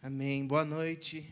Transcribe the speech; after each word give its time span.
Amém. 0.00 0.46
Boa 0.46 0.64
noite. 0.64 1.28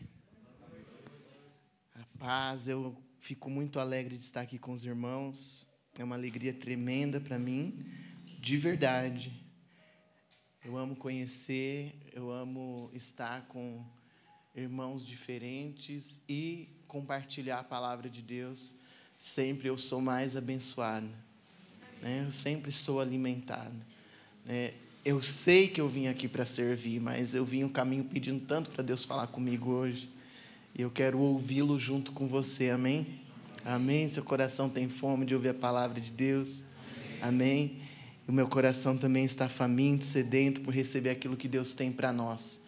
A 1.95 2.03
paz, 2.19 2.67
eu 2.67 3.01
fico 3.17 3.49
muito 3.49 3.79
alegre 3.79 4.17
de 4.17 4.21
estar 4.21 4.41
aqui 4.41 4.59
com 4.59 4.73
os 4.73 4.83
irmãos. 4.83 5.65
É 5.97 6.03
uma 6.03 6.15
alegria 6.15 6.53
tremenda 6.53 7.21
para 7.21 7.39
mim, 7.39 7.85
de 8.41 8.57
verdade. 8.57 9.31
Eu 10.65 10.75
amo 10.75 10.97
conhecer, 10.97 11.95
eu 12.11 12.29
amo 12.29 12.91
estar 12.93 13.47
com 13.47 13.85
irmãos 14.53 15.07
diferentes 15.07 16.19
e 16.27 16.67
compartilhar 16.89 17.59
a 17.59 17.63
palavra 17.63 18.09
de 18.09 18.21
Deus. 18.21 18.75
Sempre 19.17 19.69
eu 19.69 19.77
sou 19.77 20.01
mais 20.01 20.35
abençoado. 20.35 21.09
Né? 22.01 22.25
Eu 22.25 22.31
sempre 22.31 22.73
sou 22.73 22.99
alimentado. 22.99 23.77
Né? 24.43 24.73
Eu 25.03 25.21
sei 25.21 25.67
que 25.67 25.79
eu 25.79 25.87
vim 25.87 26.07
aqui 26.07 26.27
para 26.27 26.45
servir, 26.45 26.99
mas 26.99 27.33
eu 27.33 27.45
vim 27.45 27.63
um 27.63 27.69
caminho 27.69 28.03
pedindo 28.03 28.45
tanto 28.45 28.69
para 28.69 28.83
Deus 28.83 29.05
falar 29.05 29.27
comigo 29.27 29.71
hoje. 29.71 30.09
E 30.75 30.81
eu 30.81 30.91
quero 30.91 31.17
ouvi-lo 31.19 31.79
junto 31.79 32.11
com 32.11 32.27
você, 32.27 32.69
amém? 32.69 33.07
Amém? 33.65 34.07
Seu 34.07 34.23
coração 34.23 34.69
tem 34.69 34.87
fome 34.87 35.25
de 35.25 35.33
ouvir 35.33 35.49
a 35.49 35.53
palavra 35.53 35.99
de 35.99 36.11
Deus, 36.11 36.63
amém? 37.21 37.77
E 38.27 38.31
o 38.31 38.33
meu 38.33 38.47
coração 38.47 38.97
também 38.97 39.25
está 39.25 39.49
faminto, 39.49 40.05
sedento 40.05 40.61
por 40.61 40.73
receber 40.73 41.09
aquilo 41.09 41.35
que 41.35 41.47
Deus 41.47 41.73
tem 41.73 41.91
para 41.91 42.13
nós, 42.13 42.61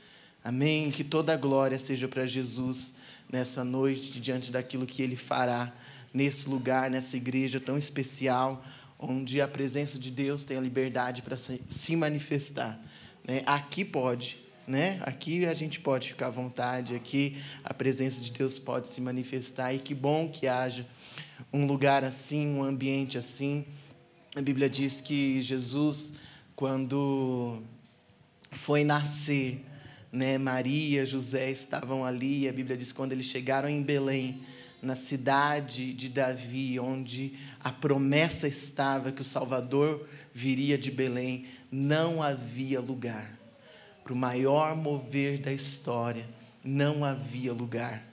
amém? 0.43 0.91
Que 0.91 1.03
toda 1.03 1.33
a 1.33 1.37
glória 1.37 1.77
seja 1.77 2.07
para 2.07 2.25
Jesus 2.25 2.95
nessa 3.31 3.63
noite, 3.63 4.19
diante 4.19 4.51
daquilo 4.51 4.85
que 4.85 5.01
Ele 5.01 5.15
fará 5.15 5.73
nesse 6.13 6.49
lugar, 6.49 6.89
nessa 6.89 7.15
igreja 7.15 7.59
tão 7.59 7.77
especial 7.77 8.63
onde 8.99 9.39
a 9.39 9.47
presença 9.47 9.97
de 9.97 10.11
Deus 10.11 10.43
tem 10.43 10.57
a 10.57 10.61
liberdade 10.61 11.21
para 11.21 11.37
se 11.37 11.95
manifestar. 11.95 12.79
Né? 13.25 13.41
Aqui 13.45 13.85
pode, 13.85 14.39
né? 14.67 14.99
Aqui 15.03 15.45
a 15.45 15.53
gente 15.53 15.79
pode 15.79 16.09
ficar 16.09 16.27
à 16.27 16.29
vontade, 16.29 16.93
aqui 16.93 17.37
a 17.63 17.73
presença 17.73 18.21
de 18.21 18.31
Deus 18.31 18.59
pode 18.59 18.89
se 18.89 18.99
manifestar 18.99 19.73
e 19.73 19.79
que 19.79 19.95
bom 19.95 20.29
que 20.29 20.47
haja 20.47 20.85
um 21.51 21.65
lugar 21.65 22.03
assim, 22.03 22.47
um 22.47 22.61
ambiente 22.61 23.17
assim. 23.17 23.65
A 24.35 24.41
Bíblia 24.41 24.69
diz 24.69 24.99
que 24.99 25.41
Jesus, 25.41 26.13
quando 26.55 27.63
foi 28.51 28.83
nascer, 28.83 29.63
né, 30.11 30.37
Maria, 30.37 31.05
José 31.05 31.49
estavam 31.49 32.03
ali, 32.03 32.47
a 32.49 32.51
Bíblia 32.51 32.75
diz 32.75 32.91
que 32.91 32.97
quando 32.97 33.11
eles 33.13 33.25
chegaram 33.25 33.69
em 33.69 33.81
Belém, 33.81 34.41
na 34.81 34.95
cidade 34.95 35.93
de 35.93 36.09
Davi, 36.09 36.79
onde 36.79 37.33
a 37.59 37.71
promessa 37.71 38.47
estava 38.47 39.11
que 39.11 39.21
o 39.21 39.25
Salvador 39.25 40.07
viria 40.33 40.77
de 40.77 40.89
Belém, 40.89 41.45
não 41.71 42.23
havia 42.23 42.79
lugar. 42.79 43.37
Para 44.03 44.13
o 44.13 44.15
maior 44.15 44.75
mover 44.75 45.39
da 45.39 45.51
história, 45.51 46.27
não 46.63 47.03
havia 47.03 47.53
lugar. 47.53 48.03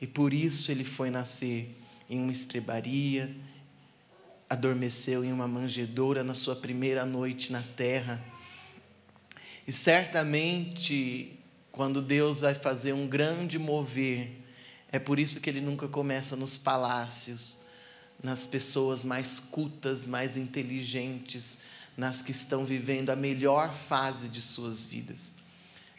E 0.00 0.06
por 0.06 0.34
isso 0.34 0.70
ele 0.70 0.84
foi 0.84 1.10
nascer 1.10 1.74
em 2.10 2.20
uma 2.20 2.32
estrebaria, 2.32 3.34
adormeceu 4.50 5.24
em 5.24 5.32
uma 5.32 5.48
manjedoura 5.48 6.22
na 6.22 6.34
sua 6.34 6.54
primeira 6.54 7.06
noite 7.06 7.52
na 7.52 7.62
terra. 7.62 8.22
E 9.66 9.72
certamente, 9.72 11.38
quando 11.72 12.02
Deus 12.02 12.42
vai 12.42 12.54
fazer 12.54 12.92
um 12.92 13.08
grande 13.08 13.58
mover, 13.58 14.43
é 14.94 14.98
por 15.00 15.18
isso 15.18 15.40
que 15.40 15.50
ele 15.50 15.60
nunca 15.60 15.88
começa 15.88 16.36
nos 16.36 16.56
palácios, 16.56 17.62
nas 18.22 18.46
pessoas 18.46 19.04
mais 19.04 19.40
cultas, 19.40 20.06
mais 20.06 20.36
inteligentes, 20.36 21.58
nas 21.96 22.22
que 22.22 22.30
estão 22.30 22.64
vivendo 22.64 23.10
a 23.10 23.16
melhor 23.16 23.72
fase 23.72 24.28
de 24.28 24.40
suas 24.40 24.86
vidas. 24.86 25.32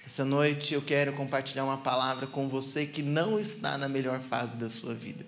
Essa 0.06 0.24
noite 0.24 0.74
eu 0.74 0.82
quero 0.82 1.12
compartilhar 1.12 1.66
uma 1.66 1.80
palavra 1.80 2.26
com 2.26 2.48
você 2.48 2.86
que 2.86 3.04
não 3.04 3.38
está 3.38 3.78
na 3.78 3.90
melhor 3.90 4.22
fase 4.22 4.56
da 4.56 4.70
sua 4.70 4.94
vida. 4.94 5.26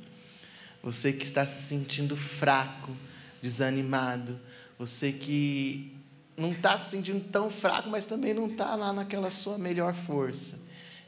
Você 0.82 1.12
que 1.12 1.26
está 1.26 1.46
se 1.46 1.64
sentindo 1.64 2.16
fraco, 2.16 2.96
desanimado, 3.42 4.40
você 4.80 5.12
que 5.12 5.94
não 6.38 6.54
está 6.54 6.78
se 6.78 6.92
sentindo 6.92 7.20
tão 7.20 7.52
fraco, 7.52 7.90
mas 7.90 8.06
também 8.06 8.34
não 8.34 8.48
está 8.48 8.76
lá 8.76 8.94
naquela 8.94 9.30
sua 9.30 9.58
melhor 9.58 9.94
força. 9.94 10.58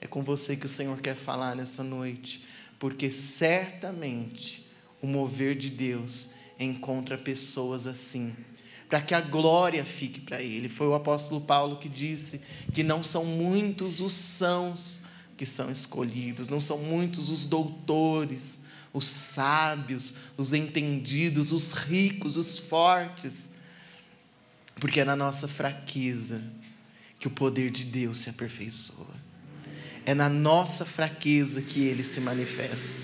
É 0.01 0.07
com 0.07 0.23
você 0.23 0.57
que 0.57 0.65
o 0.65 0.69
Senhor 0.69 0.99
quer 0.99 1.15
falar 1.15 1.55
nessa 1.55 1.83
noite 1.83 2.48
porque 2.79 3.11
certamente 3.11 4.65
o 5.01 5.07
mover 5.07 5.55
de 5.55 5.69
Deus 5.69 6.29
encontra 6.57 7.17
pessoas 7.17 7.85
assim, 7.85 8.33
para 8.87 9.01
que 9.01 9.13
a 9.13 9.21
glória 9.21 9.85
fique 9.85 10.21
para 10.21 10.41
Ele. 10.41 10.67
Foi 10.67 10.87
o 10.87 10.93
apóstolo 10.93 11.41
Paulo 11.41 11.77
que 11.77 11.89
disse 11.89 12.41
que 12.73 12.81
não 12.81 13.03
são 13.03 13.25
muitos 13.25 13.99
os 13.99 14.13
sãos 14.13 15.03
que 15.37 15.45
são 15.45 15.69
escolhidos, 15.69 16.47
não 16.47 16.59
são 16.59 16.77
muitos 16.79 17.29
os 17.29 17.45
doutores, 17.45 18.59
os 18.91 19.05
sábios, 19.05 20.15
os 20.35 20.53
entendidos, 20.53 21.51
os 21.51 21.71
ricos, 21.71 22.35
os 22.35 22.57
fortes, 22.57 23.49
porque 24.75 25.01
é 25.01 25.05
na 25.05 25.15
nossa 25.15 25.47
fraqueza 25.47 26.43
que 27.19 27.27
o 27.27 27.31
poder 27.31 27.69
de 27.69 27.83
Deus 27.83 28.19
se 28.19 28.29
aperfeiçoa. 28.29 29.28
É 30.09 30.15
na 30.15 30.27
nossa 30.27 30.87
fraqueza 30.87 31.61
que 31.61 31.83
ele 31.83 32.03
se 32.03 32.19
manifesta. 32.19 32.95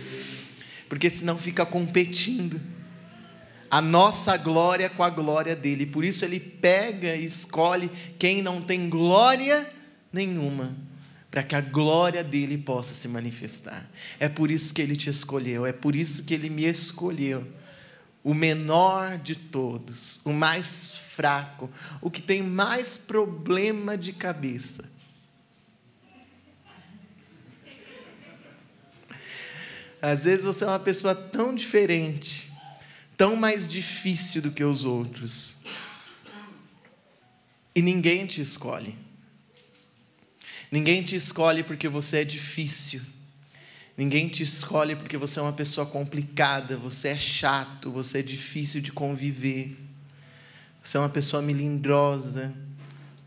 Porque 0.90 1.08
senão 1.08 1.38
fica 1.38 1.64
competindo 1.64 2.60
a 3.70 3.80
nossa 3.80 4.36
glória 4.38 4.90
com 4.90 5.04
a 5.04 5.10
glória 5.12 5.56
dele. 5.56 5.86
Por 5.86 6.04
isso 6.04 6.26
ele 6.26 6.40
pega 6.40 7.16
e 7.16 7.24
escolhe 7.24 7.92
quem 8.18 8.42
não 8.42 8.60
tem 8.60 8.90
glória 8.90 9.72
nenhuma, 10.12 10.76
para 11.30 11.44
que 11.44 11.56
a 11.56 11.62
glória 11.62 12.24
dele 12.24 12.58
possa 12.58 12.96
se 12.96 13.08
manifestar. 13.08 13.88
É 14.20 14.28
por 14.28 14.50
isso 14.50 14.74
que 14.74 14.82
ele 14.82 14.96
te 14.96 15.08
escolheu, 15.08 15.64
é 15.64 15.72
por 15.72 15.96
isso 15.96 16.24
que 16.24 16.34
ele 16.34 16.50
me 16.50 16.66
escolheu. 16.66 17.46
O 18.24 18.34
menor 18.34 19.20
de 19.20 19.36
todos, 19.36 20.22
o 20.26 20.34
mais 20.34 20.96
fraco, 20.96 21.70
o 22.02 22.10
que 22.10 22.24
tem 22.24 22.42
mais 22.42 22.98
problema 22.98 23.96
de 23.96 24.12
cabeça 24.12 24.95
Às 30.12 30.26
vezes 30.26 30.46
você 30.46 30.64
é 30.64 30.68
uma 30.68 30.78
pessoa 30.78 31.16
tão 31.16 31.56
diferente, 31.56 32.54
tão 33.18 33.36
mais 33.36 33.68
difícil 33.68 34.40
do 34.40 34.52
que 34.52 34.64
os 34.64 34.86
outros. 34.86 35.56
E 37.74 37.82
ninguém 37.82 38.28
te 38.28 38.40
escolhe. 38.40 38.96
Ninguém 40.72 41.02
te 41.02 41.16
escolhe 41.16 41.64
porque 41.64 41.90
você 41.90 42.18
é 42.18 42.24
difícil. 42.24 43.02
Ninguém 43.98 44.28
te 44.28 44.44
escolhe 44.44 44.96
porque 44.96 45.18
você 45.18 45.40
é 45.40 45.42
uma 45.42 45.54
pessoa 45.54 45.88
complicada, 45.88 46.78
você 46.78 47.08
é 47.08 47.18
chato, 47.18 47.90
você 47.90 48.20
é 48.20 48.22
difícil 48.22 48.82
de 48.82 48.92
conviver. 48.92 49.76
Você 50.84 50.98
é 50.98 51.00
uma 51.00 51.10
pessoa 51.10 51.42
melindrosa. 51.42 52.54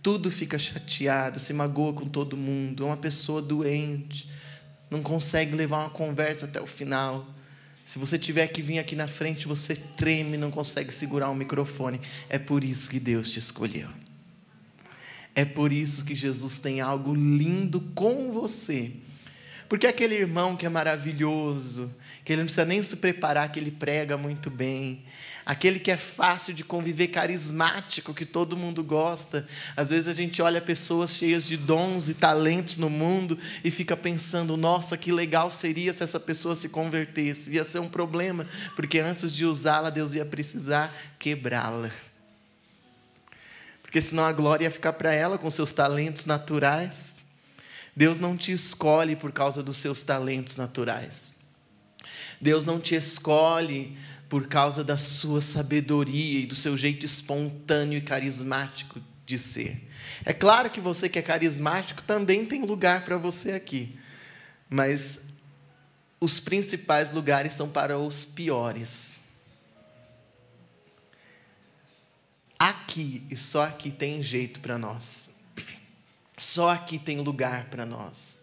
Tudo 0.01 0.31
fica 0.31 0.57
chateado, 0.57 1.41
se 1.41 1.53
magoa 1.53 1.93
com 1.93 2.09
todo 2.09 2.37
mundo, 2.37 2.85
é 2.85 2.87
uma 2.87 2.97
pessoa 2.97 3.43
doente 3.43 4.29
não 4.91 5.03
consegue 5.03 5.55
levar 5.55 5.81
uma 5.81 5.91
conversa 5.91 6.47
até 6.47 6.61
o 6.61 6.67
final. 6.67 7.27
Se 7.85 7.99
você 7.99 8.19
tiver 8.19 8.47
que 8.49 8.61
vir 8.61 8.79
aqui 8.79 8.95
na 8.95 9.09
frente, 9.09 9.47
você 9.47 9.75
treme, 9.75 10.37
não 10.37 10.51
consegue 10.51 10.93
segurar 10.93 11.31
o 11.31 11.35
microfone. 11.35 12.01
É 12.29 12.39
por 12.39 12.63
isso 12.63 12.91
que 12.91 13.01
Deus 13.01 13.31
te 13.31 13.39
escolheu. 13.39 13.89
É 15.35 15.45
por 15.45 15.73
isso 15.73 16.05
que 16.05 16.15
Jesus 16.15 16.59
tem 16.59 16.81
algo 16.81 17.15
lindo 17.15 17.81
com 17.95 18.33
você. 18.33 18.93
Porque 19.69 19.87
aquele 19.87 20.15
irmão 20.15 20.57
que 20.57 20.65
é 20.65 20.69
maravilhoso, 20.69 21.95
que 22.25 22.33
ele 22.33 22.43
não 22.43 22.47
precisa 22.47 22.65
nem 22.65 22.83
se 22.83 22.97
preparar, 22.97 23.53
que 23.53 23.61
ele 23.61 23.71
prega 23.71 24.17
muito 24.17 24.51
bem, 24.51 25.05
aquele 25.49 25.79
que 25.81 25.91
é 25.91 25.97
fácil 25.97 26.53
de 26.53 26.63
conviver, 26.63 27.09
carismático, 27.09 28.13
que 28.13 28.27
todo 28.27 28.55
mundo 28.55 28.85
gosta. 28.85 29.49
Às 29.75 29.89
vezes 29.89 30.07
a 30.07 30.13
gente 30.13 30.43
olha 30.43 30.61
pessoas 30.61 31.13
cheias 31.13 31.47
de 31.47 31.57
dons 31.57 32.11
e 32.11 32.15
talentos 32.15 32.77
no 32.77 32.91
mundo 32.91 33.39
e 33.65 33.71
fica 33.71 33.97
pensando: 33.97 34.59
nossa, 34.59 34.99
que 34.99 35.11
legal 35.11 35.51
seria 35.51 35.91
se 35.95 36.03
essa 36.03 36.21
pessoa 36.21 36.55
se 36.55 36.69
convertesse. 36.69 37.51
Ia 37.53 37.65
ser 37.65 37.79
um 37.79 37.89
problema, 37.89 38.45
porque 38.77 38.99
antes 38.99 39.33
de 39.33 39.47
usá-la, 39.47 39.89
Deus 39.89 40.13
ia 40.13 40.27
precisar 40.27 40.95
quebrá-la. 41.19 41.91
Porque 43.81 44.03
senão 44.03 44.27
a 44.27 44.33
glória 44.33 44.67
ia 44.67 44.71
ficar 44.71 44.93
para 44.93 45.15
ela 45.15 45.39
com 45.39 45.51
seus 45.51 45.73
talentos 45.73 46.27
naturais. 46.27 47.25
Deus 47.97 48.19
não 48.19 48.37
te 48.37 48.53
escolhe 48.53 49.17
por 49.17 49.33
causa 49.33 49.63
dos 49.63 49.79
seus 49.79 50.03
talentos 50.03 50.59
naturais. 50.59 51.33
Deus 52.39 52.67
não 52.67 52.79
te 52.79 52.95
escolhe 52.95 53.97
por 54.29 54.47
causa 54.47 54.85
da 54.85 54.97
sua 54.99 55.41
sabedoria 55.41 56.41
e 56.41 56.47
do 56.47 56.55
seu 56.55 56.77
jeito 56.77 57.07
espontâneo 57.07 57.99
e 57.99 58.03
carismático 58.03 59.01
de 59.25 59.39
ser. 59.39 59.89
É 60.25 60.33
claro 60.33 60.71
que 60.71 60.81
você 60.81 61.09
que 61.09 61.19
é 61.19 61.23
carismático 61.23 62.03
também 62.03 62.45
tem 62.45 62.63
lugar 62.63 63.05
para 63.05 63.17
você 63.17 63.53
aqui, 63.53 63.99
mas 64.69 65.21
os 66.21 66.41
principais 66.41 67.11
lugares 67.11 67.55
são 67.55 67.69
para 67.69 67.99
os 67.99 68.25
piores. 68.25 69.19
Aqui 72.59 73.23
e 73.31 73.37
só 73.37 73.65
aqui 73.65 73.91
tem 73.91 74.23
jeito 74.23 74.61
para 74.61 74.77
nós. 74.77 75.31
Só 76.37 76.71
aqui 76.71 76.99
tem 76.99 77.21
lugar 77.21 77.67
para 77.67 77.87
nós. 77.87 78.39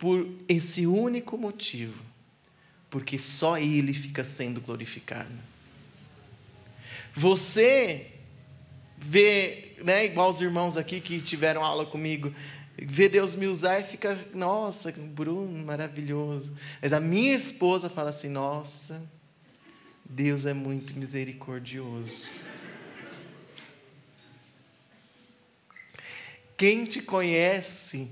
por 0.00 0.26
esse 0.48 0.86
único 0.86 1.36
motivo, 1.36 2.02
porque 2.90 3.18
só 3.18 3.56
Ele 3.56 3.94
fica 3.94 4.24
sendo 4.24 4.60
glorificado. 4.60 5.30
Você 7.14 8.12
vê, 8.98 9.76
né, 9.82 10.04
igual 10.04 10.30
os 10.30 10.40
irmãos 10.40 10.76
aqui 10.76 11.00
que 11.00 11.20
tiveram 11.20 11.64
aula 11.64 11.86
comigo, 11.86 12.34
vê 12.76 13.08
Deus 13.08 13.34
me 13.34 13.46
usar 13.46 13.80
e 13.80 13.84
fica, 13.84 14.18
nossa, 14.34 14.92
Bruno, 14.92 15.64
maravilhoso. 15.64 16.52
Mas 16.82 16.92
a 16.92 17.00
minha 17.00 17.34
esposa 17.34 17.88
fala 17.88 18.10
assim: 18.10 18.28
nossa, 18.28 19.02
Deus 20.04 20.46
é 20.46 20.52
muito 20.52 20.98
misericordioso. 20.98 22.28
Quem 26.56 26.84
te 26.84 27.00
conhece 27.00 28.10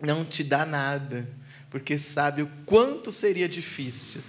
não 0.00 0.24
te 0.24 0.42
dá 0.42 0.66
nada, 0.66 1.28
porque 1.70 1.98
sabe 1.98 2.42
o 2.42 2.50
quanto 2.64 3.10
seria 3.10 3.48
difícil 3.48 4.22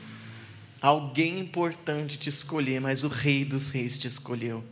alguém 0.82 1.40
importante 1.40 2.18
te 2.18 2.30
escolher, 2.30 2.80
mas 2.80 3.04
o 3.04 3.08
Rei 3.08 3.44
dos 3.44 3.70
Reis 3.70 3.98
te 3.98 4.08
escolheu. 4.08 4.64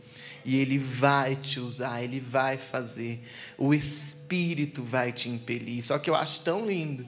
E 0.44 0.56
Ele 0.56 0.78
vai 0.78 1.36
te 1.36 1.60
usar, 1.60 2.02
Ele 2.02 2.20
vai 2.20 2.56
fazer, 2.56 3.20
o 3.56 3.74
Espírito 3.74 4.82
vai 4.82 5.12
te 5.12 5.28
impelir. 5.28 5.82
Só 5.82 5.98
que 5.98 6.08
eu 6.08 6.14
acho 6.14 6.40
tão 6.40 6.66
lindo 6.66 7.06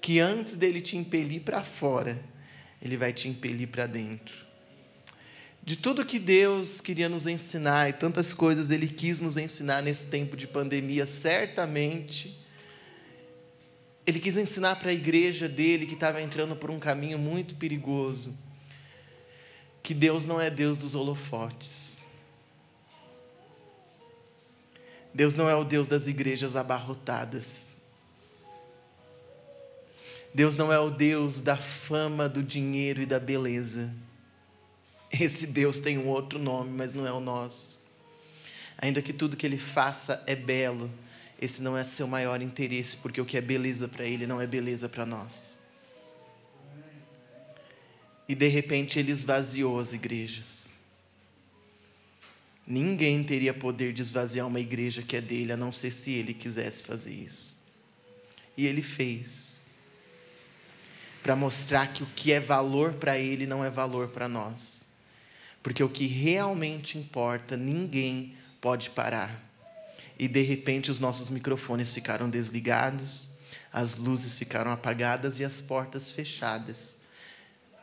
que 0.00 0.18
antes 0.18 0.56
dele 0.56 0.80
te 0.80 0.96
impelir 0.96 1.42
para 1.42 1.62
fora, 1.62 2.20
Ele 2.80 2.96
vai 2.96 3.12
te 3.12 3.28
impelir 3.28 3.68
para 3.68 3.86
dentro. 3.86 4.46
De 5.62 5.76
tudo 5.76 6.04
que 6.04 6.18
Deus 6.18 6.80
queria 6.80 7.08
nos 7.08 7.26
ensinar 7.26 7.88
e 7.88 7.92
tantas 7.92 8.34
coisas 8.34 8.70
Ele 8.70 8.88
quis 8.88 9.20
nos 9.20 9.36
ensinar 9.36 9.82
nesse 9.82 10.06
tempo 10.06 10.36
de 10.36 10.46
pandemia, 10.46 11.06
certamente 11.06 12.41
ele 14.06 14.18
quis 14.18 14.36
ensinar 14.36 14.76
para 14.76 14.90
a 14.90 14.94
igreja 14.94 15.48
dele, 15.48 15.86
que 15.86 15.94
estava 15.94 16.20
entrando 16.20 16.56
por 16.56 16.70
um 16.70 16.78
caminho 16.78 17.18
muito 17.18 17.54
perigoso, 17.54 18.36
que 19.82 19.94
Deus 19.94 20.24
não 20.24 20.40
é 20.40 20.50
Deus 20.50 20.76
dos 20.76 20.94
holofotes. 20.94 22.04
Deus 25.14 25.34
não 25.34 25.48
é 25.48 25.54
o 25.54 25.64
Deus 25.64 25.86
das 25.86 26.06
igrejas 26.06 26.56
abarrotadas. 26.56 27.76
Deus 30.34 30.56
não 30.56 30.72
é 30.72 30.78
o 30.78 30.88
Deus 30.88 31.42
da 31.42 31.56
fama, 31.56 32.28
do 32.28 32.42
dinheiro 32.42 33.02
e 33.02 33.06
da 33.06 33.20
beleza. 33.20 33.92
Esse 35.10 35.46
Deus 35.46 35.78
tem 35.78 35.98
um 35.98 36.08
outro 36.08 36.38
nome, 36.38 36.70
mas 36.70 36.94
não 36.94 37.06
é 37.06 37.12
o 37.12 37.20
nosso. 37.20 37.82
Ainda 38.78 39.02
que 39.02 39.12
tudo 39.12 39.36
que 39.36 39.44
ele 39.44 39.58
faça 39.58 40.22
é 40.26 40.34
belo, 40.34 40.90
esse 41.42 41.60
não 41.60 41.76
é 41.76 41.82
seu 41.82 42.06
maior 42.06 42.40
interesse, 42.40 42.96
porque 42.96 43.20
o 43.20 43.26
que 43.26 43.36
é 43.36 43.40
beleza 43.40 43.88
para 43.88 44.04
ele 44.04 44.28
não 44.28 44.40
é 44.40 44.46
beleza 44.46 44.88
para 44.88 45.04
nós. 45.04 45.58
E 48.28 48.34
de 48.36 48.46
repente 48.46 49.00
ele 49.00 49.10
esvaziou 49.10 49.76
as 49.76 49.92
igrejas. 49.92 50.70
Ninguém 52.64 53.24
teria 53.24 53.52
poder 53.52 53.92
de 53.92 54.00
esvaziar 54.00 54.46
uma 54.46 54.60
igreja 54.60 55.02
que 55.02 55.16
é 55.16 55.20
dele, 55.20 55.52
a 55.52 55.56
não 55.56 55.72
ser 55.72 55.90
se 55.90 56.12
ele 56.12 56.32
quisesse 56.32 56.84
fazer 56.84 57.12
isso. 57.12 57.60
E 58.56 58.64
ele 58.64 58.80
fez. 58.80 59.62
Para 61.24 61.34
mostrar 61.34 61.92
que 61.92 62.04
o 62.04 62.06
que 62.14 62.30
é 62.30 62.38
valor 62.38 62.92
para 62.92 63.18
ele 63.18 63.48
não 63.48 63.64
é 63.64 63.70
valor 63.70 64.10
para 64.10 64.28
nós. 64.28 64.84
Porque 65.60 65.82
o 65.82 65.88
que 65.88 66.06
realmente 66.06 66.96
importa, 66.96 67.56
ninguém 67.56 68.36
pode 68.60 68.90
parar 68.90 69.51
e 70.22 70.28
de 70.28 70.40
repente 70.40 70.88
os 70.88 71.00
nossos 71.00 71.30
microfones 71.30 71.92
ficaram 71.92 72.30
desligados, 72.30 73.28
as 73.72 73.96
luzes 73.96 74.38
ficaram 74.38 74.70
apagadas 74.70 75.40
e 75.40 75.44
as 75.44 75.60
portas 75.60 76.12
fechadas. 76.12 76.94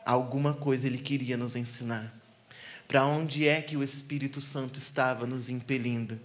Alguma 0.06 0.54
coisa 0.54 0.86
ele 0.86 0.96
queria 0.96 1.36
nos 1.36 1.54
ensinar. 1.54 2.18
Para 2.88 3.04
onde 3.04 3.46
é 3.46 3.60
que 3.60 3.76
o 3.76 3.82
Espírito 3.82 4.40
Santo 4.40 4.78
estava 4.78 5.26
nos 5.26 5.50
impelindo? 5.50 6.18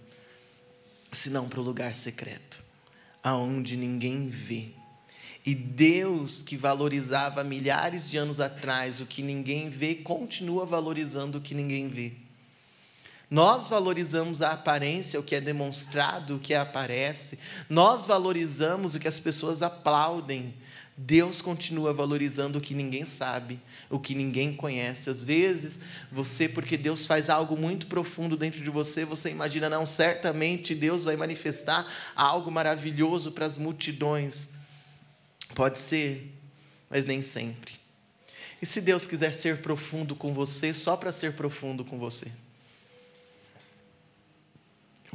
Se 1.12 1.28
não 1.28 1.50
para 1.50 1.60
o 1.60 1.62
lugar 1.62 1.94
secreto, 1.94 2.64
aonde 3.22 3.76
ninguém 3.76 4.26
vê. 4.26 4.70
E 5.44 5.54
Deus, 5.54 6.42
que 6.42 6.56
valorizava 6.56 7.44
milhares 7.44 8.08
de 8.08 8.16
anos 8.16 8.40
atrás 8.40 9.02
o 9.02 9.06
que 9.06 9.20
ninguém 9.20 9.68
vê, 9.68 9.96
continua 9.96 10.64
valorizando 10.64 11.36
o 11.36 11.42
que 11.42 11.54
ninguém 11.54 11.88
vê. 11.88 12.25
Nós 13.28 13.68
valorizamos 13.68 14.40
a 14.40 14.52
aparência, 14.52 15.18
o 15.18 15.22
que 15.22 15.34
é 15.34 15.40
demonstrado, 15.40 16.36
o 16.36 16.38
que 16.38 16.54
aparece. 16.54 17.38
Nós 17.68 18.06
valorizamos 18.06 18.94
o 18.94 19.00
que 19.00 19.08
as 19.08 19.18
pessoas 19.18 19.62
aplaudem. 19.62 20.54
Deus 20.96 21.42
continua 21.42 21.92
valorizando 21.92 22.58
o 22.58 22.60
que 22.60 22.72
ninguém 22.72 23.04
sabe, 23.04 23.60
o 23.90 23.98
que 23.98 24.14
ninguém 24.14 24.54
conhece. 24.54 25.10
Às 25.10 25.22
vezes, 25.22 25.78
você, 26.10 26.48
porque 26.48 26.76
Deus 26.76 27.06
faz 27.06 27.28
algo 27.28 27.56
muito 27.56 27.86
profundo 27.86 28.36
dentro 28.36 28.62
de 28.62 28.70
você, 28.70 29.04
você 29.04 29.28
imagina, 29.28 29.68
não, 29.68 29.84
certamente 29.84 30.74
Deus 30.74 31.04
vai 31.04 31.16
manifestar 31.16 31.86
algo 32.14 32.50
maravilhoso 32.50 33.32
para 33.32 33.44
as 33.44 33.58
multidões. 33.58 34.48
Pode 35.54 35.78
ser, 35.78 36.32
mas 36.88 37.04
nem 37.04 37.20
sempre. 37.20 37.74
E 38.62 38.64
se 38.64 38.80
Deus 38.80 39.06
quiser 39.06 39.32
ser 39.32 39.60
profundo 39.60 40.14
com 40.16 40.32
você, 40.32 40.72
só 40.72 40.96
para 40.96 41.12
ser 41.12 41.34
profundo 41.34 41.84
com 41.84 41.98
você? 41.98 42.32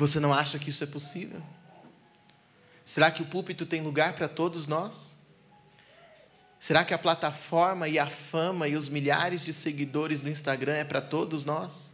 Você 0.02 0.20
não 0.20 0.34
acha 0.34 0.58
que 0.58 0.72
isso 0.72 0.84
é 0.84 0.88
possível? 0.88 1.40
Será 2.84 3.12
que 3.12 3.22
o 3.22 3.26
púlpito 3.28 3.68
tem 3.68 3.82
lugar 3.82 4.14
para 4.14 4.28
todos 4.28 4.66
nós? 4.66 5.16
Será 6.60 6.84
que 6.84 6.92
a 6.92 6.98
plataforma 6.98 7.88
e 7.88 8.00
a 8.00 8.10
fama 8.10 8.68
e 8.68 8.76
os 8.76 8.90
milhares 8.90 9.46
de 9.46 9.54
seguidores 9.54 10.24
no 10.24 10.30
Instagram 10.32 10.74
é 10.74 10.84
para 10.84 11.02
todos 11.02 11.46
nós? 11.46 11.94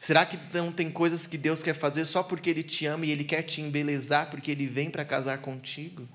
Será 0.00 0.24
que 0.24 0.38
não 0.56 0.72
tem 0.72 0.90
coisas 0.90 1.26
que 1.26 1.36
Deus 1.36 1.62
quer 1.62 1.74
fazer 1.74 2.06
só 2.06 2.22
porque 2.22 2.48
Ele 2.48 2.62
te 2.62 2.86
ama 2.86 3.04
e 3.04 3.10
Ele 3.10 3.24
quer 3.24 3.42
te 3.42 3.60
embelezar 3.60 4.30
porque 4.30 4.50
Ele 4.50 4.66
vem 4.66 4.88
para 4.88 5.04
casar 5.04 5.42
contigo? 5.42 6.08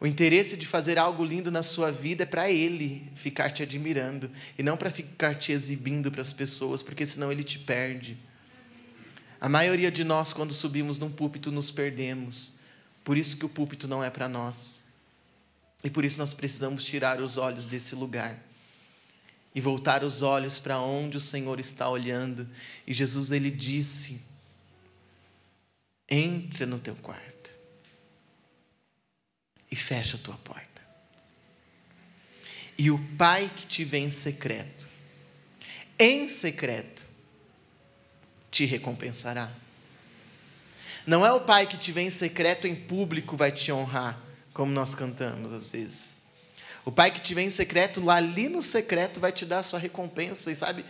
O 0.00 0.06
interesse 0.06 0.56
de 0.56 0.64
fazer 0.64 0.98
algo 0.98 1.22
lindo 1.22 1.50
na 1.50 1.62
sua 1.62 1.92
vida 1.92 2.22
é 2.22 2.26
para 2.26 2.50
Ele 2.50 3.12
ficar 3.14 3.50
te 3.50 3.62
admirando 3.62 4.30
e 4.58 4.62
não 4.62 4.78
para 4.78 4.90
ficar 4.90 5.34
te 5.34 5.52
exibindo 5.52 6.10
para 6.10 6.22
as 6.22 6.32
pessoas, 6.32 6.82
porque 6.82 7.04
senão 7.06 7.30
Ele 7.30 7.44
te 7.44 7.58
perde. 7.58 8.31
A 9.42 9.48
maioria 9.48 9.90
de 9.90 10.04
nós, 10.04 10.32
quando 10.32 10.54
subimos 10.54 10.98
num 10.98 11.10
púlpito, 11.10 11.50
nos 11.50 11.68
perdemos. 11.68 12.60
Por 13.02 13.16
isso 13.16 13.36
que 13.36 13.44
o 13.44 13.48
púlpito 13.48 13.88
não 13.88 14.02
é 14.02 14.08
para 14.08 14.28
nós. 14.28 14.80
E 15.82 15.90
por 15.90 16.04
isso 16.04 16.16
nós 16.16 16.32
precisamos 16.32 16.84
tirar 16.84 17.20
os 17.20 17.38
olhos 17.38 17.66
desse 17.66 17.96
lugar 17.96 18.38
e 19.52 19.60
voltar 19.60 20.04
os 20.04 20.22
olhos 20.22 20.60
para 20.60 20.78
onde 20.78 21.16
o 21.16 21.20
Senhor 21.20 21.58
está 21.58 21.88
olhando. 21.88 22.48
E 22.86 22.94
Jesus 22.94 23.32
ele 23.32 23.50
disse: 23.50 24.22
Entra 26.08 26.64
no 26.64 26.78
teu 26.78 26.94
quarto 26.94 27.52
e 29.68 29.74
fecha 29.74 30.16
a 30.16 30.20
tua 30.20 30.36
porta. 30.36 30.80
E 32.78 32.92
o 32.92 33.16
Pai 33.16 33.50
que 33.56 33.66
te 33.66 33.84
vê 33.84 33.98
em 33.98 34.10
secreto, 34.10 34.88
em 35.98 36.28
secreto, 36.28 37.10
te 38.52 38.66
recompensará. 38.66 39.50
Não 41.06 41.26
é 41.26 41.32
o 41.32 41.40
pai 41.40 41.66
que 41.66 41.76
te 41.76 41.90
vê 41.90 42.02
em 42.02 42.10
secreto 42.10 42.66
em 42.66 42.76
público 42.76 43.36
vai 43.36 43.50
te 43.50 43.72
honrar, 43.72 44.20
como 44.52 44.70
nós 44.70 44.94
cantamos 44.94 45.52
às 45.52 45.68
vezes. 45.68 46.12
O 46.84 46.92
pai 46.92 47.10
que 47.10 47.20
te 47.20 47.34
vê 47.34 47.42
em 47.42 47.50
secreto, 47.50 48.04
lá 48.04 48.16
ali 48.16 48.48
no 48.48 48.62
secreto, 48.62 49.18
vai 49.18 49.32
te 49.32 49.46
dar 49.46 49.60
a 49.60 49.62
sua 49.62 49.78
recompensa. 49.78 50.50
E 50.50 50.54
sabe, 50.54 50.84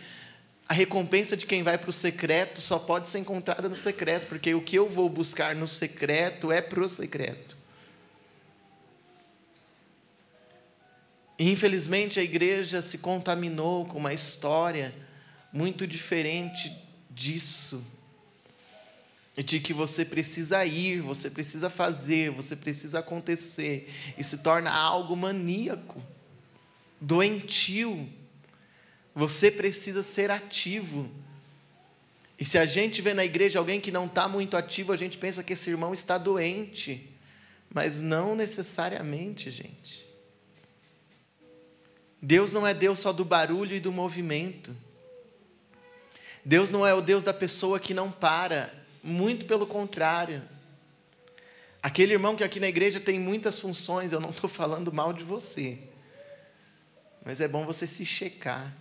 a 0.67 0.73
recompensa 0.73 1.37
de 1.37 1.45
quem 1.45 1.63
vai 1.63 1.77
para 1.77 1.89
o 1.89 1.93
secreto 1.93 2.59
só 2.59 2.77
pode 2.77 3.07
ser 3.07 3.19
encontrada 3.19 3.69
no 3.69 3.75
secreto, 3.75 4.27
porque 4.27 4.53
o 4.53 4.61
que 4.61 4.75
eu 4.75 4.89
vou 4.89 5.07
buscar 5.07 5.55
no 5.55 5.67
secreto 5.67 6.51
é 6.51 6.61
para 6.61 6.83
o 6.83 6.89
secreto. 6.89 7.57
E, 11.39 11.49
infelizmente, 11.51 12.19
a 12.19 12.23
igreja 12.23 12.81
se 12.81 12.97
contaminou 12.97 13.85
com 13.85 13.97
uma 13.99 14.13
história 14.13 14.93
muito 15.51 15.87
diferente 15.87 16.82
disso. 17.13 17.85
De 19.35 19.59
que 19.59 19.73
você 19.73 20.05
precisa 20.05 20.63
ir, 20.63 21.01
você 21.01 21.29
precisa 21.29 21.69
fazer, 21.69 22.29
você 22.29 22.55
precisa 22.55 22.99
acontecer. 22.99 23.89
E 24.17 24.23
se 24.23 24.37
torna 24.37 24.71
algo 24.71 25.15
maníaco, 25.15 26.03
doentio. 27.01 28.07
Você 29.15 29.49
precisa 29.49 30.03
ser 30.03 30.29
ativo. 30.29 31.09
E 32.39 32.45
se 32.45 32.57
a 32.57 32.65
gente 32.65 33.01
vê 33.01 33.13
na 33.13 33.23
igreja 33.23 33.57
alguém 33.57 33.79
que 33.79 33.91
não 33.91 34.05
está 34.05 34.27
muito 34.27 34.57
ativo, 34.57 34.91
a 34.91 34.95
gente 34.95 35.17
pensa 35.17 35.43
que 35.43 35.53
esse 35.53 35.69
irmão 35.69 35.93
está 35.93 36.17
doente. 36.17 37.09
Mas 37.73 37.99
não 37.99 38.35
necessariamente, 38.35 39.49
gente. 39.49 40.05
Deus 42.21 42.53
não 42.53 42.65
é 42.65 42.73
Deus 42.73 42.99
só 42.99 43.11
do 43.11 43.25
barulho 43.25 43.75
e 43.75 43.79
do 43.79 43.91
movimento. 43.91 44.75
Deus 46.45 46.69
não 46.69 46.85
é 46.85 46.93
o 46.93 47.01
Deus 47.01 47.23
da 47.23 47.33
pessoa 47.33 47.79
que 47.79 47.93
não 47.93 48.11
para, 48.11 48.73
muito 49.01 49.45
pelo 49.45 49.65
contrário. 49.65 50.43
Aquele 51.81 52.13
irmão 52.13 52.35
que 52.35 52.43
aqui 52.43 52.59
na 52.59 52.67
igreja 52.67 52.99
tem 52.99 53.19
muitas 53.19 53.59
funções, 53.59 54.13
eu 54.13 54.19
não 54.19 54.29
estou 54.29 54.49
falando 54.49 54.91
mal 54.91 55.13
de 55.13 55.23
você. 55.23 55.79
Mas 57.23 57.39
é 57.39 57.47
bom 57.47 57.65
você 57.65 57.87
se 57.87 58.05
checar. 58.05 58.75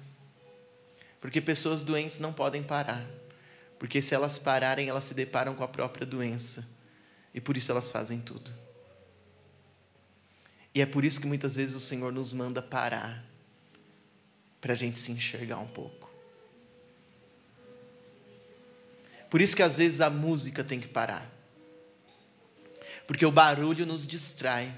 Porque 1.21 1.40
pessoas 1.40 1.85
doentes 1.85 2.19
não 2.19 2.33
podem 2.33 2.62
parar. 2.62 3.07
Porque 3.78 4.02
se 4.02 4.14
elas 4.14 4.38
pararem, 4.38 4.88
elas 4.88 5.04
se 5.04 5.14
deparam 5.14 5.54
com 5.54 5.62
a 5.62 5.69
própria 5.69 6.04
doença. 6.04 6.66
E 7.33 7.40
por 7.40 7.57
isso 7.57 7.71
elas 7.71 7.90
fazem 7.90 8.21
tudo. 8.21 8.52
E 10.75 10.81
é 10.81 10.87
por 10.87 11.04
isso 11.04 11.21
que 11.21 11.26
muitas 11.26 11.57
vezes 11.57 11.75
o 11.75 11.81
Senhor 11.81 12.12
nos 12.12 12.33
manda 12.33 12.61
parar. 12.61 13.25
Para 14.61 14.73
a 14.73 14.76
gente 14.76 14.99
se 14.99 15.12
enxergar 15.12 15.59
um 15.59 15.69
pouco. 15.69 16.01
Por 19.32 19.40
isso 19.40 19.56
que 19.56 19.62
às 19.62 19.78
vezes 19.78 20.02
a 20.02 20.10
música 20.10 20.62
tem 20.62 20.78
que 20.78 20.86
parar. 20.86 21.26
Porque 23.06 23.24
o 23.24 23.32
barulho 23.32 23.86
nos 23.86 24.06
distrai 24.06 24.70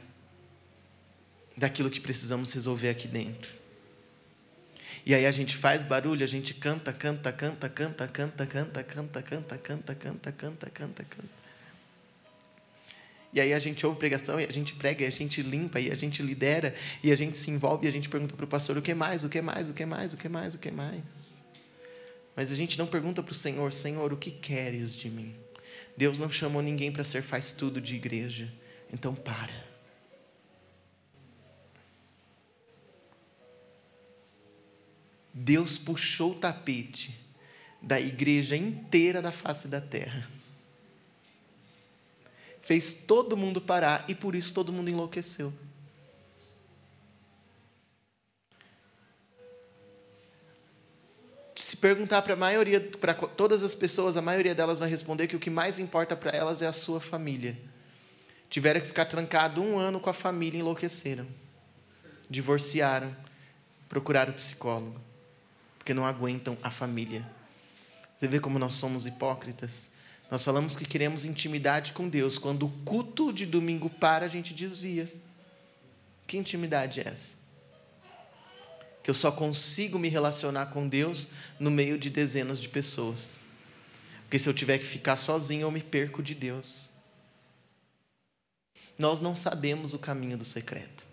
daquilo 1.56 1.90
que 1.90 1.98
precisamos 1.98 2.52
resolver 2.52 2.88
aqui 2.88 3.08
dentro. 3.08 3.52
E 5.04 5.12
aí 5.12 5.26
a 5.26 5.32
gente 5.32 5.56
faz 5.56 5.84
barulho, 5.84 6.22
a 6.22 6.28
gente 6.28 6.54
canta, 6.54 6.92
canta, 6.92 7.32
canta, 7.32 7.68
canta, 7.68 8.06
canta, 8.06 8.46
canta, 8.46 8.84
canta, 8.84 8.84
canta, 8.84 9.22
canta, 9.22 9.58
canta, 9.58 10.32
canta, 10.32 10.70
canta, 10.70 11.02
canta. 11.02 11.44
E 13.32 13.40
aí 13.40 13.52
a 13.52 13.58
gente 13.58 13.84
ouve 13.84 13.98
pregação, 13.98 14.38
e 14.38 14.44
a 14.44 14.52
gente 14.52 14.72
prega, 14.74 15.02
e 15.02 15.08
a 15.08 15.10
gente 15.10 15.42
limpa, 15.42 15.80
e 15.80 15.90
a 15.90 15.96
gente 15.96 16.22
lidera, 16.22 16.72
e 17.02 17.10
a 17.10 17.16
gente 17.16 17.36
se 17.36 17.50
envolve, 17.50 17.86
e 17.86 17.88
a 17.88 17.92
gente 17.92 18.08
pergunta 18.08 18.36
para 18.36 18.44
o 18.44 18.48
pastor 18.48 18.78
o 18.78 18.82
que 18.82 18.94
mais, 18.94 19.24
o 19.24 19.28
que 19.28 19.42
mais, 19.42 19.68
o 19.68 19.74
que 19.74 19.84
mais, 19.84 20.14
o 20.14 20.16
que 20.16 20.28
mais, 20.28 20.54
o 20.54 20.58
que 20.58 20.70
mais. 20.70 21.33
Mas 22.36 22.50
a 22.50 22.56
gente 22.56 22.78
não 22.78 22.86
pergunta 22.86 23.22
para 23.22 23.32
o 23.32 23.34
Senhor, 23.34 23.72
Senhor, 23.72 24.12
o 24.12 24.16
que 24.16 24.30
queres 24.30 24.94
de 24.94 25.08
mim? 25.08 25.34
Deus 25.96 26.18
não 26.18 26.30
chamou 26.30 26.60
ninguém 26.60 26.90
para 26.90 27.04
ser 27.04 27.22
faz 27.22 27.52
tudo 27.52 27.80
de 27.80 27.94
igreja. 27.94 28.52
Então 28.92 29.14
para. 29.14 29.74
Deus 35.32 35.78
puxou 35.78 36.32
o 36.32 36.34
tapete 36.36 37.12
da 37.82 38.00
igreja 38.00 38.56
inteira 38.56 39.20
da 39.20 39.32
face 39.32 39.66
da 39.66 39.80
terra. 39.80 40.28
Fez 42.62 42.94
todo 42.94 43.36
mundo 43.36 43.60
parar 43.60 44.04
e 44.08 44.14
por 44.14 44.34
isso 44.34 44.54
todo 44.54 44.72
mundo 44.72 44.90
enlouqueceu. 44.90 45.52
Se 51.64 51.78
perguntar 51.78 52.20
para 52.20 52.34
a 52.34 52.36
maioria, 52.36 52.78
para 52.78 53.14
todas 53.14 53.62
as 53.62 53.74
pessoas, 53.74 54.18
a 54.18 54.22
maioria 54.22 54.54
delas 54.54 54.78
vai 54.78 54.86
responder 54.86 55.26
que 55.26 55.34
o 55.34 55.38
que 55.38 55.48
mais 55.48 55.78
importa 55.78 56.14
para 56.14 56.30
elas 56.30 56.60
é 56.60 56.66
a 56.66 56.74
sua 56.74 57.00
família. 57.00 57.58
Tiveram 58.50 58.82
que 58.82 58.86
ficar 58.86 59.06
trancado 59.06 59.62
um 59.62 59.78
ano 59.78 59.98
com 59.98 60.10
a 60.10 60.12
família, 60.12 60.58
enlouqueceram, 60.58 61.26
divorciaram, 62.28 63.16
procuraram 63.88 64.34
psicólogo, 64.34 65.00
porque 65.78 65.94
não 65.94 66.04
aguentam 66.04 66.54
a 66.62 66.70
família. 66.70 67.24
Você 68.14 68.28
vê 68.28 68.38
como 68.38 68.58
nós 68.58 68.74
somos 68.74 69.06
hipócritas? 69.06 69.90
Nós 70.30 70.44
falamos 70.44 70.76
que 70.76 70.84
queremos 70.84 71.24
intimidade 71.24 71.94
com 71.94 72.10
Deus, 72.10 72.36
quando 72.36 72.66
o 72.66 72.70
culto 72.84 73.32
de 73.32 73.46
domingo 73.46 73.88
para, 73.88 74.26
a 74.26 74.28
gente 74.28 74.52
desvia. 74.52 75.10
Que 76.26 76.36
intimidade 76.36 77.00
é 77.00 77.08
essa? 77.08 77.43
Que 79.04 79.10
eu 79.10 79.14
só 79.14 79.30
consigo 79.30 79.98
me 79.98 80.08
relacionar 80.08 80.66
com 80.66 80.88
Deus 80.88 81.28
no 81.60 81.70
meio 81.70 81.98
de 81.98 82.08
dezenas 82.08 82.58
de 82.58 82.70
pessoas. 82.70 83.40
Porque 84.22 84.38
se 84.38 84.48
eu 84.48 84.54
tiver 84.54 84.78
que 84.78 84.84
ficar 84.86 85.16
sozinho, 85.16 85.60
eu 85.60 85.70
me 85.70 85.82
perco 85.82 86.22
de 86.22 86.34
Deus. 86.34 86.88
Nós 88.98 89.20
não 89.20 89.34
sabemos 89.34 89.92
o 89.92 89.98
caminho 89.98 90.38
do 90.38 90.44
secreto. 90.44 91.06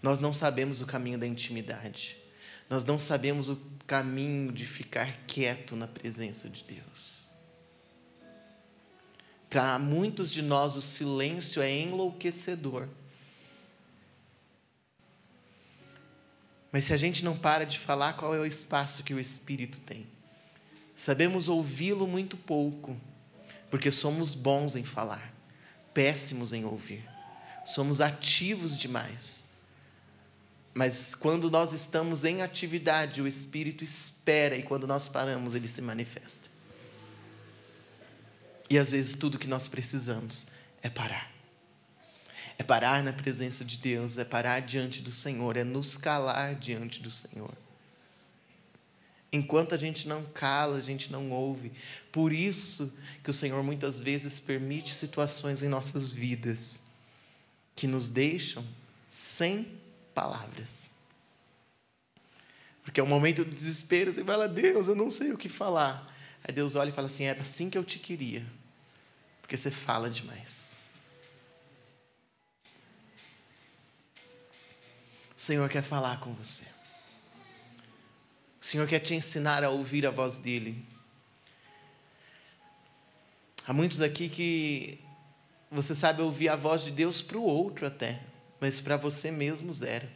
Nós 0.00 0.20
não 0.20 0.32
sabemos 0.32 0.82
o 0.82 0.86
caminho 0.86 1.18
da 1.18 1.26
intimidade. 1.26 2.16
Nós 2.70 2.84
não 2.84 3.00
sabemos 3.00 3.48
o 3.48 3.60
caminho 3.88 4.52
de 4.52 4.64
ficar 4.64 5.24
quieto 5.26 5.74
na 5.74 5.88
presença 5.88 6.48
de 6.48 6.62
Deus. 6.62 7.30
Para 9.50 9.80
muitos 9.80 10.30
de 10.30 10.42
nós, 10.42 10.76
o 10.76 10.80
silêncio 10.80 11.60
é 11.60 11.72
enlouquecedor. 11.72 12.88
Mas 16.74 16.86
se 16.86 16.92
a 16.92 16.96
gente 16.96 17.24
não 17.24 17.36
para 17.36 17.64
de 17.64 17.78
falar, 17.78 18.14
qual 18.14 18.34
é 18.34 18.40
o 18.40 18.44
espaço 18.44 19.04
que 19.04 19.14
o 19.14 19.20
Espírito 19.20 19.78
tem? 19.78 20.08
Sabemos 20.96 21.48
ouvi-lo 21.48 22.04
muito 22.04 22.36
pouco, 22.36 23.00
porque 23.70 23.92
somos 23.92 24.34
bons 24.34 24.74
em 24.74 24.82
falar, 24.82 25.32
péssimos 25.94 26.52
em 26.52 26.64
ouvir. 26.64 27.08
Somos 27.64 28.00
ativos 28.00 28.76
demais. 28.76 29.46
Mas 30.74 31.14
quando 31.14 31.48
nós 31.48 31.72
estamos 31.72 32.24
em 32.24 32.42
atividade, 32.42 33.22
o 33.22 33.28
Espírito 33.28 33.84
espera 33.84 34.56
e 34.56 34.64
quando 34.64 34.84
nós 34.84 35.08
paramos, 35.08 35.54
ele 35.54 35.68
se 35.68 35.80
manifesta. 35.80 36.48
E 38.68 38.76
às 38.76 38.90
vezes 38.90 39.14
tudo 39.14 39.38
que 39.38 39.46
nós 39.46 39.68
precisamos 39.68 40.48
é 40.82 40.90
parar. 40.90 41.33
É 42.58 42.62
parar 42.62 43.02
na 43.02 43.12
presença 43.12 43.64
de 43.64 43.78
Deus, 43.78 44.16
é 44.18 44.24
parar 44.24 44.60
diante 44.60 45.02
do 45.02 45.10
Senhor, 45.10 45.56
é 45.56 45.64
nos 45.64 45.96
calar 45.96 46.54
diante 46.54 47.02
do 47.02 47.10
Senhor. 47.10 47.52
Enquanto 49.32 49.74
a 49.74 49.78
gente 49.78 50.06
não 50.06 50.24
cala, 50.24 50.76
a 50.76 50.80
gente 50.80 51.10
não 51.10 51.30
ouve. 51.30 51.72
Por 52.12 52.32
isso 52.32 52.96
que 53.22 53.30
o 53.30 53.32
Senhor 53.32 53.60
muitas 53.64 54.00
vezes 54.00 54.38
permite 54.38 54.94
situações 54.94 55.64
em 55.64 55.68
nossas 55.68 56.12
vidas 56.12 56.80
que 57.74 57.88
nos 57.88 58.08
deixam 58.08 58.64
sem 59.10 59.66
palavras. 60.14 60.88
Porque 62.84 63.00
é 63.00 63.02
um 63.02 63.08
momento 63.08 63.44
do 63.44 63.50
desespero, 63.50 64.12
você 64.12 64.22
fala, 64.22 64.46
Deus, 64.46 64.86
eu 64.86 64.94
não 64.94 65.10
sei 65.10 65.32
o 65.32 65.38
que 65.38 65.48
falar. 65.48 66.14
Aí 66.44 66.54
Deus 66.54 66.74
olha 66.74 66.90
e 66.90 66.92
fala 66.92 67.06
assim: 67.06 67.24
era 67.24 67.40
assim 67.40 67.70
que 67.70 67.78
eu 67.78 67.82
te 67.82 67.98
queria, 67.98 68.44
porque 69.40 69.56
você 69.56 69.70
fala 69.70 70.10
demais. 70.10 70.63
Senhor 75.44 75.68
quer 75.68 75.82
falar 75.82 76.20
com 76.20 76.32
você. 76.32 76.64
O 78.58 78.64
Senhor 78.64 78.88
quer 78.88 79.00
te 79.00 79.14
ensinar 79.14 79.62
a 79.62 79.68
ouvir 79.68 80.06
a 80.06 80.10
voz 80.10 80.38
dEle. 80.38 80.82
Há 83.66 83.72
muitos 83.74 84.00
aqui 84.00 84.30
que 84.30 84.98
você 85.70 85.94
sabe 85.94 86.22
ouvir 86.22 86.48
a 86.48 86.56
voz 86.56 86.82
de 86.82 86.90
Deus 86.90 87.20
para 87.20 87.36
o 87.36 87.42
outro 87.42 87.86
até, 87.86 88.22
mas 88.58 88.80
para 88.80 88.96
você 88.96 89.30
mesmo 89.30 89.70
zero. 89.70 90.08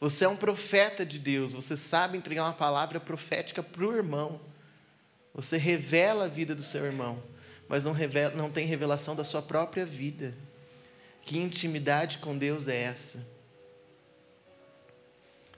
Você 0.00 0.24
é 0.24 0.28
um 0.28 0.36
profeta 0.36 1.06
de 1.06 1.20
Deus, 1.20 1.52
você 1.52 1.76
sabe 1.76 2.18
entregar 2.18 2.42
uma 2.42 2.52
palavra 2.52 2.98
profética 2.98 3.62
para 3.62 3.86
o 3.86 3.94
irmão. 3.94 4.40
Você 5.32 5.56
revela 5.58 6.24
a 6.24 6.28
vida 6.28 6.56
do 6.56 6.64
seu 6.64 6.84
irmão, 6.84 7.22
mas 7.68 7.84
não, 7.84 7.92
revela, 7.92 8.34
não 8.34 8.50
tem 8.50 8.66
revelação 8.66 9.14
da 9.14 9.22
sua 9.22 9.42
própria 9.42 9.86
vida. 9.86 10.34
Que 11.24 11.38
intimidade 11.38 12.18
com 12.18 12.36
Deus 12.36 12.68
é 12.68 12.82
essa? 12.82 13.26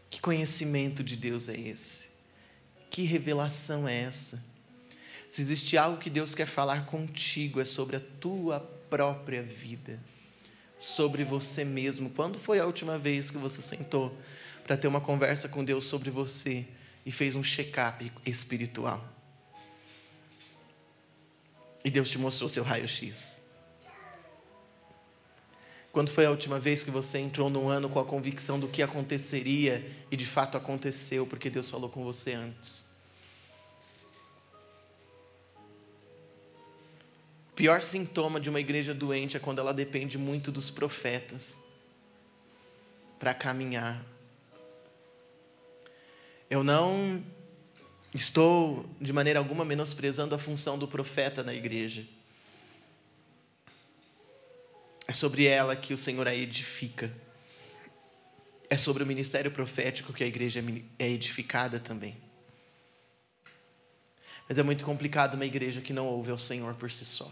Que 0.09 0.21
conhecimento 0.21 1.03
de 1.03 1.17
Deus 1.17 1.49
é 1.49 1.59
esse? 1.59 2.09
Que 2.89 3.03
revelação 3.03 3.87
é 3.87 4.03
essa? 4.03 4.43
Se 5.29 5.43
existe 5.43 5.77
algo 5.77 5.99
que 5.99 6.09
Deus 6.09 6.35
quer 6.35 6.47
falar 6.47 6.87
contigo, 6.87 7.61
é 7.61 7.65
sobre 7.65 7.97
a 7.97 8.01
tua 8.01 8.61
própria 8.89 9.43
vida, 9.43 10.01
sobre 10.79 11.25
você 11.25 11.65
mesmo. 11.65 12.11
Quando 12.11 12.39
foi 12.39 12.61
a 12.61 12.65
última 12.65 12.97
vez 12.97 13.31
que 13.31 13.37
você 13.37 13.61
sentou 13.61 14.17
para 14.63 14.77
ter 14.77 14.87
uma 14.87 15.01
conversa 15.01 15.49
com 15.49 15.65
Deus 15.65 15.85
sobre 15.85 16.11
você 16.11 16.65
e 17.05 17.11
fez 17.11 17.35
um 17.35 17.43
check-up 17.43 18.13
espiritual? 18.25 19.05
E 21.85 21.91
Deus 21.91 22.09
te 22.09 22.19
mostrou 22.19 22.49
seu 22.49 22.63
raio-x. 22.63 23.41
Quando 25.97 26.11
foi 26.11 26.27
a 26.27 26.31
última 26.31 26.61
vez 26.61 26.83
que 26.83 26.91
você 26.91 27.19
entrou 27.19 27.49
num 27.49 27.71
ano 27.71 27.89
com 27.89 27.99
a 27.99 28.05
convicção 28.05 28.61
do 28.61 28.69
que 28.69 28.83
aconteceria 28.83 29.83
e 30.11 30.15
de 30.15 30.27
fato 30.27 30.55
aconteceu, 30.55 31.27
porque 31.27 31.49
Deus 31.49 31.71
falou 31.71 31.89
com 31.89 32.05
você 32.05 32.35
antes? 32.35 32.85
O 37.51 37.55
pior 37.55 37.81
sintoma 37.81 38.39
de 38.39 38.51
uma 38.51 38.61
igreja 38.61 38.93
doente 38.93 39.39
é 39.39 39.41
quando 39.41 39.59
ela 39.59 39.73
depende 39.73 40.19
muito 40.19 40.53
dos 40.53 40.71
profetas 40.71 41.59
para 43.19 43.33
caminhar. 43.33 44.05
Eu 46.51 46.63
não 46.63 47.25
estou 48.13 48.85
de 49.01 49.15
maneira 49.15 49.39
alguma 49.39 49.65
menosprezando 49.65 50.35
a 50.35 50.39
função 50.39 50.79
do 50.79 50.87
profeta 50.87 51.43
na 51.43 51.55
igreja. 51.55 52.07
É 55.09 55.13
sobre 55.13 55.47
ela 55.47 55.77
que 55.77 55.95
o 55.95 55.97
Senhor 55.97 56.27
a 56.27 56.35
edifica. 56.35 57.13
É 58.69 58.77
sobre 58.77 59.03
o 59.03 59.07
ministério 59.07 59.51
profético 59.51 60.13
que 60.13 60.25
a 60.25 60.27
igreja 60.27 60.63
é 60.99 61.09
edificada 61.09 61.79
também. 61.79 62.17
Mas 64.49 64.59
é 64.59 64.63
muito 64.63 64.85
complicado 64.85 65.35
uma 65.35 65.45
igreja 65.45 65.81
que 65.81 65.93
não 65.93 66.07
ouve 66.07 66.31
ao 66.31 66.39
Senhor 66.39 66.75
por 66.75 66.91
si 66.91 67.05
só. 67.05 67.31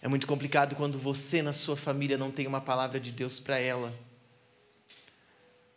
É 0.00 0.08
muito 0.08 0.26
complicado 0.26 0.76
quando 0.76 0.98
você 0.98 1.42
na 1.42 1.52
sua 1.52 1.76
família 1.76 2.16
não 2.16 2.30
tem 2.30 2.46
uma 2.46 2.60
palavra 2.60 3.00
de 3.00 3.10
Deus 3.10 3.40
para 3.40 3.58
ela. 3.58 3.92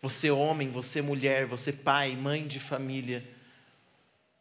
Você 0.02 0.32
homem, 0.32 0.70
você 0.70 1.02
mulher, 1.02 1.46
você 1.46 1.74
pai, 1.74 2.16
mãe 2.16 2.48
de 2.48 2.60
família, 2.60 3.28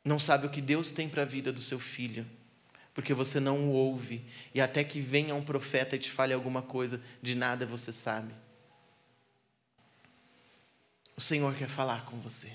não 0.04 0.18
sabe 0.18 0.46
o 0.46 0.50
que 0.50 0.60
Deus 0.60 0.92
tem 0.92 1.08
para 1.08 1.22
a 1.22 1.26
vida 1.26 1.52
do 1.52 1.60
seu 1.60 1.80
filho, 1.80 2.24
porque 2.98 3.14
você 3.14 3.38
não 3.38 3.68
o 3.68 3.70
ouve, 3.70 4.24
e 4.52 4.60
até 4.60 4.82
que 4.82 5.00
venha 5.00 5.32
um 5.32 5.44
profeta 5.44 5.94
e 5.94 6.00
te 6.00 6.10
fale 6.10 6.34
alguma 6.34 6.62
coisa, 6.62 7.00
de 7.22 7.36
nada 7.36 7.64
você 7.64 7.92
sabe. 7.92 8.34
O 11.16 11.20
Senhor 11.20 11.54
quer 11.54 11.68
falar 11.68 12.04
com 12.06 12.18
você. 12.18 12.52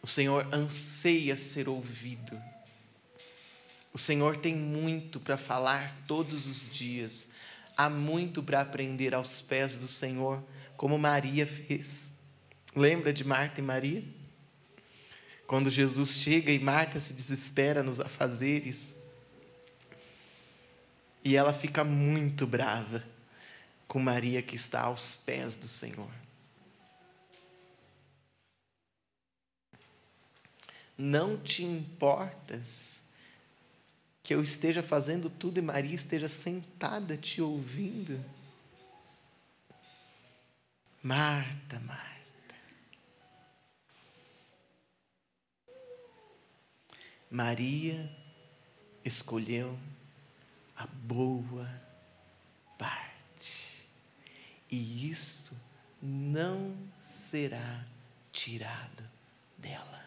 O 0.00 0.06
Senhor 0.06 0.46
anseia 0.54 1.36
ser 1.36 1.68
ouvido. 1.68 2.40
O 3.92 3.98
Senhor 3.98 4.36
tem 4.36 4.54
muito 4.54 5.18
para 5.18 5.36
falar 5.36 5.92
todos 6.06 6.46
os 6.46 6.70
dias. 6.70 7.28
Há 7.76 7.90
muito 7.90 8.40
para 8.40 8.60
aprender 8.60 9.16
aos 9.16 9.42
pés 9.42 9.76
do 9.76 9.88
Senhor, 9.88 10.40
como 10.76 10.96
Maria 10.96 11.44
fez. 11.44 12.12
Lembra 12.72 13.12
de 13.12 13.24
Marta 13.24 13.60
e 13.60 13.64
Maria? 13.64 14.04
Quando 15.46 15.70
Jesus 15.70 16.10
chega 16.10 16.50
e 16.50 16.58
Marta 16.58 16.98
se 16.98 17.12
desespera 17.12 17.82
nos 17.82 18.00
afazeres. 18.00 18.96
E 21.24 21.36
ela 21.36 21.52
fica 21.52 21.84
muito 21.84 22.46
brava 22.46 23.04
com 23.86 24.00
Maria 24.00 24.42
que 24.42 24.56
está 24.56 24.82
aos 24.82 25.14
pés 25.14 25.56
do 25.56 25.68
Senhor. 25.68 26.10
Não 30.98 31.36
te 31.36 31.62
importas 31.62 33.00
que 34.22 34.34
eu 34.34 34.42
esteja 34.42 34.82
fazendo 34.82 35.30
tudo 35.30 35.58
e 35.58 35.62
Maria 35.62 35.94
esteja 35.94 36.28
sentada 36.28 37.16
te 37.16 37.40
ouvindo? 37.40 38.24
Marta, 41.02 41.78
Marta. 41.80 42.05
Maria 47.30 48.10
escolheu 49.04 49.78
a 50.76 50.86
boa 50.86 51.68
parte, 52.78 53.86
e 54.70 55.10
isto 55.10 55.54
não 56.00 56.76
será 57.00 57.84
tirado 58.32 59.04
dela. 59.58 60.04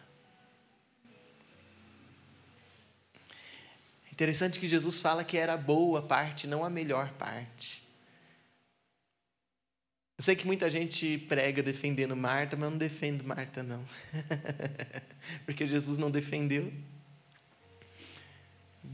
Interessante 4.12 4.60
que 4.60 4.68
Jesus 4.68 5.00
fala 5.00 5.24
que 5.24 5.36
era 5.36 5.54
a 5.54 5.56
boa 5.56 6.02
parte, 6.02 6.46
não 6.46 6.64
a 6.64 6.70
melhor 6.70 7.10
parte. 7.14 7.82
Eu 10.18 10.22
sei 10.22 10.36
que 10.36 10.46
muita 10.46 10.68
gente 10.68 11.16
prega 11.16 11.62
defendendo 11.62 12.14
Marta, 12.14 12.54
mas 12.54 12.66
eu 12.66 12.70
não 12.70 12.76
defendo 12.76 13.24
Marta, 13.24 13.62
não. 13.62 13.82
Porque 15.46 15.66
Jesus 15.66 15.96
não 15.96 16.10
defendeu. 16.10 16.70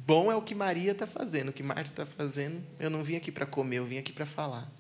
Bom 0.05 0.31
é 0.31 0.37
o 0.37 0.43
que 0.43 0.55
Maria 0.55 0.93
está 0.93 1.07
fazendo, 1.07 1.49
o 1.49 1.53
que 1.53 1.63
Marta 1.63 1.91
está 1.91 2.05
fazendo. 2.05 2.63
Eu 2.79 2.91
não 2.91 3.03
vim 3.03 3.17
aqui 3.17 3.33
para 3.33 3.47
comer, 3.47 3.79
eu 3.79 3.87
vim 3.87 3.97
aqui 3.97 4.13
para 4.13 4.27
falar. 4.27 4.71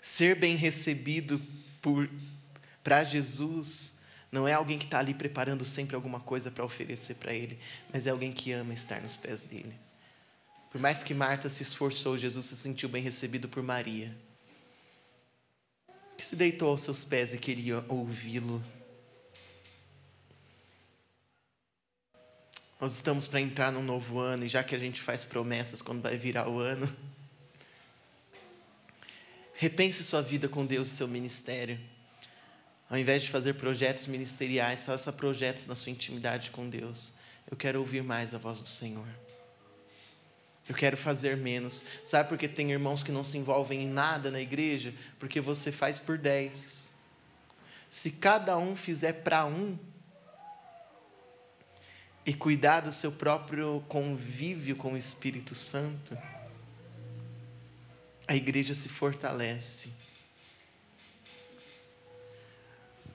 Ser 0.00 0.36
bem 0.36 0.54
recebido 0.54 1.40
para 2.82 3.02
Jesus 3.02 3.94
não 4.30 4.46
é 4.46 4.52
alguém 4.52 4.78
que 4.78 4.84
está 4.84 5.00
ali 5.00 5.12
preparando 5.12 5.64
sempre 5.64 5.96
alguma 5.96 6.20
coisa 6.20 6.50
para 6.50 6.64
oferecer 6.64 7.14
para 7.14 7.32
Ele, 7.32 7.58
mas 7.92 8.06
é 8.06 8.10
alguém 8.10 8.32
que 8.32 8.52
ama 8.52 8.72
estar 8.72 9.00
nos 9.00 9.16
pés 9.16 9.42
dele. 9.42 9.74
Por 10.70 10.80
mais 10.80 11.02
que 11.02 11.12
Marta 11.12 11.48
se 11.48 11.62
esforçou, 11.62 12.16
Jesus 12.16 12.46
se 12.46 12.56
sentiu 12.56 12.88
bem 12.88 13.02
recebido 13.02 13.48
por 13.48 13.62
Maria, 13.62 14.14
que 16.16 16.24
se 16.24 16.36
deitou 16.36 16.68
aos 16.68 16.82
seus 16.82 17.04
pés 17.04 17.34
e 17.34 17.38
queria 17.38 17.84
ouvi-lo. 17.88 18.62
Nós 22.84 22.92
estamos 22.92 23.26
para 23.26 23.40
entrar 23.40 23.72
num 23.72 23.82
novo 23.82 24.18
ano, 24.18 24.44
e 24.44 24.46
já 24.46 24.62
que 24.62 24.74
a 24.74 24.78
gente 24.78 25.00
faz 25.00 25.24
promessas 25.24 25.80
quando 25.80 26.02
vai 26.02 26.18
virar 26.18 26.50
o 26.50 26.58
ano, 26.58 26.86
repense 29.54 30.04
sua 30.04 30.20
vida 30.20 30.50
com 30.50 30.66
Deus 30.66 30.88
e 30.88 30.90
seu 30.90 31.08
ministério. 31.08 31.80
Ao 32.90 32.98
invés 32.98 33.22
de 33.22 33.30
fazer 33.30 33.54
projetos 33.54 34.06
ministeriais, 34.06 34.84
faça 34.84 35.10
projetos 35.10 35.66
na 35.66 35.74
sua 35.74 35.92
intimidade 35.92 36.50
com 36.50 36.68
Deus. 36.68 37.14
Eu 37.50 37.56
quero 37.56 37.80
ouvir 37.80 38.02
mais 38.02 38.34
a 38.34 38.38
voz 38.38 38.60
do 38.60 38.68
Senhor. 38.68 39.08
Eu 40.68 40.74
quero 40.74 40.98
fazer 40.98 41.38
menos. 41.38 41.86
Sabe 42.04 42.28
por 42.28 42.36
que 42.36 42.46
tem 42.46 42.70
irmãos 42.70 43.02
que 43.02 43.10
não 43.10 43.24
se 43.24 43.38
envolvem 43.38 43.84
em 43.84 43.88
nada 43.88 44.30
na 44.30 44.42
igreja? 44.42 44.92
Porque 45.18 45.40
você 45.40 45.72
faz 45.72 45.98
por 45.98 46.18
dez. 46.18 46.92
Se 47.88 48.10
cada 48.10 48.58
um 48.58 48.76
fizer 48.76 49.14
para 49.22 49.46
um, 49.46 49.78
e 52.26 52.32
cuidar 52.32 52.80
do 52.80 52.92
seu 52.92 53.12
próprio 53.12 53.84
convívio 53.88 54.76
com 54.76 54.94
o 54.94 54.96
Espírito 54.96 55.54
Santo, 55.54 56.16
a 58.26 58.34
igreja 58.34 58.74
se 58.74 58.88
fortalece. 58.88 59.92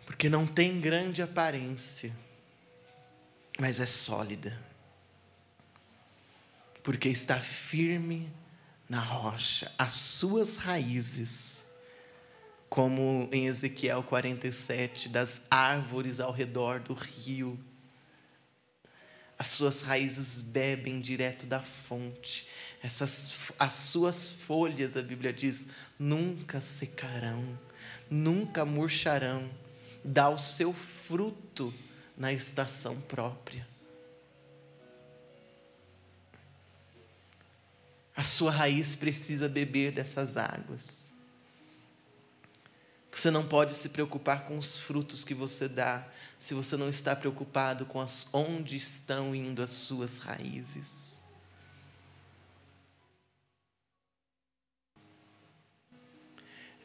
Porque 0.06 0.30
não 0.30 0.46
tem 0.46 0.80
grande 0.80 1.22
aparência, 1.22 2.16
mas 3.60 3.80
é 3.80 3.86
sólida. 3.86 4.60
Porque 6.84 7.10
está 7.10 7.40
firme 7.40 8.32
na 8.88 9.00
rocha, 9.00 9.72
as 9.78 9.92
suas 9.94 10.56
raízes, 10.56 11.64
como 12.68 13.30
em 13.32 13.46
Ezequiel 13.46 14.02
47, 14.04 15.10
das 15.10 15.42
árvores 15.50 16.20
ao 16.20 16.32
redor 16.32 16.80
do 16.80 16.94
rio 16.94 17.60
as 19.40 19.48
suas 19.48 19.80
raízes 19.80 20.42
bebem 20.42 21.00
direto 21.00 21.46
da 21.46 21.62
fonte. 21.62 22.46
Essas, 22.84 23.54
as 23.58 23.72
suas 23.72 24.30
folhas, 24.30 24.98
a 24.98 25.02
Bíblia 25.02 25.32
diz, 25.32 25.66
nunca 25.98 26.60
secarão, 26.60 27.58
nunca 28.12 28.66
murcharão. 28.66 29.50
Dá 30.04 30.30
o 30.30 30.38
seu 30.38 30.74
fruto 30.74 31.74
na 32.18 32.34
estação 32.34 33.00
própria. 33.00 33.66
A 38.14 38.24
sua 38.24 38.52
raiz 38.52 38.98
precisa 38.98 39.48
beber 39.48 39.94
dessas 39.94 40.36
águas. 40.36 41.09
Você 43.12 43.32
não 43.32 43.46
pode 43.46 43.74
se 43.74 43.90
preocupar 43.90 44.46
com 44.46 44.58
os 44.58 44.78
frutos 44.78 45.24
que 45.24 45.34
você 45.34 45.68
dá 45.68 46.08
se 46.38 46.54
você 46.54 46.78
não 46.78 46.88
está 46.88 47.16
preocupado 47.16 47.86
com 47.86 48.00
as, 48.00 48.28
onde 48.32 48.78
estão 48.78 49.36
indo 49.36 49.62
as 49.62 49.72
suas 49.72 50.20
raízes. 50.20 51.20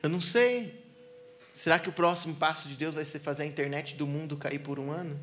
Eu 0.03 0.09
não 0.09 0.21
sei. 0.21 0.85
Será 1.55 1.79
que 1.79 1.89
o 1.89 1.93
próximo 1.93 2.35
passo 2.35 2.69
de 2.69 2.77
Deus 2.77 2.95
vai 2.95 3.05
ser 3.05 3.21
fazer 3.21 3.45
a 3.45 3.47
internet 3.47 3.95
do 3.95 4.07
mundo 4.07 4.37
cair 4.37 4.59
por 4.59 4.79
um 4.79 4.91
ano? 4.91 5.19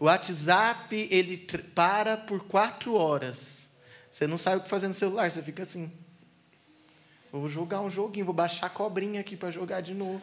O 0.00 0.06
WhatsApp, 0.06 1.08
ele 1.12 1.36
para 1.74 2.16
por 2.16 2.44
quatro 2.44 2.94
horas. 2.94 3.68
Você 4.10 4.26
não 4.26 4.36
sabe 4.36 4.56
o 4.56 4.60
que 4.62 4.68
fazer 4.68 4.88
no 4.88 4.94
celular, 4.94 5.30
você 5.30 5.42
fica 5.42 5.62
assim. 5.62 5.92
Vou 7.32 7.48
jogar 7.48 7.80
um 7.80 7.88
joguinho, 7.88 8.26
vou 8.26 8.34
baixar 8.34 8.66
a 8.66 8.70
cobrinha 8.70 9.22
aqui 9.22 9.34
para 9.34 9.50
jogar 9.50 9.80
de 9.80 9.94
novo. 9.94 10.22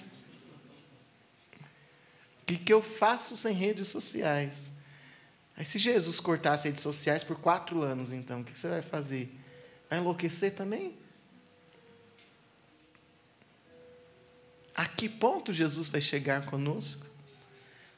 O 2.44 2.46
que, 2.46 2.56
que 2.56 2.72
eu 2.72 2.84
faço 2.84 3.36
sem 3.36 3.52
redes 3.52 3.88
sociais? 3.88 4.72
Aí, 5.58 5.66
se 5.66 5.80
Jesus 5.80 6.20
cortasse 6.20 6.68
redes 6.68 6.82
sociais 6.82 7.24
por 7.24 7.40
quatro 7.40 7.82
anos, 7.82 8.14
então, 8.14 8.42
o 8.42 8.44
que 8.44 8.52
você 8.52 8.70
vai 8.70 8.84
fazer? 8.84 9.36
Vai 9.90 9.98
enlouquecer 10.00 10.54
também? 10.54 10.96
A 14.76 14.86
que 14.86 15.10
ponto 15.10 15.52
Jesus 15.52 15.90
vai 15.90 16.00
chegar 16.00 16.46
conosco 16.46 17.08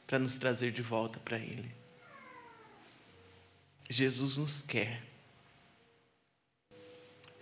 para 0.06 0.18
nos 0.18 0.38
trazer 0.38 0.72
de 0.72 0.82
volta 0.82 1.20
para 1.20 1.38
Ele? 1.38 1.70
Jesus 3.88 4.38
nos 4.38 4.62
quer. 4.62 5.11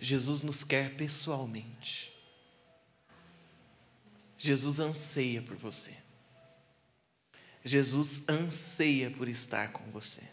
Jesus 0.00 0.40
nos 0.40 0.64
quer 0.64 0.96
pessoalmente. 0.96 2.10
Jesus 4.38 4.80
anseia 4.80 5.42
por 5.42 5.56
você. 5.56 5.94
Jesus 7.62 8.22
anseia 8.26 9.10
por 9.10 9.28
estar 9.28 9.72
com 9.72 9.84
você. 9.90 10.26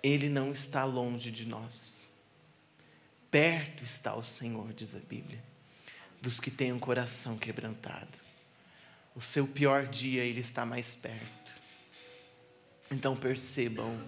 Ele 0.00 0.28
não 0.28 0.52
está 0.52 0.84
longe 0.84 1.32
de 1.32 1.48
nós. 1.48 2.12
Perto 3.28 3.82
está 3.82 4.14
o 4.14 4.22
Senhor, 4.22 4.72
diz 4.72 4.94
a 4.94 5.00
Bíblia, 5.00 5.42
dos 6.20 6.38
que 6.38 6.50
têm 6.50 6.72
um 6.72 6.78
coração 6.78 7.36
quebrantado. 7.36 8.20
o 9.16 9.20
seu 9.20 9.46
pior 9.48 9.86
dia 9.88 10.24
ele 10.24 10.40
está 10.40 10.64
mais 10.64 10.94
perto. 10.94 11.60
Então 12.88 13.16
percebam, 13.16 14.00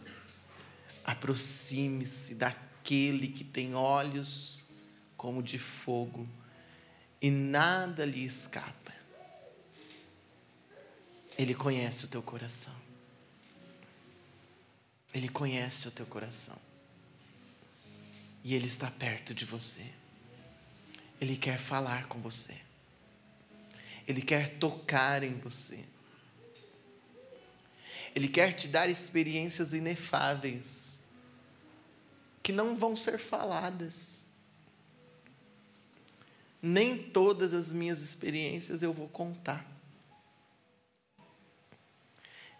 aproxime-se 1.04 2.36
daquele 2.36 2.73
que 2.84 3.42
tem 3.42 3.74
olhos 3.74 4.66
como 5.16 5.42
de 5.42 5.58
fogo 5.58 6.28
e 7.20 7.30
nada 7.30 8.04
lhe 8.04 8.22
escapa. 8.22 8.92
Ele 11.38 11.54
conhece 11.54 12.04
o 12.04 12.08
teu 12.08 12.22
coração. 12.22 12.74
Ele 15.12 15.28
conhece 15.28 15.88
o 15.88 15.90
teu 15.90 16.04
coração. 16.04 16.56
E 18.44 18.54
ele 18.54 18.66
está 18.66 18.90
perto 18.90 19.34
de 19.34 19.46
você. 19.46 19.90
Ele 21.18 21.36
quer 21.36 21.58
falar 21.58 22.06
com 22.06 22.20
você. 22.20 22.54
Ele 24.06 24.20
quer 24.20 24.58
tocar 24.58 25.22
em 25.22 25.38
você. 25.38 25.82
Ele 28.14 28.28
quer 28.28 28.52
te 28.52 28.68
dar 28.68 28.90
experiências 28.90 29.72
inefáveis 29.72 30.93
que 32.44 32.52
não 32.52 32.76
vão 32.76 32.94
ser 32.94 33.18
faladas. 33.18 34.22
Nem 36.60 37.10
todas 37.10 37.54
as 37.54 37.72
minhas 37.72 38.02
experiências 38.02 38.82
eu 38.82 38.92
vou 38.92 39.08
contar. 39.08 39.66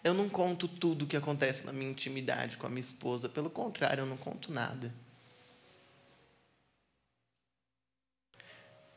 Eu 0.02 0.14
não 0.14 0.28
conto 0.28 0.66
tudo 0.66 1.04
o 1.04 1.06
que 1.06 1.16
acontece 1.16 1.66
na 1.66 1.72
minha 1.72 1.90
intimidade 1.90 2.56
com 2.56 2.66
a 2.66 2.70
minha 2.70 2.80
esposa, 2.80 3.28
pelo 3.28 3.50
contrário, 3.50 4.00
eu 4.02 4.06
não 4.06 4.16
conto 4.16 4.50
nada. 4.50 4.92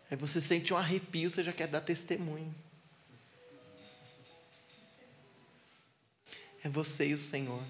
Aí 0.09 0.15
você 0.15 0.39
sente 0.39 0.73
um 0.73 0.77
arrepio, 0.77 1.29
você 1.29 1.43
já 1.43 1.51
quer 1.51 1.67
dar 1.67 1.81
testemunho. 1.81 2.53
É 6.63 6.69
você 6.69 7.09
e 7.09 7.13
o 7.13 7.17
Senhor. 7.17 7.61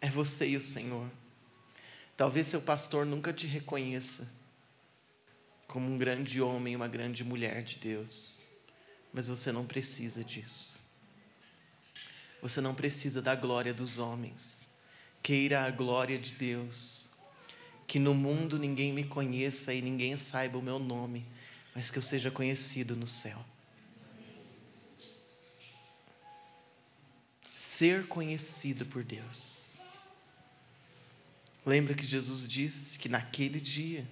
É 0.00 0.08
você 0.08 0.48
e 0.48 0.56
o 0.56 0.60
Senhor. 0.60 1.10
Talvez 2.16 2.46
seu 2.46 2.60
pastor 2.60 3.06
nunca 3.06 3.32
te 3.32 3.46
reconheça 3.46 4.28
como 5.66 5.86
um 5.86 5.98
grande 5.98 6.40
homem, 6.40 6.74
uma 6.74 6.88
grande 6.88 7.22
mulher 7.22 7.62
de 7.62 7.78
Deus. 7.78 8.42
Mas 9.12 9.28
você 9.28 9.52
não 9.52 9.66
precisa 9.66 10.24
disso. 10.24 10.80
Você 12.40 12.60
não 12.60 12.74
precisa 12.74 13.20
da 13.20 13.34
glória 13.34 13.74
dos 13.74 13.98
homens. 13.98 14.68
Queira 15.22 15.64
a 15.64 15.70
glória 15.70 16.18
de 16.18 16.34
Deus 16.34 17.08
que 17.88 17.98
no 17.98 18.14
mundo 18.14 18.58
ninguém 18.58 18.92
me 18.92 19.02
conheça 19.02 19.72
e 19.72 19.80
ninguém 19.80 20.14
saiba 20.18 20.58
o 20.58 20.62
meu 20.62 20.78
nome, 20.78 21.26
mas 21.74 21.90
que 21.90 21.96
eu 21.96 22.02
seja 22.02 22.30
conhecido 22.30 22.94
no 22.94 23.06
céu. 23.06 23.42
Ser 27.56 28.06
conhecido 28.06 28.84
por 28.84 29.02
Deus. 29.02 29.67
Lembra 31.68 31.92
que 31.92 32.06
Jesus 32.06 32.48
disse 32.48 32.98
que 32.98 33.10
naquele 33.10 33.60
dia, 33.60 34.08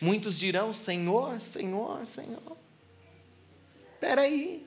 muitos 0.00 0.38
dirão: 0.38 0.72
Senhor, 0.72 1.40
Senhor, 1.40 2.06
Senhor. 2.06 2.56
Espera 3.94 4.20
aí. 4.20 4.64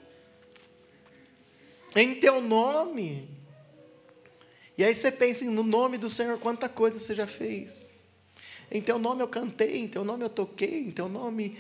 Em 1.95 2.15
teu 2.15 2.41
nome. 2.41 3.29
E 4.77 4.83
aí 4.83 4.93
você 4.93 5.13
pensa 5.13 5.45
no 5.45 5.63
nome 5.63 5.97
do 5.97 6.09
Senhor, 6.09 6.37
quanta 6.39 6.67
coisa 6.67 6.99
você 6.99 7.15
já 7.15 7.25
fez. 7.25 7.89
Em 8.69 8.81
teu 8.81 8.99
nome 8.99 9.23
eu 9.23 9.27
cantei, 9.29 9.77
em 9.77 9.87
teu 9.87 10.03
nome 10.03 10.25
eu 10.25 10.29
toquei, 10.29 10.81
em 10.81 10.91
teu 10.91 11.07
nome 11.07 11.57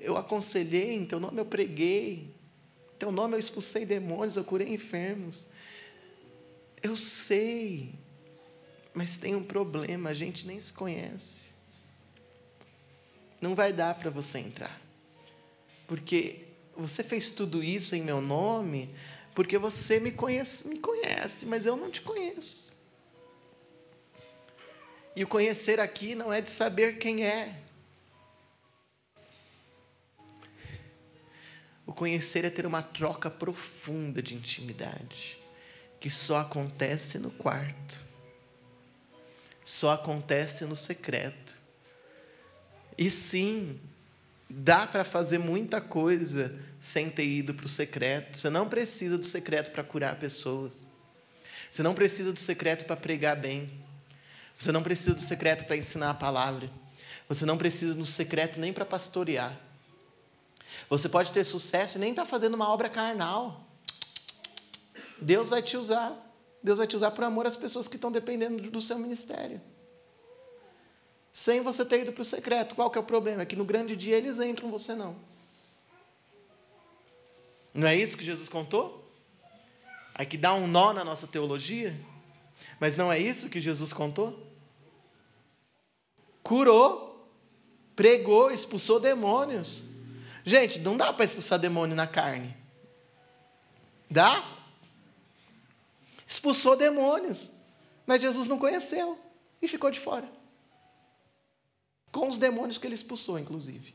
eu 0.00 0.16
aconselhei, 0.16 0.94
em 0.94 1.04
teu 1.04 1.18
nome 1.18 1.40
eu 1.40 1.46
preguei, 1.46 2.32
em 2.94 2.96
teu 2.96 3.10
nome 3.10 3.34
eu 3.34 3.40
expulsei 3.40 3.84
demônios, 3.84 4.36
eu 4.36 4.44
curei 4.44 4.68
enfermos. 4.68 5.48
Eu 6.80 6.94
sei, 6.94 7.92
mas 8.94 9.16
tem 9.16 9.34
um 9.34 9.44
problema, 9.44 10.10
a 10.10 10.14
gente 10.14 10.46
nem 10.46 10.60
se 10.60 10.72
conhece. 10.72 11.50
Não 13.40 13.54
vai 13.54 13.72
dar 13.72 13.94
para 13.94 14.10
você 14.10 14.38
entrar. 14.38 14.80
Porque 15.86 16.46
você 16.76 17.02
fez 17.02 17.30
tudo 17.30 17.62
isso 17.62 17.94
em 17.94 18.02
meu 18.02 18.20
nome, 18.20 18.94
porque 19.34 19.58
você 19.58 19.98
me 19.98 20.12
conhece, 20.12 20.66
me 20.66 20.78
conhece, 20.78 21.46
mas 21.46 21.66
eu 21.66 21.76
não 21.76 21.90
te 21.90 22.00
conheço. 22.00 22.78
E 25.14 25.24
o 25.24 25.28
conhecer 25.28 25.80
aqui 25.80 26.14
não 26.14 26.32
é 26.32 26.40
de 26.40 26.50
saber 26.50 26.98
quem 26.98 27.24
é. 27.26 27.58
O 31.86 31.92
conhecer 31.92 32.44
é 32.44 32.50
ter 32.50 32.66
uma 32.66 32.82
troca 32.82 33.28
profunda 33.28 34.22
de 34.22 34.36
intimidade, 34.36 35.36
que 35.98 36.08
só 36.08 36.38
acontece 36.38 37.18
no 37.18 37.32
quarto, 37.32 38.00
só 39.64 39.92
acontece 39.92 40.64
no 40.64 40.76
secreto. 40.76 41.58
E 42.96 43.10
sim, 43.10 43.78
dá 44.48 44.86
para 44.86 45.04
fazer 45.04 45.38
muita 45.38 45.80
coisa 45.80 46.54
sem 46.78 47.08
ter 47.08 47.26
ido 47.26 47.54
para 47.54 47.66
o 47.66 47.68
secreto. 47.68 48.36
Você 48.36 48.50
não 48.50 48.68
precisa 48.68 49.16
do 49.16 49.24
secreto 49.24 49.70
para 49.70 49.84
curar 49.84 50.16
pessoas. 50.16 50.86
Você 51.70 51.82
não 51.82 51.94
precisa 51.94 52.32
do 52.32 52.38
secreto 52.38 52.84
para 52.84 52.96
pregar 52.96 53.36
bem. 53.36 53.70
Você 54.58 54.72
não 54.72 54.82
precisa 54.82 55.14
do 55.14 55.20
secreto 55.20 55.64
para 55.64 55.76
ensinar 55.76 56.10
a 56.10 56.14
palavra. 56.14 56.70
Você 57.28 57.46
não 57.46 57.56
precisa 57.56 57.94
do 57.94 58.04
secreto 58.04 58.58
nem 58.58 58.72
para 58.72 58.84
pastorear. 58.84 59.58
Você 60.88 61.08
pode 61.08 61.30
ter 61.32 61.44
sucesso 61.44 61.96
e 61.96 62.00
nem 62.00 62.10
estar 62.10 62.24
tá 62.24 62.28
fazendo 62.28 62.54
uma 62.54 62.68
obra 62.68 62.88
carnal. 62.88 63.66
Deus 65.20 65.48
vai 65.48 65.62
te 65.62 65.76
usar. 65.76 66.12
Deus 66.62 66.78
vai 66.78 66.86
te 66.86 66.96
usar 66.96 67.10
por 67.10 67.24
amor 67.24 67.46
às 67.46 67.56
pessoas 67.56 67.88
que 67.88 67.96
estão 67.96 68.12
dependendo 68.12 68.70
do 68.70 68.80
seu 68.80 68.98
ministério. 68.98 69.60
Sem 71.32 71.60
você 71.60 71.84
ter 71.84 72.00
ido 72.00 72.12
para 72.12 72.22
o 72.22 72.24
secreto. 72.24 72.74
Qual 72.74 72.90
que 72.90 72.98
é 72.98 73.00
o 73.00 73.04
problema? 73.04 73.42
É 73.42 73.46
que 73.46 73.56
no 73.56 73.64
grande 73.64 73.96
dia 73.96 74.16
eles 74.16 74.40
entram, 74.40 74.70
você 74.70 74.94
não. 74.94 75.16
Não 77.72 77.86
é 77.86 77.96
isso 77.96 78.16
que 78.16 78.24
Jesus 78.24 78.48
contou? 78.48 79.08
Aí 80.14 80.26
que 80.26 80.36
dá 80.36 80.54
um 80.54 80.66
nó 80.66 80.92
na 80.92 81.04
nossa 81.04 81.26
teologia. 81.26 81.98
Mas 82.78 82.96
não 82.96 83.12
é 83.12 83.18
isso 83.18 83.48
que 83.48 83.60
Jesus 83.60 83.92
contou? 83.92 84.50
curou, 86.50 87.30
pregou, 87.94 88.50
expulsou 88.50 88.98
demônios. 88.98 89.84
Gente, 90.44 90.80
não 90.80 90.96
dá 90.96 91.12
para 91.12 91.24
expulsar 91.24 91.60
demônio 91.60 91.94
na 91.94 92.08
carne. 92.08 92.56
Dá? 94.10 94.42
Expulsou 96.30 96.76
demônios. 96.76 97.50
Mas 98.06 98.22
Jesus 98.22 98.46
não 98.46 98.56
conheceu 98.56 99.18
e 99.60 99.66
ficou 99.66 99.90
de 99.90 99.98
fora. 99.98 100.30
Com 102.12 102.28
os 102.28 102.38
demônios 102.38 102.78
que 102.78 102.86
ele 102.86 102.94
expulsou, 102.94 103.36
inclusive. 103.36 103.92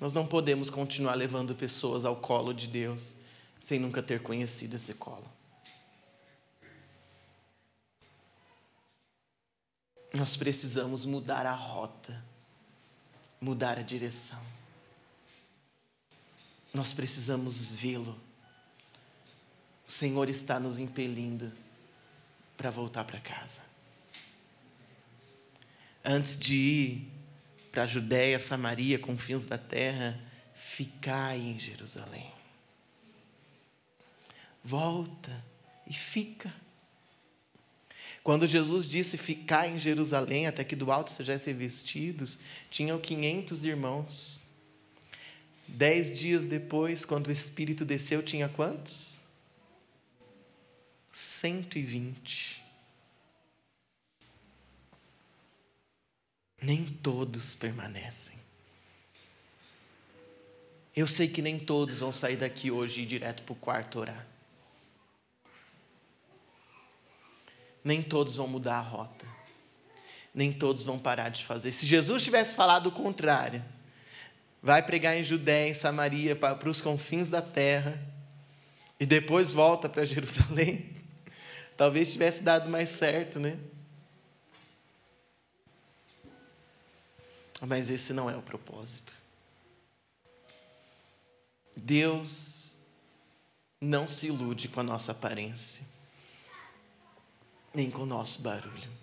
Nós 0.00 0.12
não 0.12 0.26
podemos 0.26 0.70
continuar 0.70 1.14
levando 1.14 1.54
pessoas 1.54 2.04
ao 2.04 2.16
colo 2.16 2.52
de 2.52 2.66
Deus 2.66 3.16
sem 3.60 3.78
nunca 3.78 4.02
ter 4.02 4.20
conhecido 4.20 4.74
esse 4.74 4.94
colo. 4.94 5.28
Nós 10.12 10.36
precisamos 10.36 11.04
mudar 11.04 11.46
a 11.46 11.52
rota, 11.52 12.24
mudar 13.40 13.78
a 13.78 13.82
direção. 13.82 14.57
Nós 16.72 16.92
precisamos 16.92 17.72
vê-lo. 17.72 18.18
O 19.86 19.90
Senhor 19.90 20.28
está 20.28 20.60
nos 20.60 20.78
impelindo 20.78 21.50
para 22.56 22.70
voltar 22.70 23.04
para 23.04 23.20
casa. 23.20 23.62
Antes 26.04 26.38
de 26.38 26.54
ir 26.54 27.12
para 27.70 27.84
a 27.84 27.86
Judéia, 27.86 28.38
Samaria, 28.38 28.98
confins 28.98 29.46
da 29.46 29.56
terra, 29.56 30.20
ficai 30.54 31.38
em 31.38 31.58
Jerusalém. 31.58 32.32
Volta 34.64 35.44
e 35.86 35.92
fica. 35.94 36.52
Quando 38.22 38.46
Jesus 38.46 38.88
disse 38.88 39.16
ficar 39.16 39.68
em 39.68 39.78
Jerusalém 39.78 40.46
até 40.46 40.64
que 40.64 40.76
do 40.76 40.92
alto 40.92 41.10
sejais 41.10 41.44
revestidos, 41.44 42.38
tinham 42.68 42.98
500 42.98 43.64
irmãos. 43.64 44.47
Dez 45.68 46.18
dias 46.18 46.46
depois, 46.46 47.04
quando 47.04 47.28
o 47.28 47.32
Espírito 47.32 47.84
desceu, 47.84 48.22
tinha 48.22 48.48
quantos? 48.48 49.20
120. 51.12 52.64
Nem 56.60 56.84
todos 56.84 57.54
permanecem. 57.54 58.36
Eu 60.96 61.06
sei 61.06 61.28
que 61.28 61.40
nem 61.40 61.58
todos 61.60 62.00
vão 62.00 62.12
sair 62.12 62.36
daqui 62.36 62.70
hoje 62.72 63.00
e 63.00 63.02
ir 63.04 63.06
direto 63.06 63.44
para 63.44 63.52
o 63.52 63.56
quarto 63.56 64.00
orar. 64.00 64.26
Nem 67.84 68.02
todos 68.02 68.36
vão 68.36 68.48
mudar 68.48 68.78
a 68.78 68.82
rota. 68.82 69.26
nem 70.34 70.52
todos 70.52 70.84
vão 70.84 70.98
parar 70.98 71.30
de 71.30 71.44
fazer. 71.44 71.72
Se 71.72 71.86
Jesus 71.86 72.22
tivesse 72.22 72.54
falado 72.54 72.88
o 72.88 72.92
contrário, 72.92 73.64
vai 74.62 74.82
pregar 74.82 75.16
em 75.16 75.24
Judéia, 75.24 75.70
em 75.70 75.74
Samaria, 75.74 76.34
para, 76.34 76.68
os 76.68 76.80
confins 76.80 77.30
da 77.30 77.40
terra, 77.40 78.00
e 78.98 79.06
depois 79.06 79.52
volta 79.52 79.88
para 79.88 80.04
Jerusalém, 80.04 80.96
talvez 81.76 82.12
tivesse 82.12 82.42
dado 82.42 82.68
mais 82.68 82.88
certo, 82.88 83.38
né? 83.38 83.58
Mas 87.60 87.90
esse 87.90 88.12
não 88.12 88.30
é 88.30 88.36
o 88.36 88.42
propósito. 88.42 89.14
Deus 91.76 92.76
não 93.80 94.08
se 94.08 94.26
ilude 94.26 94.68
com 94.68 94.80
a 94.80 94.82
nossa 94.82 95.12
aparência, 95.12 95.84
nem 97.72 97.90
com 97.90 98.02
o 98.02 98.06
nosso 98.06 98.42
barulho. 98.42 98.97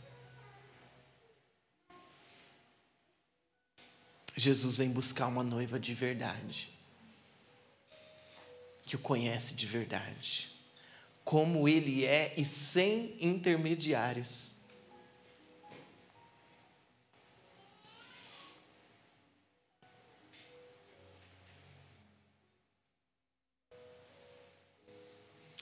Jesus 4.35 4.77
vem 4.77 4.91
buscar 4.91 5.27
uma 5.27 5.43
noiva 5.43 5.79
de 5.79 5.93
verdade, 5.93 6.69
que 8.85 8.95
o 8.95 8.99
conhece 8.99 9.55
de 9.55 9.65
verdade, 9.65 10.51
como 11.23 11.69
ele 11.69 12.05
é 12.05 12.33
e 12.37 12.43
sem 12.43 13.15
intermediários. 13.19 14.53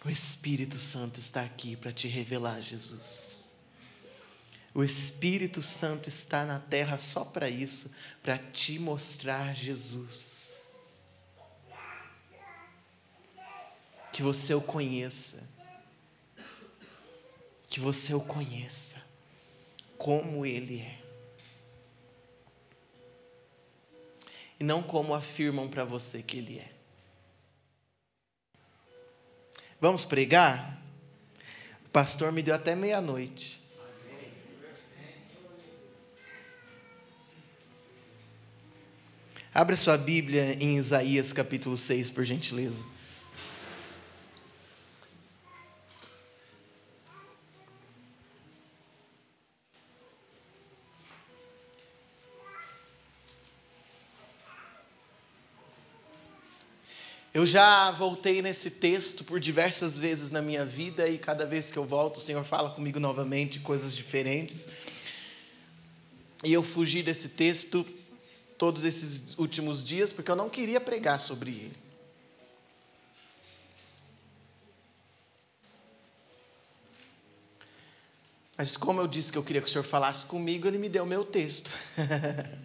O 0.04 0.10
Espírito 0.10 0.80
Santo 0.80 1.20
está 1.20 1.44
aqui 1.44 1.78
para 1.78 1.94
te 1.94 2.10
revelar 2.10 2.60
Jesus. 2.60 3.33
O 4.74 4.84
Espírito 4.84 5.62
Santo 5.62 6.10
está 6.10 6.46
na 6.46 6.60
terra 6.60 6.98
só 6.98 7.24
para 7.24 7.48
isso, 7.48 7.92
para 8.24 8.38
te 8.38 8.80
mostrar 8.80 9.54
Jesus. 9.54 10.92
Que 14.12 14.24
você 14.24 14.54
o 14.54 14.62
conheça. 14.62 15.38
Que 17.68 17.80
você 17.80 18.14
o 18.14 18.22
conheça 18.22 19.02
como 19.98 20.46
ele 20.46 20.82
é. 20.82 21.00
E 24.60 24.64
não 24.64 24.84
como 24.84 25.14
afirmam 25.14 25.70
para 25.70 25.86
você 25.86 26.22
que 26.22 26.38
ele 26.38 26.60
é. 26.60 26.72
Vamos 29.80 30.04
pregar? 30.04 30.82
O 31.86 31.90
pastor 31.90 32.32
me 32.32 32.42
deu 32.42 32.54
até 32.56 32.76
meia-noite. 32.76 33.63
Abra 39.56 39.78
sua 39.78 40.00
Bíblia 40.00 40.58
em 40.60 40.78
Isaías 40.78 41.32
capítulo 41.32 41.78
6, 41.78 42.10
por 42.10 42.26
gentileza. 42.26 42.84
Eu 57.32 57.46
já 57.46 57.92
voltei 57.92 58.42
nesse 58.42 58.72
texto 58.72 59.24
por 59.24 59.40
diversas 59.40 60.00
vezes 60.00 60.32
na 60.32 60.42
minha 60.42 60.66
vida 60.66 61.08
e 61.08 61.20
cada 61.20 61.46
vez 61.46 61.72
que 61.72 61.78
eu 61.78 61.86
volto, 61.86 62.18
o 62.18 62.22
Senhor 62.22 62.44
fala 62.44 62.72
comigo 62.72 63.00
novamente 63.00 63.60
coisas 63.60 63.96
diferentes. 63.96 64.68
E 66.44 66.52
eu 66.52 66.64
fugi 66.64 67.04
desse 67.04 67.30
texto 67.30 67.86
todos 68.64 68.86
esses 68.86 69.38
últimos 69.38 69.86
dias 69.86 70.14
porque 70.14 70.32
eu 70.32 70.38
não 70.38 70.50
queria 70.50 70.80
pregar 70.80 71.20
sobre 71.20 71.52
ele. 71.52 71.78
Mas 78.58 78.78
como 78.78 79.02
eu 79.02 79.08
disse 79.08 79.34
que 79.34 79.38
eu 79.38 79.44
queria 79.44 79.62
que 79.62 79.68
o 79.68 79.70
Senhor 79.70 79.84
falasse 79.84 80.26
comigo, 80.26 80.66
ele 80.66 80.78
me 80.78 80.88
deu 80.88 81.04
o 81.04 81.06
meu 81.06 81.26
texto. 81.26 81.70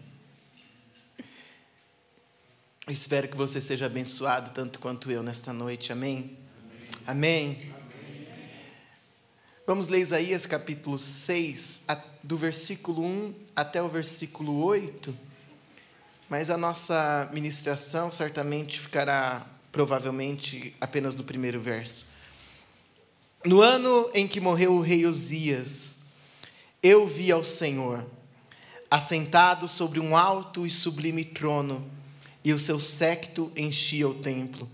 Espero 2.87 3.26
que 3.26 3.37
você 3.37 3.61
seja 3.61 3.87
abençoado 3.87 4.52
tanto 4.52 4.78
quanto 4.78 5.11
eu 5.11 5.20
nesta 5.20 5.52
noite. 5.52 5.90
Amém? 5.90 6.38
Amém. 7.04 7.58
Amém. 7.61 7.74
Vamos 9.66 9.88
ler 9.88 9.98
Isaías 9.98 10.46
capítulo 10.46 10.96
6, 10.96 11.80
do 12.22 12.38
versículo 12.38 13.04
1 13.04 13.34
até 13.56 13.82
o 13.82 13.88
versículo 13.88 14.62
8. 14.62 15.26
Mas 16.28 16.50
a 16.50 16.58
nossa 16.58 17.28
ministração 17.32 18.10
certamente 18.10 18.78
ficará, 18.78 19.46
provavelmente, 19.72 20.74
apenas 20.78 21.14
no 21.14 21.24
primeiro 21.24 21.60
verso. 21.60 22.06
No 23.44 23.62
ano 23.62 24.10
em 24.12 24.28
que 24.28 24.40
morreu 24.40 24.74
o 24.74 24.80
rei 24.82 25.06
Uzias, 25.06 25.96
eu 26.82 27.06
vi 27.06 27.32
ao 27.32 27.42
Senhor, 27.42 28.04
assentado 28.90 29.66
sobre 29.66 30.00
um 30.00 30.16
alto 30.16 30.66
e 30.66 30.70
sublime 30.70 31.24
trono, 31.24 31.88
e 32.44 32.52
o 32.52 32.58
seu 32.58 32.78
séquito 32.78 33.50
enchia 33.56 34.08
o 34.08 34.14
templo. 34.14 34.68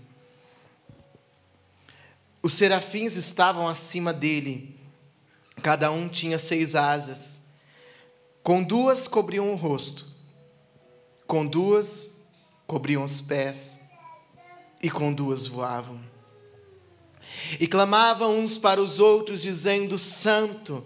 Os 2.41 2.53
serafins 2.53 3.15
estavam 3.15 3.67
acima 3.67 4.11
dele, 4.11 4.75
cada 5.61 5.89
um 5.89 6.09
tinha 6.09 6.37
seis 6.37 6.75
asas, 6.75 7.39
com 8.43 8.61
duas 8.61 9.07
cobriam 9.07 9.51
o 9.51 9.55
rosto, 9.55 10.14
com 11.27 11.45
duas 11.45 12.09
cobriam 12.67 13.03
os 13.03 13.21
pés, 13.21 13.77
e 14.81 14.89
com 14.89 15.13
duas 15.13 15.47
voavam. 15.47 15.99
E 17.59 17.67
clamavam 17.67 18.39
uns 18.39 18.57
para 18.57 18.81
os 18.81 18.99
outros, 18.99 19.41
dizendo: 19.41 19.97
Santo, 19.97 20.85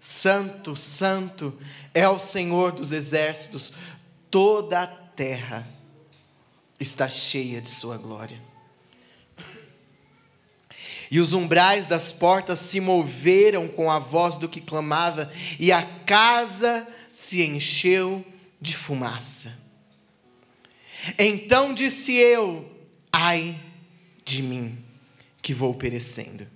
Santo, 0.00 0.76
Santo 0.76 1.58
é 1.92 2.08
o 2.08 2.18
Senhor 2.18 2.72
dos 2.72 2.92
exércitos, 2.92 3.72
toda 4.30 4.82
a 4.82 4.86
terra 4.86 5.68
está 6.78 7.08
cheia 7.08 7.60
de 7.60 7.68
Sua 7.68 7.96
glória. 7.96 8.40
E 11.10 11.18
os 11.18 11.32
umbrais 11.32 11.88
das 11.88 12.12
portas 12.12 12.60
se 12.60 12.78
moveram 12.78 13.66
com 13.66 13.90
a 13.90 13.98
voz 13.98 14.36
do 14.36 14.48
que 14.48 14.60
clamava, 14.60 15.30
e 15.58 15.72
a 15.72 15.84
casa 15.84 16.86
se 17.10 17.42
encheu 17.42 18.24
de 18.60 18.76
fumaça. 18.76 19.59
Então 21.18 21.74
disse 21.74 22.14
eu: 22.14 22.70
Ai 23.12 23.58
de 24.24 24.42
mim, 24.42 24.78
que 25.42 25.54
vou 25.54 25.74
perecendo, 25.74 26.46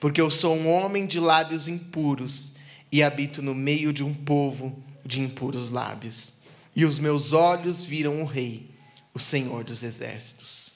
porque 0.00 0.20
eu 0.20 0.30
sou 0.30 0.56
um 0.56 0.68
homem 0.68 1.06
de 1.06 1.18
lábios 1.18 1.68
impuros 1.68 2.52
e 2.90 3.02
habito 3.02 3.40
no 3.40 3.54
meio 3.54 3.92
de 3.92 4.04
um 4.04 4.12
povo 4.12 4.82
de 5.04 5.20
impuros 5.20 5.70
lábios, 5.70 6.34
e 6.74 6.84
os 6.84 6.98
meus 6.98 7.32
olhos 7.32 7.84
viram 7.84 8.22
o 8.22 8.24
Rei 8.24 8.72
o 9.14 9.18
Senhor 9.18 9.64
dos 9.64 9.82
Exércitos. 9.82 10.72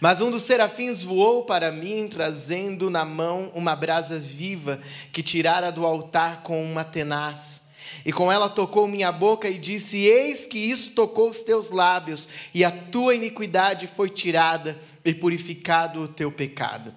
Mas 0.00 0.20
um 0.20 0.30
dos 0.30 0.42
serafins 0.42 1.02
voou 1.02 1.44
para 1.44 1.70
mim, 1.70 2.08
trazendo 2.08 2.90
na 2.90 3.04
mão 3.04 3.52
uma 3.54 3.76
brasa 3.76 4.18
viva 4.18 4.80
que 5.12 5.22
tirara 5.22 5.70
do 5.70 5.86
altar 5.86 6.42
com 6.42 6.64
uma 6.64 6.84
tenaz. 6.84 7.62
E 8.04 8.12
com 8.12 8.30
ela 8.30 8.48
tocou 8.48 8.86
minha 8.88 9.10
boca 9.12 9.48
e 9.48 9.58
disse: 9.58 9.98
Eis 9.98 10.46
que 10.46 10.58
isso 10.58 10.90
tocou 10.90 11.30
os 11.30 11.42
teus 11.42 11.70
lábios, 11.70 12.28
e 12.54 12.64
a 12.64 12.70
tua 12.70 13.14
iniquidade 13.14 13.86
foi 13.86 14.08
tirada, 14.08 14.78
e 15.04 15.12
purificado 15.12 16.02
o 16.02 16.08
teu 16.08 16.30
pecado. 16.30 16.94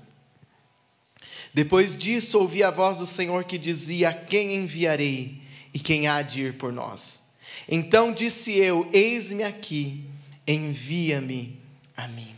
Depois 1.53 1.97
disso, 1.97 2.39
ouvi 2.39 2.63
a 2.63 2.71
voz 2.71 2.97
do 2.99 3.05
Senhor 3.05 3.43
que 3.43 3.57
dizia: 3.57 4.13
Quem 4.13 4.55
enviarei? 4.55 5.41
E 5.73 5.79
quem 5.79 6.07
há 6.07 6.21
de 6.21 6.43
ir 6.43 6.53
por 6.57 6.71
nós? 6.71 7.23
Então 7.67 8.11
disse 8.11 8.57
eu: 8.57 8.89
Eis-me 8.93 9.43
aqui, 9.43 10.03
envia-me 10.47 11.59
a 11.95 12.07
mim. 12.07 12.35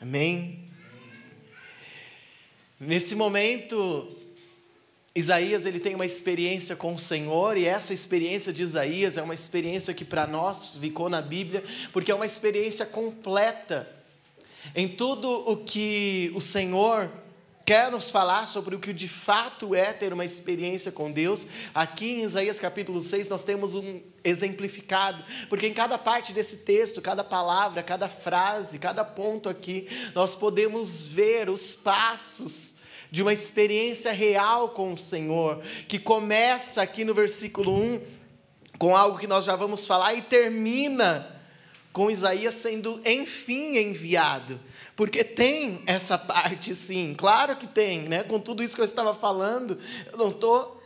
Amém? 0.00 0.58
Nesse 2.78 3.14
momento, 3.14 4.15
Isaías 5.16 5.64
ele 5.64 5.80
tem 5.80 5.94
uma 5.94 6.04
experiência 6.04 6.76
com 6.76 6.92
o 6.92 6.98
Senhor 6.98 7.56
e 7.56 7.64
essa 7.64 7.94
experiência 7.94 8.52
de 8.52 8.62
Isaías 8.62 9.16
é 9.16 9.22
uma 9.22 9.32
experiência 9.32 9.94
que 9.94 10.04
para 10.04 10.26
nós 10.26 10.76
ficou 10.78 11.08
na 11.08 11.22
Bíblia 11.22 11.64
porque 11.90 12.12
é 12.12 12.14
uma 12.14 12.26
experiência 12.26 12.84
completa 12.84 13.88
em 14.74 14.86
tudo 14.86 15.30
o 15.50 15.56
que 15.56 16.30
o 16.34 16.40
Senhor 16.40 17.10
quer 17.64 17.90
nos 17.90 18.10
falar 18.10 18.46
sobre 18.46 18.76
o 18.76 18.78
que 18.78 18.92
de 18.92 19.08
fato 19.08 19.74
é 19.74 19.92
ter 19.92 20.12
uma 20.12 20.24
experiência 20.24 20.92
com 20.92 21.10
Deus. 21.10 21.46
Aqui 21.74 22.20
em 22.20 22.22
Isaías 22.22 22.60
capítulo 22.60 23.02
6 23.02 23.28
nós 23.28 23.42
temos 23.42 23.74
um 23.74 24.00
exemplificado, 24.22 25.24
porque 25.48 25.66
em 25.66 25.72
cada 25.72 25.96
parte 25.96 26.32
desse 26.32 26.58
texto, 26.58 27.00
cada 27.00 27.24
palavra, 27.24 27.82
cada 27.82 28.08
frase, 28.08 28.78
cada 28.78 29.04
ponto 29.04 29.48
aqui, 29.48 29.88
nós 30.14 30.36
podemos 30.36 31.06
ver 31.06 31.48
os 31.48 31.74
passos 31.74 32.75
de 33.16 33.22
uma 33.22 33.32
experiência 33.32 34.12
real 34.12 34.68
com 34.68 34.92
o 34.92 34.98
Senhor, 34.98 35.62
que 35.88 35.98
começa 35.98 36.82
aqui 36.82 37.02
no 37.02 37.14
versículo 37.14 37.74
1 37.74 38.00
com 38.76 38.94
algo 38.94 39.16
que 39.18 39.26
nós 39.26 39.42
já 39.46 39.56
vamos 39.56 39.86
falar 39.86 40.12
e 40.12 40.20
termina 40.20 41.26
com 41.94 42.10
Isaías 42.10 42.56
sendo 42.56 43.00
enfim 43.06 43.78
enviado. 43.78 44.60
Porque 44.94 45.24
tem 45.24 45.82
essa 45.86 46.18
parte 46.18 46.74
sim, 46.74 47.14
claro 47.16 47.56
que 47.56 47.66
tem, 47.66 48.02
né? 48.02 48.22
Com 48.22 48.38
tudo 48.38 48.62
isso 48.62 48.74
que 48.74 48.82
eu 48.82 48.84
estava 48.84 49.14
falando, 49.14 49.78
eu 50.12 50.18
não 50.18 50.28
estou 50.28 50.78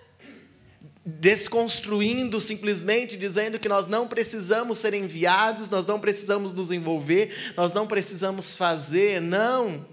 desconstruindo 1.04 2.40
simplesmente 2.40 3.16
dizendo 3.16 3.58
que 3.58 3.68
nós 3.68 3.88
não 3.88 4.06
precisamos 4.06 4.78
ser 4.78 4.94
enviados, 4.94 5.68
nós 5.68 5.84
não 5.84 5.98
precisamos 5.98 6.52
nos 6.52 6.70
envolver, 6.70 7.52
nós 7.56 7.72
não 7.72 7.88
precisamos 7.88 8.56
fazer, 8.56 9.20
não. 9.20 9.84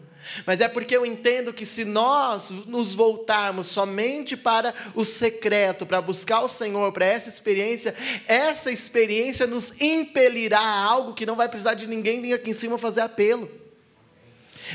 Mas 0.46 0.60
é 0.60 0.68
porque 0.68 0.96
eu 0.96 1.06
entendo 1.06 1.54
que 1.54 1.66
se 1.66 1.86
nós 1.86 2.52
nos 2.52 2.94
voltarmos 2.94 3.68
somente 3.68 4.36
para 4.36 4.74
o 4.94 5.04
secreto, 5.04 5.86
para 5.86 6.02
buscar 6.02 6.42
o 6.42 6.50
Senhor, 6.50 6.92
para 6.92 7.06
essa 7.06 7.30
experiência, 7.30 7.96
essa 8.28 8.72
experiência 8.72 9.48
nos 9.48 9.74
impelirá 9.82 10.60
a 10.60 10.84
algo 10.84 11.14
que 11.14 11.26
não 11.26 11.36
vai 11.36 11.48
precisar 11.48 11.74
de 11.74 11.88
ninguém 11.88 12.22
vir 12.22 12.34
aqui 12.34 12.52
em 12.52 12.54
cima 12.54 12.78
fazer 12.78 13.02
apelo. 13.02 13.50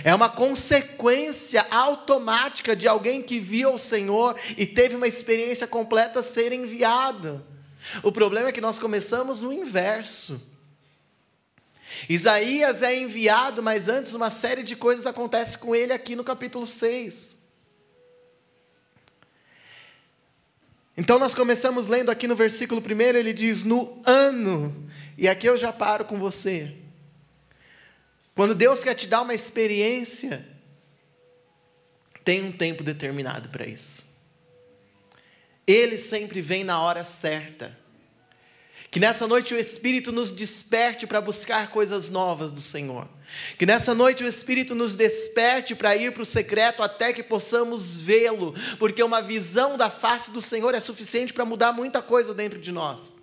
É 0.05 0.15
uma 0.15 0.29
consequência 0.29 1.67
automática 1.71 2.75
de 2.75 2.89
alguém 2.89 3.23
que 3.23 3.39
viu 3.39 3.75
o 3.75 3.79
Senhor 3.79 4.37
e 4.57 4.65
teve 4.65 4.97
uma 4.97 5.07
experiência 5.07 5.67
completa 5.67 6.23
ser 6.23 6.53
enviado. 6.53 7.45
O 8.03 8.11
problema 8.11 8.49
é 8.49 8.53
que 8.53 8.61
nós 8.61 8.79
começamos 8.79 9.41
no 9.41 9.53
inverso. 9.53 10.41
Isaías 12.09 12.83
é 12.83 12.97
enviado, 12.97 13.63
mas 13.63 13.89
antes 13.89 14.15
uma 14.15 14.31
série 14.31 14.63
de 14.63 14.75
coisas 14.75 15.07
acontece 15.07 15.57
com 15.59 15.75
ele 15.75 15.93
aqui 15.93 16.17
no 16.17 16.25
capítulo 16.25 16.67
6. 16.67 17.37
Então 20.97 21.19
nós 21.19 21.35
começamos 21.35 21.87
lendo 21.87 22.11
aqui 22.11 22.27
no 22.27 22.37
versículo 22.37 22.83
1, 22.83 23.01
ele 23.17 23.33
diz: 23.33 23.63
No 23.63 24.01
ano, 24.05 24.89
e 25.17 25.27
aqui 25.27 25.47
eu 25.47 25.57
já 25.57 25.73
paro 25.73 26.05
com 26.05 26.19
você. 26.19 26.75
Quando 28.35 28.55
Deus 28.55 28.83
quer 28.83 28.95
te 28.95 29.07
dar 29.07 29.23
uma 29.23 29.35
experiência, 29.35 30.47
tem 32.25 32.45
um 32.45 32.53
tempo 32.53 32.83
determinado 32.83 33.49
para 33.49 33.67
isso. 33.67 34.07
Ele 35.67 35.97
sempre 35.97 36.41
vem 36.41 36.65
na 36.65 36.81
hora 36.81 37.05
certa. 37.05 37.82
Que 38.93 39.01
nessa 39.01 39.27
noite 39.27 39.55
o 39.55 39.59
Espírito 39.59 40.13
nos 40.13 40.31
desperte 40.31 41.07
para 41.07 41.19
buscar 41.19 41.71
coisas 41.71 42.11
novas 42.11 42.53
do 42.53 42.61
Senhor. 42.61 43.09
Que 43.57 43.65
nessa 43.65 43.95
noite 43.95 44.23
o 44.23 44.29
Espírito 44.29 44.75
nos 44.75 44.95
desperte 44.95 45.75
para 45.75 45.97
ir 45.97 46.13
para 46.13 46.23
o 46.23 46.27
secreto 46.27 46.83
até 46.83 47.11
que 47.11 47.23
possamos 47.23 47.99
vê-lo, 47.99 48.55
porque 48.79 49.03
uma 49.03 49.23
visão 49.23 49.79
da 49.79 49.89
face 49.89 50.31
do 50.31 50.43
Senhor 50.43 50.75
é 50.75 50.81
suficiente 50.81 51.33
para 51.33 51.47
mudar 51.47 51.73
muita 51.73 52.03
coisa 52.03 52.35
dentro 52.35 52.59
de 52.59 52.71
nós. 52.71 53.17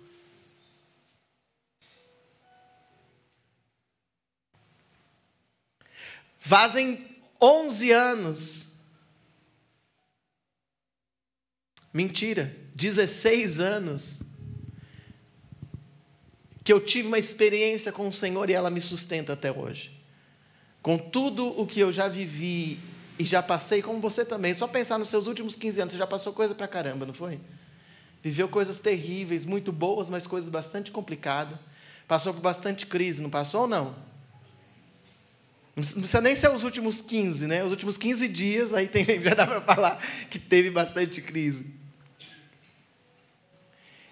Fazem 6.40 7.16
11 7.40 7.92
anos. 7.92 8.68
Mentira, 11.94 12.56
16 12.74 13.60
anos 13.60 14.20
que 16.62 16.72
eu 16.72 16.80
tive 16.80 17.08
uma 17.08 17.18
experiência 17.18 17.90
com 17.90 18.08
o 18.08 18.12
Senhor 18.12 18.50
e 18.50 18.52
ela 18.52 18.70
me 18.70 18.80
sustenta 18.80 19.32
até 19.32 19.50
hoje. 19.50 19.90
Com 20.82 20.98
tudo 20.98 21.48
o 21.60 21.66
que 21.66 21.80
eu 21.80 21.92
já 21.92 22.08
vivi 22.08 22.78
e 23.18 23.24
já 23.24 23.42
passei, 23.42 23.82
como 23.82 24.00
você 24.00 24.24
também, 24.24 24.54
só 24.54 24.66
pensar 24.66 24.98
nos 24.98 25.08
seus 25.08 25.26
últimos 25.26 25.54
15 25.54 25.80
anos, 25.80 25.92
você 25.92 25.98
já 25.98 26.06
passou 26.06 26.32
coisa 26.32 26.54
pra 26.54 26.68
caramba, 26.68 27.06
não 27.06 27.14
foi? 27.14 27.40
Viveu 28.22 28.48
coisas 28.48 28.80
terríveis, 28.80 29.44
muito 29.44 29.72
boas, 29.72 30.10
mas 30.10 30.26
coisas 30.26 30.50
bastante 30.50 30.90
complicadas. 30.90 31.58
Passou 32.06 32.34
por 32.34 32.40
bastante 32.40 32.86
crise, 32.86 33.22
não 33.22 33.30
passou 33.30 33.62
ou 33.62 33.68
não? 33.68 33.94
Não 35.76 35.82
precisa 35.82 36.20
nem 36.20 36.34
ser 36.34 36.50
os 36.50 36.64
últimos 36.64 37.00
15, 37.00 37.46
né? 37.46 37.64
Os 37.64 37.70
últimos 37.70 37.96
15 37.96 38.28
dias, 38.28 38.74
aí 38.74 38.88
tem, 38.88 39.04
já 39.22 39.34
dá 39.34 39.46
para 39.46 39.60
falar 39.62 40.02
que 40.28 40.38
teve 40.38 40.70
bastante 40.70 41.22
crise. 41.22 41.79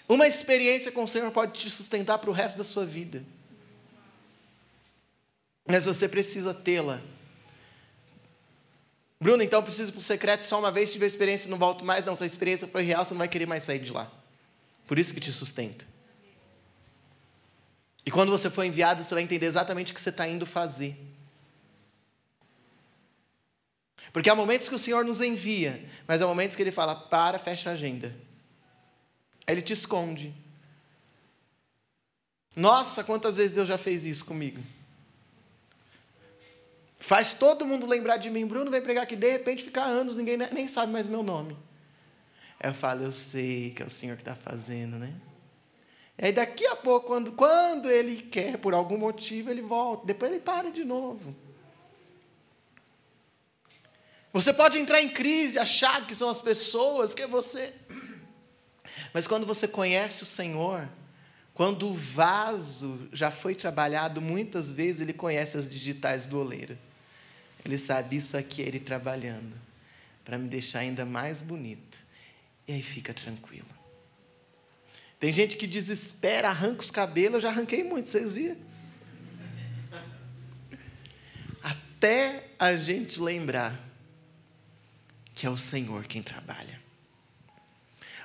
Uma 0.09 0.27
experiência 0.27 0.91
com 0.91 1.03
o 1.03 1.09
Senhor 1.09 1.31
pode 1.31 1.53
te 1.53 1.71
sustentar 1.71 2.19
para 2.19 2.31
o 2.31 2.33
resto 2.33 2.57
da 2.57 2.65
sua 2.65 2.87
vida. 2.87 3.23
Mas 5.67 5.85
você 5.85 6.09
precisa 6.09 6.55
tê-la. 6.55 7.03
Bruno, 9.21 9.43
então 9.43 9.63
preciso 9.63 9.93
para 9.93 9.99
o 9.99 10.03
secreto 10.03 10.45
só 10.45 10.59
uma 10.59 10.73
vez, 10.73 10.91
tive 10.91 11.05
a 11.05 11.09
experiência, 11.09 11.51
não 11.51 11.59
volto 11.59 11.85
mais. 11.85 12.05
Não, 12.07 12.17
se 12.17 12.23
a 12.23 12.27
experiência 12.27 12.67
foi 12.67 12.83
real, 12.83 13.05
você 13.05 13.13
não 13.13 13.19
vai 13.19 13.29
querer 13.29 13.45
mais 13.45 13.65
sair 13.65 13.81
de 13.81 13.93
lá. 13.93 14.11
Por 14.87 14.99
isso 14.99 15.13
que 15.13 15.21
te 15.21 15.31
sustenta. 15.31 15.85
E 18.07 18.11
quando 18.11 18.31
você 18.31 18.49
for 18.49 18.65
enviado, 18.65 19.03
você 19.03 19.13
vai 19.13 19.23
entender 19.23 19.45
exatamente 19.45 19.93
o 19.93 19.95
que 19.95 20.01
você 20.01 20.09
está 20.09 20.27
indo 20.27 20.47
fazer. 20.47 20.97
Porque 24.11 24.31
há 24.31 24.35
momentos 24.35 24.71
que 24.71 24.75
o 24.75 24.79
Senhor 24.79 25.05
nos 25.05 25.21
envia, 25.21 25.85
mas 26.07 26.23
há 26.23 26.27
momentos 26.27 26.57
que 26.57 26.63
Ele 26.63 26.73
fala: 26.73 26.95
para, 26.97 27.39
fecha 27.39 27.69
a 27.69 27.75
agenda. 27.75 28.15
Ele 29.49 29.63
te 29.63 29.73
esconde. 29.73 30.35
Nossa, 32.55 33.03
quantas 33.03 33.37
vezes 33.37 33.55
Deus 33.55 33.67
já 33.67 33.79
fez 33.79 34.05
isso 34.05 34.25
comigo? 34.25 34.61
Faz 36.99 37.33
todo 37.33 37.67
mundo 37.67 37.87
lembrar 37.87 38.19
de 38.19 38.29
mim. 38.29 38.47
Bruno 38.47 38.71
vem 38.71 38.83
pregar 38.83 39.05
aqui, 39.05 39.17
de 39.17 39.31
repente 39.31 39.65
fica 39.65 39.83
anos, 39.83 40.15
ninguém 40.15 40.37
nem 40.37 40.67
sabe 40.69 40.93
mais 40.93 41.07
meu 41.07 41.23
nome. 41.23 41.57
Aí 42.61 42.69
eu 42.69 42.75
falo, 42.75 43.05
eu 43.05 43.13
sei 43.13 43.71
que 43.71 43.83
é 43.83 43.87
o 43.87 43.91
Senhor 43.91 44.17
que 44.17 44.23
está 44.23 44.35
fazendo, 44.35 44.99
né? 44.99 45.15
E 46.19 46.27
aí 46.27 46.33
daqui 46.33 46.67
a 46.67 46.75
pouco, 46.75 47.07
quando, 47.07 47.33
quando 47.33 47.89
ele 47.89 48.21
quer, 48.21 48.59
por 48.59 48.75
algum 48.75 48.99
motivo, 48.99 49.51
ele 49.51 49.63
volta. 49.63 50.05
Depois 50.05 50.31
ele 50.31 50.41
para 50.41 50.71
de 50.71 50.85
novo. 50.85 51.35
Você 54.33 54.53
pode 54.53 54.79
entrar 54.79 55.01
em 55.01 55.09
crise, 55.09 55.59
achar 55.59 56.07
que 56.07 56.15
são 56.15 56.29
as 56.29 56.43
pessoas, 56.43 57.15
que 57.15 57.23
é 57.23 57.29
você. 57.29 57.73
Mas 59.13 59.27
quando 59.27 59.47
você 59.47 59.67
conhece 59.67 60.23
o 60.23 60.27
Senhor, 60.27 60.89
quando 61.55 61.89
o 61.89 61.93
vaso 61.93 63.09
já 63.13 63.31
foi 63.31 63.55
trabalhado 63.55 64.21
muitas 64.21 64.73
vezes, 64.73 65.01
ele 65.01 65.13
conhece 65.13 65.57
as 65.57 65.69
digitais 65.69 66.25
do 66.27 66.39
oleiro. 66.39 66.79
Ele 67.65 67.77
sabe 67.77 68.17
isso 68.17 68.37
aqui 68.37 68.63
é 68.63 68.67
ele 68.67 68.79
trabalhando 68.79 69.55
para 70.25 70.39
me 70.39 70.49
deixar 70.49 70.81
ainda 70.81 71.05
mais 71.05 71.43
bonito. 71.43 72.01
E 72.67 72.73
aí 72.73 72.83
fica 72.83 73.13
tranquilo. 73.13 73.67
Tem 75.19 75.33
gente 75.33 75.57
que 75.57 75.67
desespera, 75.67 76.49
arranca 76.49 76.81
os 76.81 76.91
cabelos, 76.91 77.35
eu 77.35 77.41
já 77.41 77.49
arranquei 77.49 77.83
muito, 77.83 78.07
vocês 78.07 78.33
viram? 78.33 78.57
Até 81.61 82.51
a 82.59 82.77
gente 82.77 83.21
lembrar 83.21 83.85
que 85.35 85.47
é 85.47 85.51
o 85.51 85.57
Senhor 85.57 86.05
quem 86.07 86.23
trabalha. 86.23 86.78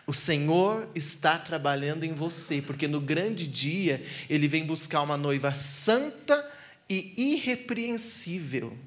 O 0.06 0.14
Senhor 0.14 0.90
está 0.94 1.38
trabalhando 1.38 2.04
em 2.04 2.14
você, 2.14 2.62
porque 2.62 2.88
no 2.88 3.00
grande 3.00 3.48
dia 3.48 4.04
Ele 4.30 4.48
vem 4.48 4.66
buscar 4.66 5.02
uma 5.02 5.18
noiva 5.18 5.54
santa 5.54 6.52
e 6.90 7.14
irrepreensível. 7.16 8.78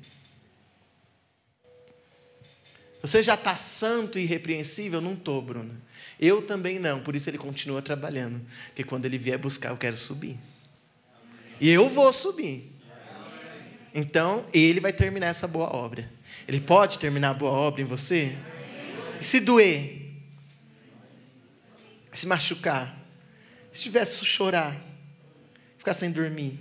Você 3.01 3.23
já 3.23 3.35
está 3.35 3.57
santo 3.57 4.19
e 4.19 4.23
irrepreensível? 4.23 5.01
Não 5.01 5.13
estou, 5.13 5.41
Bruno. 5.41 5.81
Eu 6.19 6.43
também 6.43 6.79
não, 6.79 7.01
por 7.01 7.15
isso 7.15 7.31
ele 7.31 7.39
continua 7.39 7.81
trabalhando. 7.81 8.41
Porque 8.67 8.83
quando 8.83 9.05
ele 9.05 9.17
vier 9.17 9.39
buscar, 9.39 9.71
eu 9.71 9.77
quero 9.77 9.97
subir. 9.97 10.37
E 11.61 11.71
eu 11.71 11.89
vou 11.89 12.13
subir. 12.13 12.73
Então, 13.95 14.45
ele 14.53 14.81
vai 14.81 14.93
terminar 14.93 15.29
essa 15.29 15.47
boa 15.47 15.75
obra. 15.75 16.11
Ele 16.47 16.61
pode 16.61 16.99
terminar 16.99 17.31
a 17.31 17.35
boa 17.35 17.53
obra 17.53 17.81
em 17.81 17.85
você? 17.85 18.37
E 19.21 19.25
se 19.25 19.41
doer? 19.41 20.06
Se 22.19 22.27
machucar, 22.27 22.97
se 23.73 23.83
tivesse 23.83 24.25
chorar, 24.25 24.77
ficar 25.77 25.95
sem 25.95 26.11
dormir. 26.11 26.59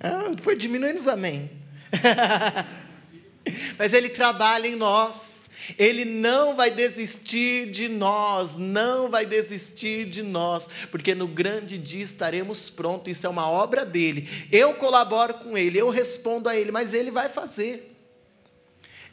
Ah, 0.00 0.32
foi 0.42 0.56
diminuindo 0.56 0.98
os 0.98 1.08
amém. 1.08 1.50
Mas 3.78 3.92
Ele 3.92 4.08
trabalha 4.08 4.66
em 4.66 4.76
nós. 4.76 5.44
Ele 5.78 6.04
não 6.04 6.54
vai 6.54 6.70
desistir 6.70 7.70
de 7.70 7.88
nós, 7.88 8.58
não 8.58 9.08
vai 9.08 9.24
desistir 9.24 10.06
de 10.06 10.22
nós, 10.22 10.68
porque 10.90 11.14
no 11.14 11.26
grande 11.26 11.78
dia 11.78 12.02
estaremos 12.02 12.68
prontos. 12.68 13.16
Isso 13.16 13.26
é 13.26 13.30
uma 13.30 13.48
obra 13.48 13.84
dele. 13.84 14.28
Eu 14.52 14.74
colaboro 14.74 15.34
com 15.34 15.56
ele, 15.56 15.78
eu 15.78 15.88
respondo 15.88 16.50
a 16.50 16.56
ele, 16.56 16.70
mas 16.70 16.92
ele 16.92 17.10
vai 17.10 17.30
fazer. 17.30 17.96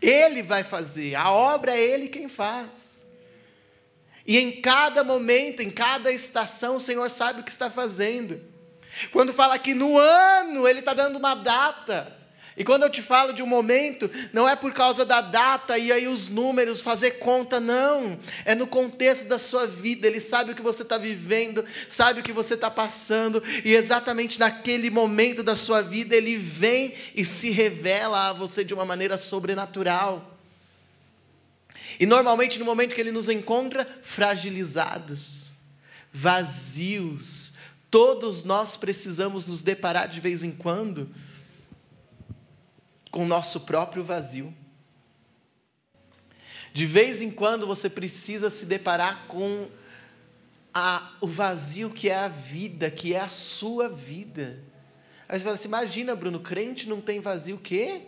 Ele 0.01 0.41
vai 0.41 0.63
fazer. 0.63 1.15
A 1.15 1.31
obra 1.31 1.73
é 1.73 1.81
ele 1.81 2.09
quem 2.09 2.27
faz. 2.27 2.90
E 4.25 4.37
em 4.37 4.61
cada 4.61 5.03
momento, 5.03 5.61
em 5.61 5.69
cada 5.69 6.11
estação, 6.11 6.75
o 6.75 6.81
Senhor 6.81 7.09
sabe 7.09 7.41
o 7.41 7.43
que 7.43 7.51
está 7.51 7.69
fazendo. 7.69 8.39
Quando 9.11 9.33
fala 9.33 9.57
que 9.57 9.73
no 9.73 9.97
ano, 9.97 10.67
Ele 10.67 10.79
está 10.79 10.93
dando 10.93 11.17
uma 11.17 11.33
data. 11.35 12.21
E 12.57 12.63
quando 12.63 12.83
eu 12.83 12.89
te 12.89 13.01
falo 13.01 13.31
de 13.31 13.41
um 13.41 13.47
momento, 13.47 14.11
não 14.33 14.47
é 14.47 14.55
por 14.55 14.73
causa 14.73 15.05
da 15.05 15.21
data 15.21 15.77
e 15.77 15.91
aí 15.91 16.07
os 16.07 16.27
números, 16.27 16.81
fazer 16.81 17.11
conta, 17.11 17.59
não. 17.59 18.19
É 18.43 18.53
no 18.53 18.67
contexto 18.67 19.27
da 19.27 19.39
sua 19.39 19.65
vida. 19.65 20.05
Ele 20.05 20.19
sabe 20.19 20.51
o 20.51 20.55
que 20.55 20.61
você 20.61 20.83
está 20.83 20.97
vivendo, 20.97 21.63
sabe 21.87 22.19
o 22.19 22.23
que 22.23 22.33
você 22.33 22.55
está 22.55 22.69
passando, 22.69 23.41
e 23.63 23.73
exatamente 23.73 24.39
naquele 24.39 24.89
momento 24.89 25.41
da 25.41 25.55
sua 25.55 25.81
vida, 25.81 26.15
ele 26.15 26.35
vem 26.37 26.93
e 27.15 27.23
se 27.23 27.49
revela 27.49 28.29
a 28.29 28.33
você 28.33 28.63
de 28.63 28.73
uma 28.73 28.85
maneira 28.85 29.17
sobrenatural. 29.17 30.30
E 31.99 32.05
normalmente, 32.05 32.59
no 32.59 32.65
momento 32.65 32.95
que 32.95 33.01
ele 33.01 33.11
nos 33.11 33.29
encontra, 33.29 33.87
fragilizados, 34.01 35.51
vazios, 36.11 37.53
todos 37.89 38.43
nós 38.43 38.77
precisamos 38.77 39.45
nos 39.45 39.61
deparar 39.61 40.07
de 40.07 40.19
vez 40.19 40.43
em 40.43 40.51
quando 40.51 41.09
com 43.11 43.23
o 43.23 43.27
nosso 43.27 43.61
próprio 43.61 44.03
vazio. 44.03 44.55
De 46.73 46.85
vez 46.85 47.21
em 47.21 47.29
quando 47.29 47.67
você 47.67 47.89
precisa 47.89 48.49
se 48.49 48.65
deparar 48.65 49.27
com 49.27 49.69
a, 50.73 51.13
o 51.19 51.27
vazio 51.27 51.89
que 51.89 52.09
é 52.09 52.15
a 52.15 52.29
vida, 52.29 52.89
que 52.89 53.13
é 53.13 53.19
a 53.19 53.27
sua 53.27 53.89
vida. 53.89 54.63
Aí 55.27 55.37
você 55.37 55.43
fala 55.43 55.55
assim: 55.55 55.67
imagina, 55.67 56.15
Bruno, 56.15 56.39
crente 56.39 56.87
não 56.87 57.01
tem 57.01 57.19
vazio 57.19 57.57
o 57.57 57.59
quê? 57.59 58.03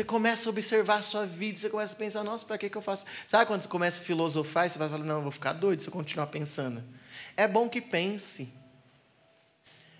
Você 0.00 0.04
começa 0.04 0.48
a 0.48 0.50
observar 0.50 1.00
a 1.00 1.02
sua 1.02 1.26
vida, 1.26 1.58
você 1.58 1.68
começa 1.68 1.92
a 1.92 1.96
pensar, 1.96 2.24
nossa, 2.24 2.46
para 2.46 2.56
que, 2.56 2.70
que 2.70 2.78
eu 2.78 2.80
faço? 2.80 3.04
Sabe 3.28 3.44
quando 3.44 3.60
você 3.60 3.68
começa 3.68 4.00
a 4.00 4.04
filosofar 4.04 4.64
e 4.64 4.70
você 4.70 4.78
vai 4.78 4.88
falar, 4.88 5.04
não, 5.04 5.16
eu 5.16 5.22
vou 5.22 5.30
ficar 5.30 5.52
doido 5.52 5.82
se 5.82 5.88
eu 5.88 5.92
continuar 5.92 6.28
pensando. 6.28 6.82
É 7.36 7.46
bom 7.46 7.68
que 7.68 7.82
pense. 7.82 8.48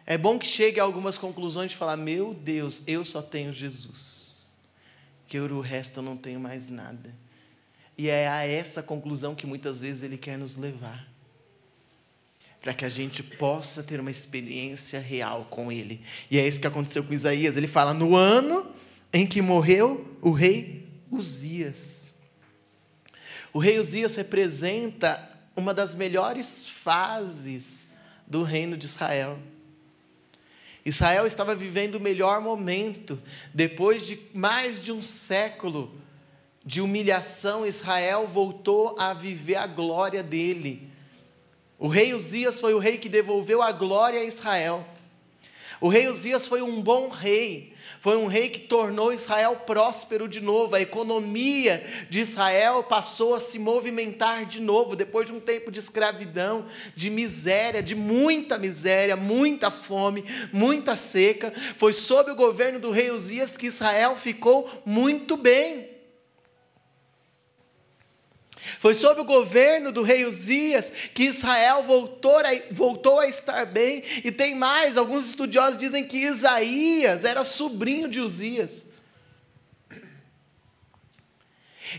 É 0.07 0.17
bom 0.17 0.39
que 0.39 0.47
chegue 0.47 0.81
a 0.81 0.85
algumas 0.85 1.19
conclusões 1.19 1.73
de 1.73 1.77
falar: 1.77 1.99
meu 1.99 2.33
Deus, 2.33 2.83
eu 2.87 3.05
só 3.05 3.21
tenho 3.21 3.53
Jesus, 3.53 4.57
que 5.27 5.39
o 5.39 5.61
resto 5.61 5.99
eu 5.99 6.03
não 6.03 6.17
tenho 6.17 6.41
mais 6.41 6.71
nada. 6.71 7.15
E 7.99 8.09
é 8.09 8.27
a 8.27 8.47
essa 8.47 8.83
conclusão 8.83 9.35
que 9.35 9.47
muitas 9.47 9.83
vezes 9.83 10.03
Ele 10.03 10.17
quer 10.17 10.39
nos 10.39 10.57
levar, 10.57 11.07
para 12.63 12.73
que 12.73 12.87
a 12.87 12.89
gente 12.89 13.23
possa 13.23 13.83
ter 13.83 14.01
uma 14.01 14.11
experiência 14.11 14.99
real 14.99 15.47
com 15.51 15.71
Ele. 15.71 16.01
E 16.31 16.39
é 16.39 16.49
isso 16.49 16.59
que 16.59 16.67
aconteceu 16.67 17.05
com 17.05 17.13
Isaías. 17.13 17.59
Ele 17.59 17.69
fala: 17.69 17.93
no 17.93 18.17
ano 18.17 18.81
em 19.13 19.27
que 19.27 19.43
morreu 19.43 20.17
o 20.21 20.31
rei 20.31 20.89
Uzias. 21.11 22.15
O 23.53 23.59
rei 23.59 23.79
Uzias 23.79 24.15
representa 24.17 25.29
uma 25.57 25.75
das 25.75 25.95
melhores 25.95 26.69
fases 26.69 27.87
do 28.27 28.43
reino 28.43 28.77
de 28.77 28.87
Israel. 28.87 29.39
Israel 30.85 31.27
estava 31.27 31.55
vivendo 31.55 31.97
o 31.97 32.01
melhor 32.01 32.41
momento. 32.41 33.21
Depois 33.53 34.07
de 34.07 34.19
mais 34.33 34.83
de 34.83 34.93
um 34.93 35.03
século 35.03 36.01
de 36.65 36.81
humilhação, 36.81 37.67
Israel 37.67 38.27
voltou 38.27 38.97
a 38.99 39.13
viver 39.13 39.57
a 39.57 39.67
glória 39.67 40.23
dele. 40.23 40.89
O 41.79 41.89
rei 41.89 42.15
Uzias 42.15 42.61
foi 42.61 42.75
o 42.75 42.79
rei 42.79 42.99
que 42.99 43.09
devolveu 43.09 43.63
a 43.63 43.73
glória 43.73 44.21
a 44.21 44.25
Israel. 44.25 44.87
O 45.81 45.89
rei 45.89 46.09
Uzias 46.09 46.47
foi 46.47 46.61
um 46.61 46.83
bom 46.83 47.09
rei, 47.09 47.75
foi 48.01 48.17
um 48.17 48.27
rei 48.27 48.49
que 48.49 48.61
tornou 48.61 49.13
Israel 49.13 49.57
próspero 49.67 50.27
de 50.27 50.41
novo. 50.41 50.75
A 50.75 50.81
economia 50.81 51.85
de 52.09 52.21
Israel 52.21 52.83
passou 52.83 53.35
a 53.35 53.41
se 53.41 53.59
movimentar 53.59 54.47
de 54.47 54.59
novo, 54.59 54.97
depois 54.97 55.27
de 55.27 55.35
um 55.35 55.41
tempo 55.41 55.71
de 55.71 55.81
escravidão, 55.81 56.65
de 56.97 57.11
miséria, 57.11 57.83
de 57.83 57.95
muita 57.95 58.59
miséria, 58.59 59.17
muita 59.17 59.71
fome, 59.71 60.25
muita 60.51 60.97
seca. 60.97 61.53
Foi 61.77 61.93
sob 61.93 62.31
o 62.31 62.37
governo 62.37 62.81
do 62.81 62.91
rei 62.91 63.11
Uzias 63.11 63.55
que 63.55 63.67
Israel 63.67 64.17
ficou 64.17 64.69
muito 64.87 65.37
bem. 65.37 65.90
Foi 68.79 68.95
sob 68.95 69.21
o 69.21 69.25
governo 69.25 69.91
do 69.91 70.03
rei 70.03 70.25
Uzias 70.25 70.93
que 71.15 71.25
Israel 71.25 71.83
voltou 71.83 72.39
a, 72.39 72.45
voltou 72.71 73.19
a 73.19 73.27
estar 73.27 73.65
bem, 73.67 74.03
e 74.25 74.31
tem 74.31 74.55
mais: 74.55 74.97
alguns 74.97 75.29
estudiosos 75.29 75.79
dizem 75.79 76.07
que 76.07 76.19
Isaías 76.19 77.25
era 77.25 77.45
sobrinho 77.45 78.09
de 78.09 78.21
Uzias. 78.21 78.87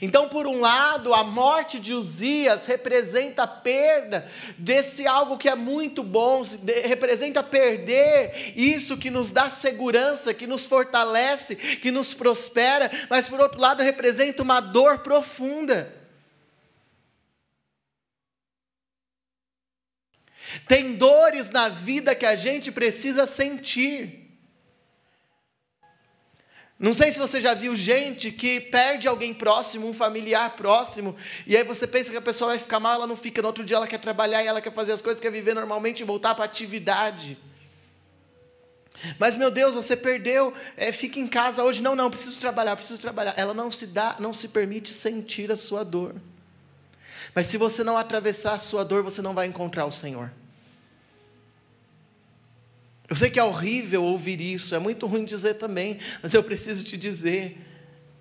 Então, 0.01 0.30
por 0.30 0.47
um 0.47 0.59
lado, 0.62 1.14
a 1.14 1.24
morte 1.24 1.80
de 1.80 1.93
Uzias 1.93 2.66
representa 2.66 3.43
a 3.43 3.47
perda 3.47 4.30
desse 4.57 5.05
algo 5.05 5.38
que 5.38 5.49
é 5.49 5.55
muito 5.55 6.03
bom, 6.03 6.43
representa 6.86 7.43
perder 7.43 8.53
isso 8.55 8.95
que 8.95 9.09
nos 9.09 9.32
dá 9.32 9.49
segurança, 9.49 10.34
que 10.34 10.47
nos 10.47 10.66
fortalece, 10.66 11.55
que 11.55 11.91
nos 11.91 12.14
prospera, 12.14 12.89
mas 13.09 13.28
por 13.28 13.41
outro 13.41 13.59
lado, 13.59 13.84
representa 13.84 14.43
uma 14.43 14.62
dor 14.62 14.99
profunda. 14.99 16.01
Tem 20.68 20.95
dores 20.95 21.49
na 21.49 21.70
vida 21.70 22.16
que 22.16 22.26
a 22.26 22.36
gente 22.36 22.72
precisa 22.72 23.26
sentir. 23.26 24.22
Não 26.82 26.95
sei 26.95 27.12
se 27.12 27.20
você 27.20 27.39
já 27.39 27.54
viu 27.54 27.76
gente 27.76 28.32
que 28.32 28.60
perde 28.60 29.08
alguém 29.08 29.36
próximo, 29.36 29.88
um 29.88 29.93
familiar 29.93 30.56
próximo, 30.56 31.16
e 31.45 31.56
aí 31.56 31.64
você 31.64 31.86
pensa 31.86 32.10
que 32.10 32.18
a 32.18 32.22
pessoa 32.22 32.49
vai 32.49 32.58
ficar 32.58 32.80
mal, 32.80 32.95
ela 32.95 33.06
não 33.06 33.16
fica. 33.16 33.39
No 33.39 33.49
outro 33.49 33.64
dia 33.64 33.78
ela 33.78 33.88
quer 33.88 33.99
trabalhar 33.99 34.43
e 34.43 34.47
ela 34.47 34.60
quer 34.60 34.74
fazer 34.74 34.91
as 34.91 35.02
coisas, 35.02 35.22
quer 35.22 35.32
viver 35.32 35.54
normalmente 35.54 35.99
e 35.99 36.04
voltar 36.04 36.34
para 36.34 36.43
a 36.43 36.47
atividade. 36.47 37.38
Mas 39.20 39.38
meu 39.38 39.52
Deus, 39.52 39.76
você 39.76 39.95
perdeu, 39.95 40.56
é, 40.76 40.91
fica 40.91 41.20
em 41.20 41.28
casa 41.28 41.64
hoje. 41.64 41.84
Não, 41.84 41.95
não, 41.95 42.10
preciso 42.10 42.39
trabalhar, 42.39 42.76
preciso 42.76 42.99
trabalhar. 42.99 43.36
Ela 43.38 43.54
não 43.54 43.72
se 43.72 43.86
dá, 43.86 44.16
não 44.20 44.34
se 44.34 44.47
permite 44.47 44.91
sentir 44.91 45.52
a 45.52 45.56
sua 45.56 45.84
dor. 45.86 46.16
Mas 47.36 47.45
se 47.45 47.58
você 47.58 47.84
não 47.84 47.95
atravessar 47.95 48.54
a 48.54 48.60
sua 48.60 48.84
dor, 48.84 49.04
você 49.04 49.22
não 49.22 49.36
vai 49.36 49.45
encontrar 49.45 49.86
o 49.86 49.91
Senhor. 49.91 50.32
Eu 53.12 53.16
sei 53.18 53.30
que 53.30 53.38
é 53.38 53.43
horrível 53.43 54.05
ouvir 54.05 54.39
isso, 54.39 54.74
é 54.74 54.80
muito 54.80 55.05
ruim 55.05 55.26
dizer 55.26 55.55
também, 55.55 55.99
mas 56.24 56.34
eu 56.34 56.41
preciso 56.41 56.82
te 56.82 56.95
dizer: 56.95 57.57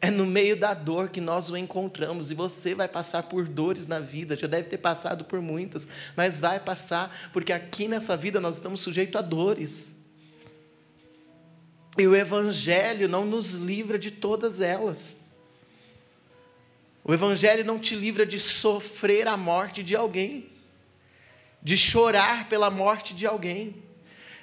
é 0.01 0.11
no 0.11 0.26
meio 0.26 0.57
da 0.57 0.74
dor 0.74 1.11
que 1.11 1.20
nós 1.20 1.49
o 1.49 1.57
encontramos, 1.57 2.32
e 2.32 2.34
você 2.34 2.74
vai 2.74 2.88
passar 2.88 3.22
por 3.22 3.47
dores 3.47 3.86
na 3.86 4.01
vida, 4.01 4.34
já 4.34 4.49
deve 4.49 4.68
ter 4.68 4.78
passado 4.78 5.24
por 5.24 5.41
muitas, 5.41 5.86
mas 6.16 6.41
vai 6.41 6.59
passar, 6.59 7.30
porque 7.32 7.53
aqui 7.53 7.86
nessa 7.86 8.16
vida 8.16 8.41
nós 8.41 8.57
estamos 8.57 8.80
sujeitos 8.80 9.14
a 9.14 9.22
dores. 9.22 9.95
E 11.97 12.05
o 12.09 12.16
Evangelho 12.16 13.09
não 13.09 13.24
nos 13.24 13.53
livra 13.53 13.97
de 13.97 14.11
todas 14.11 14.61
elas. 14.61 15.16
O 17.05 17.14
Evangelho 17.14 17.64
não 17.64 17.78
te 17.78 17.95
livra 17.95 18.26
de 18.26 18.41
sofrer 18.41 19.28
a 19.28 19.36
morte 19.36 19.84
de 19.84 19.95
alguém, 19.95 20.51
de 21.62 21.76
chorar 21.76 22.49
pela 22.49 22.72
morte 22.72 23.14
de 23.14 23.24
alguém 23.24 23.88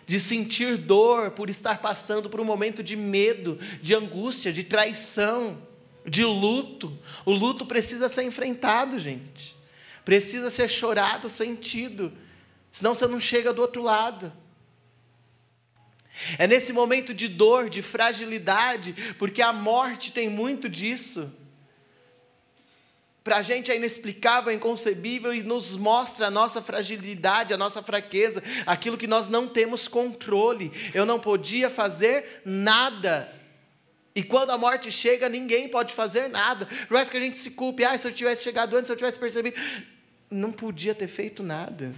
de 0.07 0.21
sentir 0.21 0.77
dor 0.77 1.31
por 1.31 1.49
estar 1.49 1.79
passando 1.79 2.29
por 2.29 2.39
um 2.39 2.45
momento 2.45 2.81
de 2.81 2.95
medo, 2.95 3.59
de 3.81 3.93
angústia, 3.93 4.53
de 4.53 4.63
traição, 4.63 5.61
de 6.05 6.23
luto. 6.23 6.97
O 7.25 7.33
luto 7.33 7.65
precisa 7.65 8.07
ser 8.07 8.23
enfrentado, 8.23 8.97
gente. 8.97 9.53
Precisa 10.05 10.49
ser 10.49 10.69
chorado, 10.69 11.27
sentido. 11.27 12.13
Senão 12.71 12.95
você 12.95 13.05
não 13.05 13.19
chega 13.19 13.51
do 13.51 13.61
outro 13.61 13.83
lado. 13.83 14.31
É 16.37 16.47
nesse 16.47 16.71
momento 16.71 17.13
de 17.13 17.27
dor, 17.27 17.69
de 17.69 17.81
fragilidade, 17.81 18.95
porque 19.19 19.41
a 19.41 19.51
morte 19.51 20.13
tem 20.13 20.29
muito 20.29 20.69
disso 20.69 21.29
para 23.27 23.39
a 23.39 23.41
gente 23.41 23.69
é 23.69 23.75
inexplicável, 23.75 24.49
é 24.49 24.55
inconcebível 24.55 25.33
e 25.33 25.43
nos 25.43 25.75
mostra 25.75 26.27
a 26.27 26.31
nossa 26.31 26.61
fragilidade, 26.61 27.53
a 27.53 27.57
nossa 27.57 27.83
fraqueza, 27.83 28.41
aquilo 28.65 28.97
que 28.97 29.05
nós 29.05 29.27
não 29.27 29.49
temos 29.49 29.85
controle. 29.85 30.71
Eu 30.93 31.05
não 31.05 31.19
podia 31.19 31.69
fazer 31.69 32.41
nada. 32.45 33.29
E 34.15 34.23
quando 34.23 34.51
a 34.51 34.57
morte 34.57 34.89
chega, 34.89 35.27
ninguém 35.27 35.67
pode 35.67 35.93
fazer 35.93 36.29
nada. 36.29 36.69
Não 36.89 36.97
é 36.97 37.03
que 37.03 37.17
a 37.17 37.19
gente 37.19 37.37
se 37.37 37.51
culpe, 37.51 37.83
ah, 37.83 37.97
se 37.97 38.07
eu 38.07 38.13
tivesse 38.13 38.45
chegado 38.45 38.77
antes, 38.77 38.87
se 38.87 38.93
eu 38.93 38.97
tivesse 38.97 39.19
percebido. 39.19 39.59
Não 40.31 40.53
podia 40.53 40.95
ter 40.95 41.09
feito 41.09 41.43
nada. 41.43 41.93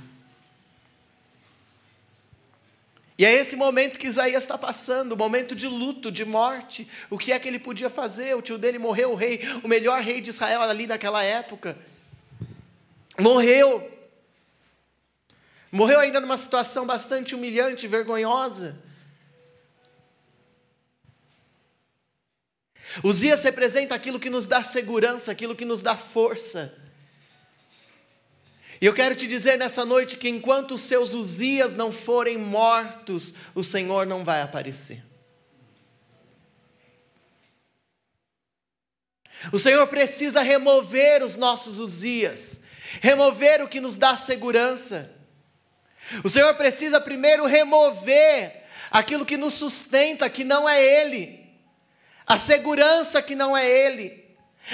E 3.19 3.25
é 3.25 3.33
esse 3.33 3.57
momento 3.57 3.99
que 3.99 4.07
Isaías 4.07 4.43
está 4.43 4.57
passando, 4.57 5.11
o 5.11 5.17
momento 5.17 5.53
de 5.53 5.67
luto, 5.67 6.09
de 6.09 6.23
morte. 6.23 6.87
O 7.09 7.17
que 7.17 7.33
é 7.33 7.37
que 7.37 7.49
ele 7.49 7.59
podia 7.59 7.89
fazer? 7.89 8.33
O 8.33 8.41
tio 8.41 8.57
dele 8.57 8.79
morreu, 8.79 9.11
o 9.11 9.15
rei, 9.15 9.41
o 9.61 9.67
melhor 9.67 10.01
rei 10.01 10.21
de 10.21 10.29
Israel 10.29 10.61
ali 10.61 10.87
naquela 10.87 11.21
época. 11.21 11.77
Morreu. 13.19 13.91
Morreu 15.69 15.99
ainda 15.99 16.21
numa 16.21 16.37
situação 16.37 16.85
bastante 16.85 17.35
humilhante, 17.35 17.89
vergonhosa. 17.89 18.77
Uzias 23.03 23.43
representa 23.43 23.93
aquilo 23.93 24.17
que 24.17 24.29
nos 24.29 24.47
dá 24.47 24.63
segurança, 24.63 25.29
aquilo 25.29 25.57
que 25.57 25.65
nos 25.65 25.81
dá 25.81 25.97
força. 25.97 26.73
E 28.81 28.85
eu 28.85 28.93
quero 28.93 29.13
te 29.13 29.27
dizer 29.27 29.57
nessa 29.57 29.83
noite 29.83 30.17
que 30.17 30.29
enquanto 30.29 30.75
os 30.75 30.81
seus 30.81 31.13
Uzias 31.13 31.75
não 31.75 31.91
forem 31.91 32.37
mortos, 32.37 33.33
o 33.53 33.61
Senhor 33.61 34.05
não 34.05 34.23
vai 34.23 34.41
aparecer. 34.41 35.03
O 39.51 39.59
Senhor 39.59 39.85
precisa 39.87 40.41
remover 40.41 41.23
os 41.23 41.35
nossos 41.35 41.79
Uzias, 41.79 42.59
remover 43.01 43.61
o 43.61 43.67
que 43.67 43.79
nos 43.79 43.95
dá 43.95 44.15
segurança. 44.15 45.11
O 46.23 46.29
Senhor 46.29 46.53
precisa 46.55 46.99
primeiro 46.99 47.45
remover 47.45 48.63
aquilo 48.89 49.25
que 49.25 49.37
nos 49.37 49.53
sustenta, 49.53 50.29
que 50.29 50.43
não 50.43 50.67
é 50.67 50.81
Ele, 50.81 51.47
a 52.25 52.37
segurança 52.37 53.21
que 53.21 53.35
não 53.35 53.55
é 53.55 53.67
Ele, 53.67 54.28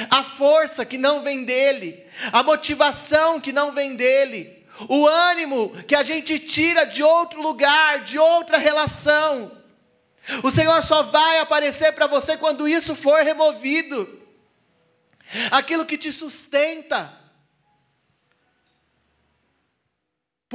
a 0.09 0.23
força 0.23 0.85
que 0.85 0.97
não 0.97 1.21
vem 1.21 1.43
dEle, 1.43 2.05
a 2.31 2.43
motivação 2.43 3.39
que 3.39 3.51
não 3.51 3.71
vem 3.73 3.95
dEle, 3.95 4.65
o 4.89 5.07
ânimo 5.07 5.71
que 5.87 5.95
a 5.95 6.03
gente 6.03 6.37
tira 6.39 6.85
de 6.85 7.01
outro 7.03 7.41
lugar, 7.41 8.03
de 8.03 8.19
outra 8.19 8.57
relação. 8.57 9.51
O 10.43 10.51
Senhor 10.51 10.81
só 10.83 11.03
vai 11.03 11.39
aparecer 11.39 11.93
para 11.93 12.07
você 12.07 12.35
quando 12.35 12.67
isso 12.67 12.95
for 12.95 13.21
removido. 13.23 14.21
Aquilo 15.51 15.85
que 15.85 15.97
te 15.97 16.11
sustenta, 16.11 17.25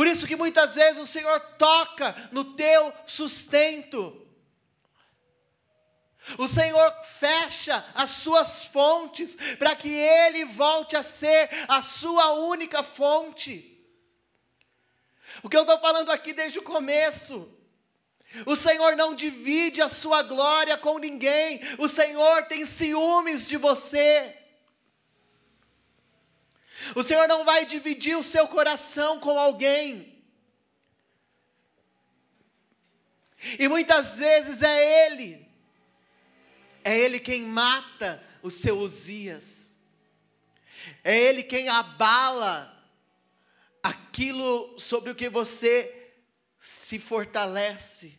Por 0.00 0.06
isso 0.06 0.26
que 0.26 0.36
muitas 0.36 0.76
vezes 0.76 0.98
o 0.98 1.06
Senhor 1.06 1.38
toca 1.58 2.30
no 2.32 2.44
teu 2.54 2.92
sustento. 3.04 4.26
O 6.38 6.48
Senhor 6.48 6.92
fecha 7.02 7.84
as 7.94 8.10
suas 8.10 8.64
fontes 8.64 9.36
para 9.58 9.74
que 9.74 9.88
Ele 9.88 10.44
volte 10.44 10.96
a 10.96 11.02
ser 11.02 11.48
a 11.68 11.82
sua 11.82 12.32
única 12.32 12.82
fonte. 12.82 13.66
O 15.42 15.48
que 15.48 15.56
eu 15.56 15.62
estou 15.62 15.78
falando 15.78 16.10
aqui 16.10 16.32
desde 16.32 16.58
o 16.58 16.62
começo. 16.62 17.48
O 18.46 18.54
Senhor 18.54 18.96
não 18.96 19.14
divide 19.14 19.82
a 19.82 19.88
sua 19.88 20.22
glória 20.22 20.76
com 20.78 20.98
ninguém. 20.98 21.60
O 21.78 21.88
Senhor 21.88 22.46
tem 22.46 22.64
ciúmes 22.64 23.48
de 23.48 23.56
você. 23.56 24.36
O 26.94 27.02
Senhor 27.02 27.28
não 27.28 27.44
vai 27.44 27.64
dividir 27.64 28.16
o 28.16 28.22
seu 28.22 28.46
coração 28.48 29.18
com 29.18 29.38
alguém. 29.38 30.10
E 33.58 33.68
muitas 33.68 34.18
vezes 34.18 34.62
é 34.62 35.06
Ele, 35.06 35.49
é 36.90 36.98
Ele 36.98 37.20
quem 37.20 37.42
mata 37.42 38.22
o 38.42 38.50
seu 38.50 38.78
Uzias, 38.78 39.78
é 41.04 41.16
Ele 41.16 41.42
quem 41.42 41.68
abala 41.68 42.76
aquilo 43.82 44.78
sobre 44.78 45.10
o 45.10 45.14
que 45.14 45.28
você 45.28 46.12
se 46.58 46.98
fortalece, 46.98 48.18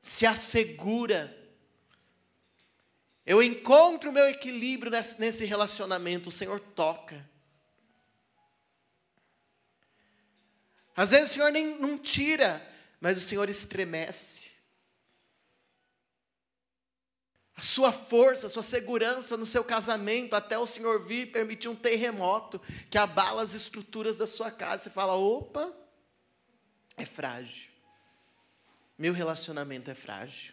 se 0.00 0.24
assegura. 0.24 1.36
Eu 3.26 3.42
encontro 3.42 4.10
o 4.10 4.12
meu 4.12 4.28
equilíbrio 4.28 4.90
nesse 5.18 5.44
relacionamento, 5.44 6.30
o 6.30 6.32
Senhor 6.32 6.60
toca. 6.60 7.28
Às 10.96 11.10
vezes 11.10 11.30
o 11.30 11.34
Senhor 11.34 11.50
nem 11.50 11.78
não 11.78 11.98
tira, 11.98 12.66
mas 13.00 13.18
o 13.18 13.20
Senhor 13.20 13.48
estremece. 13.50 14.43
A 17.56 17.62
sua 17.62 17.92
força, 17.92 18.48
a 18.48 18.50
sua 18.50 18.64
segurança 18.64 19.36
no 19.36 19.46
seu 19.46 19.62
casamento, 19.62 20.34
até 20.34 20.58
o 20.58 20.66
Senhor 20.66 21.04
vir 21.06 21.30
permitir 21.30 21.68
um 21.68 21.76
terremoto 21.76 22.60
que 22.90 22.98
abala 22.98 23.42
as 23.42 23.54
estruturas 23.54 24.16
da 24.16 24.26
sua 24.26 24.50
casa. 24.50 24.84
Você 24.84 24.90
fala: 24.90 25.14
opa, 25.14 25.72
é 26.96 27.06
frágil. 27.06 27.70
Meu 28.98 29.12
relacionamento 29.12 29.90
é 29.90 29.94
frágil. 29.94 30.52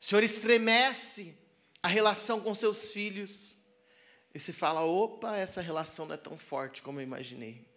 O 0.00 0.04
Senhor 0.04 0.22
estremece 0.22 1.34
a 1.82 1.88
relação 1.88 2.40
com 2.40 2.54
seus 2.54 2.92
filhos. 2.92 3.56
E 4.34 4.38
se 4.38 4.52
fala: 4.52 4.82
opa, 4.82 5.36
essa 5.36 5.62
relação 5.62 6.04
não 6.04 6.14
é 6.14 6.18
tão 6.18 6.36
forte 6.36 6.82
como 6.82 7.00
eu 7.00 7.04
imaginei. 7.04 7.71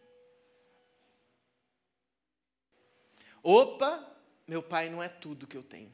Opa, 3.48 4.04
meu 4.48 4.64
pai 4.64 4.90
não 4.90 5.04
é 5.04 5.08
tudo 5.08 5.46
que 5.46 5.56
eu 5.56 5.62
tenho. 5.62 5.94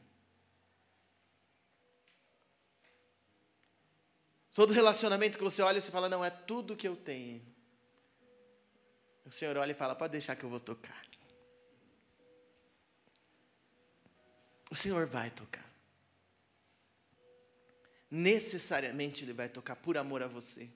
Todo 4.54 4.72
relacionamento 4.72 5.36
que 5.36 5.44
você 5.44 5.60
olha, 5.60 5.80
você 5.80 5.90
fala: 5.90 6.08
não, 6.08 6.24
é 6.24 6.30
tudo 6.30 6.76
que 6.76 6.88
eu 6.88 6.96
tenho. 6.96 7.42
O 9.26 9.30
Senhor 9.30 9.56
olha 9.56 9.72
e 9.72 9.74
fala: 9.74 9.94
pode 9.94 10.12
deixar 10.12 10.34
que 10.36 10.44
eu 10.44 10.50
vou 10.50 10.60
tocar. 10.60 11.06
O 14.70 14.74
Senhor 14.74 15.06
vai 15.06 15.30
tocar 15.30 15.72
necessariamente 18.12 19.24
Ele 19.24 19.32
vai 19.32 19.48
tocar 19.48 19.74
por 19.74 19.96
amor 19.96 20.22
a 20.22 20.26
você. 20.26 20.68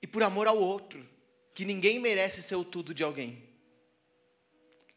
E 0.00 0.06
por 0.06 0.22
amor 0.22 0.46
ao 0.46 0.56
outro, 0.56 1.06
que 1.52 1.66
ninguém 1.66 2.00
merece 2.00 2.42
ser 2.42 2.56
o 2.56 2.64
tudo 2.64 2.94
de 2.94 3.04
alguém. 3.04 3.51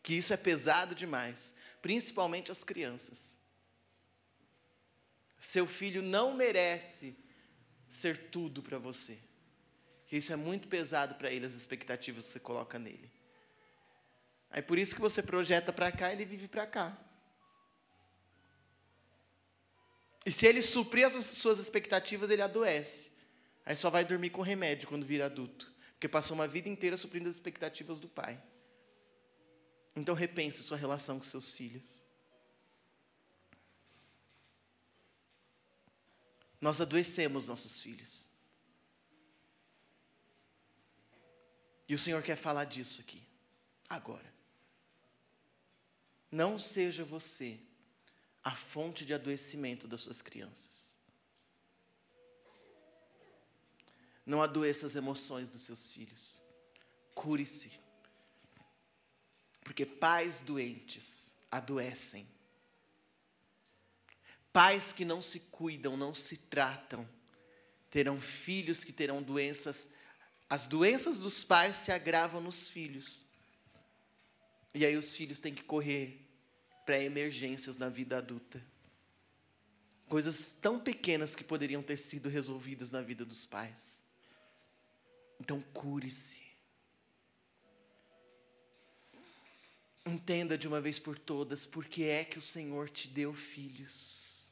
Que 0.05 0.13
isso 0.13 0.31
é 0.31 0.37
pesado 0.37 0.93
demais, 0.93 1.55
principalmente 1.81 2.51
as 2.51 2.63
crianças. 2.63 3.35
Seu 5.35 5.65
filho 5.65 6.03
não 6.03 6.31
merece 6.31 7.17
ser 7.89 8.29
tudo 8.29 8.61
para 8.61 8.77
você. 8.77 9.17
Que 10.05 10.15
isso 10.17 10.31
é 10.31 10.35
muito 10.35 10.67
pesado 10.67 11.15
para 11.15 11.31
ele, 11.31 11.47
as 11.47 11.55
expectativas 11.55 12.25
que 12.25 12.33
você 12.33 12.39
coloca 12.39 12.77
nele. 12.77 13.11
Aí 14.51 14.61
por 14.61 14.77
isso 14.77 14.93
que 14.93 15.01
você 15.01 15.23
projeta 15.23 15.73
para 15.73 15.91
cá, 15.91 16.13
ele 16.13 16.23
vive 16.23 16.47
para 16.47 16.67
cá. 16.67 16.95
E 20.23 20.31
se 20.31 20.45
ele 20.45 20.61
suprir 20.61 21.07
as 21.07 21.13
suas 21.25 21.57
expectativas, 21.57 22.29
ele 22.29 22.43
adoece. 22.43 23.11
Aí 23.65 23.75
só 23.75 23.89
vai 23.89 24.05
dormir 24.05 24.29
com 24.29 24.43
remédio 24.43 24.87
quando 24.87 25.03
vira 25.03 25.25
adulto. 25.25 25.73
Porque 25.93 26.07
passou 26.07 26.35
uma 26.35 26.47
vida 26.47 26.69
inteira 26.69 26.95
suprindo 26.95 27.27
as 27.27 27.33
expectativas 27.33 27.99
do 27.99 28.07
pai. 28.07 28.39
Então 29.95 30.13
repense 30.13 30.61
sua 30.61 30.77
relação 30.77 31.17
com 31.17 31.23
seus 31.23 31.51
filhos. 31.53 32.05
Nós 36.59 36.81
adoecemos 36.81 37.47
nossos 37.47 37.81
filhos. 37.81 38.29
E 41.87 41.93
o 41.93 41.99
Senhor 41.99 42.21
quer 42.23 42.35
falar 42.35 42.65
disso 42.65 43.01
aqui, 43.01 43.21
agora. 43.87 44.33
Não 46.31 46.57
seja 46.57 47.05
você 47.05 47.59
a 48.43 48.55
fonte 48.55 49.05
de 49.05 49.13
adoecimento 49.13 49.87
das 49.87 50.01
suas 50.01 50.21
crianças. 50.21 50.97
Não 54.25 54.41
adoeça 54.41 54.87
as 54.87 54.95
emoções 54.95 55.49
dos 55.49 55.61
seus 55.61 55.89
filhos. 55.89 56.43
Cure-se. 57.13 57.84
Porque 59.65 59.85
pais 59.85 60.37
doentes 60.37 61.35
adoecem. 61.51 62.25
Pais 64.53 64.93
que 64.93 65.03
não 65.03 65.21
se 65.21 65.39
cuidam, 65.41 65.97
não 65.97 66.13
se 66.13 66.37
tratam, 66.37 67.05
terão 67.89 68.21
filhos 68.21 68.83
que 68.85 68.93
terão 68.93 69.21
doenças. 69.21 69.89
As 70.49 70.65
doenças 70.67 71.17
dos 71.17 71.43
pais 71.43 71.75
se 71.77 71.91
agravam 71.91 72.39
nos 72.39 72.69
filhos. 72.69 73.25
E 74.73 74.85
aí 74.85 74.95
os 74.95 75.13
filhos 75.13 75.39
têm 75.39 75.53
que 75.53 75.63
correr 75.63 76.21
para 76.85 77.01
emergências 77.01 77.75
na 77.75 77.89
vida 77.89 78.17
adulta. 78.17 78.63
Coisas 80.07 80.53
tão 80.53 80.79
pequenas 80.79 81.35
que 81.35 81.43
poderiam 81.43 81.81
ter 81.81 81.97
sido 81.97 82.29
resolvidas 82.29 82.91
na 82.91 83.01
vida 83.01 83.25
dos 83.25 83.47
pais. 83.47 83.99
Então, 85.39 85.59
cure-se. 85.73 86.44
Entenda 90.05 90.57
de 90.57 90.67
uma 90.67 90.79
vez 90.79 90.99
por 90.99 91.17
todas 91.17 91.65
por 91.65 91.85
que 91.85 92.03
é 92.03 92.23
que 92.23 92.37
o 92.37 92.41
Senhor 92.41 92.89
te 92.89 93.07
deu 93.07 93.33
filhos. 93.33 94.47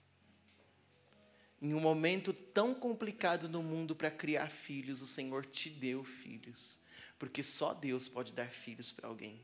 Em 1.62 1.74
um 1.74 1.80
momento 1.80 2.34
tão 2.34 2.74
complicado 2.74 3.48
no 3.48 3.62
mundo 3.62 3.96
para 3.96 4.10
criar 4.10 4.50
filhos, 4.50 5.02
o 5.02 5.08
Senhor 5.08 5.46
te 5.46 5.70
deu 5.70 6.04
filhos. 6.04 6.80
Porque 7.20 7.44
só 7.44 7.74
Deus 7.74 8.10
pode 8.10 8.34
dar 8.34 8.50
filhos 8.50 8.92
para 8.92 9.08
alguém. 9.08 9.40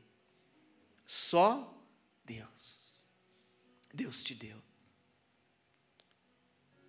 Só 1.06 1.74
Deus. 2.24 3.10
Deus 3.94 4.22
te 4.22 4.34
deu. 4.34 4.60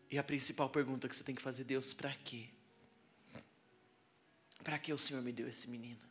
E 0.09 0.17
a 0.17 0.23
principal 0.23 0.69
pergunta 0.69 1.07
que 1.07 1.15
você 1.15 1.23
tem 1.23 1.33
que 1.33 1.41
fazer, 1.41 1.63
Deus, 1.63 1.93
para 1.93 2.13
quê? 2.13 2.49
Para 4.63 4.77
que 4.77 4.91
o 4.91 4.97
Senhor 4.97 5.23
me 5.23 5.31
deu 5.31 5.47
esse 5.47 5.69
menino? 5.69 6.10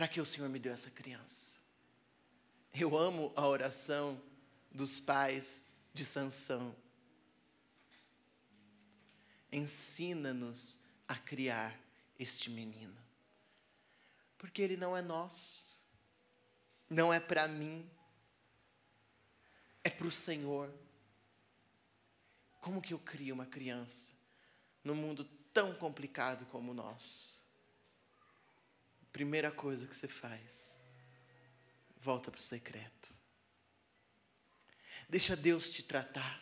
Para 0.00 0.08
que 0.08 0.18
o 0.18 0.24
Senhor 0.24 0.48
me 0.48 0.58
deu 0.58 0.72
essa 0.72 0.90
criança? 0.90 1.58
Eu 2.72 2.96
amo 2.96 3.34
a 3.36 3.46
oração 3.46 4.18
dos 4.70 4.98
pais 4.98 5.66
de 5.92 6.06
Sansão. 6.06 6.74
ensina-nos 9.52 10.80
a 11.06 11.14
criar 11.16 11.78
este 12.18 12.48
menino. 12.48 12.96
Porque 14.38 14.62
ele 14.62 14.74
não 14.74 14.96
é 14.96 15.02
nosso, 15.02 15.78
não 16.88 17.12
é 17.12 17.20
para 17.20 17.46
mim, 17.46 17.86
é 19.84 19.90
para 19.90 20.06
o 20.06 20.10
Senhor. 20.10 20.72
Como 22.62 22.80
que 22.80 22.94
eu 22.94 22.98
crio 22.98 23.34
uma 23.34 23.44
criança 23.44 24.14
num 24.82 24.94
mundo 24.94 25.26
tão 25.52 25.74
complicado 25.74 26.46
como 26.46 26.70
o 26.70 26.74
nosso? 26.74 27.39
Primeira 29.12 29.50
coisa 29.50 29.86
que 29.86 29.94
você 29.94 30.08
faz, 30.08 30.82
volta 32.00 32.30
para 32.30 32.38
o 32.38 32.42
secreto. 32.42 33.12
Deixa 35.08 35.34
Deus 35.34 35.70
te 35.70 35.82
tratar. 35.82 36.40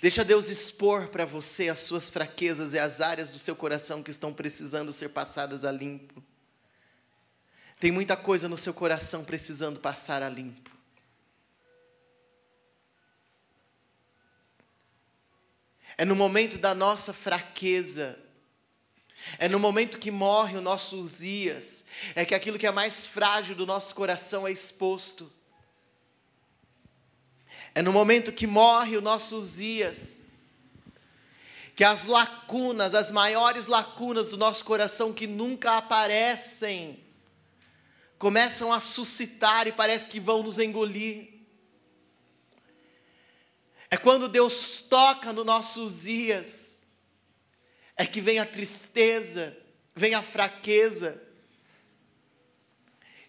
Deixa 0.00 0.24
Deus 0.24 0.48
expor 0.48 1.08
para 1.08 1.24
você 1.24 1.68
as 1.68 1.80
suas 1.80 2.10
fraquezas 2.10 2.72
e 2.72 2.78
as 2.78 3.00
áreas 3.00 3.30
do 3.30 3.38
seu 3.38 3.54
coração 3.54 4.02
que 4.02 4.10
estão 4.10 4.32
precisando 4.32 4.92
ser 4.92 5.10
passadas 5.10 5.64
a 5.64 5.70
limpo. 5.70 6.22
Tem 7.78 7.92
muita 7.92 8.16
coisa 8.16 8.48
no 8.48 8.56
seu 8.56 8.74
coração 8.74 9.24
precisando 9.24 9.78
passar 9.78 10.22
a 10.22 10.28
limpo. 10.28 10.76
É 15.96 16.04
no 16.04 16.16
momento 16.16 16.58
da 16.58 16.74
nossa 16.74 17.12
fraqueza, 17.12 18.18
é 19.36 19.48
no 19.48 19.58
momento 19.58 19.98
que 19.98 20.10
morre 20.10 20.56
o 20.56 20.60
nosso 20.60 20.96
Uzias, 20.96 21.84
é 22.14 22.24
que 22.24 22.34
aquilo 22.34 22.58
que 22.58 22.66
é 22.66 22.70
mais 22.70 23.06
frágil 23.06 23.54
do 23.54 23.66
nosso 23.66 23.94
coração 23.94 24.46
é 24.46 24.52
exposto. 24.52 25.30
É 27.74 27.82
no 27.82 27.92
momento 27.92 28.32
que 28.32 28.46
morre 28.46 28.96
o 28.96 29.02
nosso 29.02 29.36
Uzias, 29.36 30.20
que 31.76 31.84
as 31.84 32.06
lacunas, 32.06 32.94
as 32.94 33.12
maiores 33.12 33.66
lacunas 33.66 34.28
do 34.28 34.36
nosso 34.36 34.64
coração 34.64 35.12
que 35.12 35.26
nunca 35.26 35.76
aparecem, 35.76 37.04
começam 38.18 38.72
a 38.72 38.80
suscitar 38.80 39.68
e 39.68 39.72
parece 39.72 40.08
que 40.08 40.18
vão 40.18 40.42
nos 40.42 40.58
engolir. 40.58 41.28
É 43.90 43.96
quando 43.96 44.28
Deus 44.28 44.80
toca 44.80 45.32
no 45.32 45.44
nosso 45.44 45.82
Uzias, 45.82 46.67
é 47.98 48.06
que 48.06 48.20
vem 48.20 48.38
a 48.38 48.46
tristeza, 48.46 49.58
vem 49.92 50.14
a 50.14 50.22
fraqueza. 50.22 51.20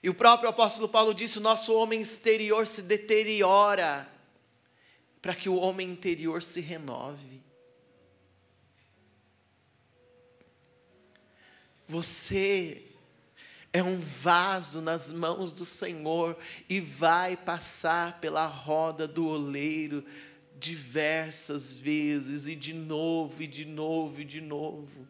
E 0.01 0.09
o 0.09 0.13
próprio 0.13 0.47
apóstolo 0.47 0.87
Paulo 0.87 1.11
disse: 1.11 1.39
o 1.39 1.41
nosso 1.41 1.73
homem 1.73 1.99
exterior 1.99 2.67
se 2.67 2.83
deteriora 2.83 4.07
para 5.19 5.33
que 5.33 5.49
o 5.49 5.55
homem 5.55 5.89
interior 5.89 6.43
se 6.43 6.61
renove. 6.61 7.41
Você 11.87 12.83
é 13.73 13.81
um 13.81 13.97
vaso 13.97 14.81
nas 14.81 15.11
mãos 15.11 15.51
do 15.51 15.65
Senhor 15.65 16.37
e 16.69 16.79
vai 16.79 17.35
passar 17.35 18.19
pela 18.19 18.45
roda 18.45 19.07
do 19.07 19.27
oleiro 19.27 20.05
diversas 20.59 21.73
vezes 21.73 22.45
e 22.45 22.55
de 22.55 22.73
novo 22.73 23.41
e 23.41 23.47
de 23.47 23.65
novo 23.65 24.19
e 24.19 24.25
de 24.25 24.41
novo. 24.41 25.07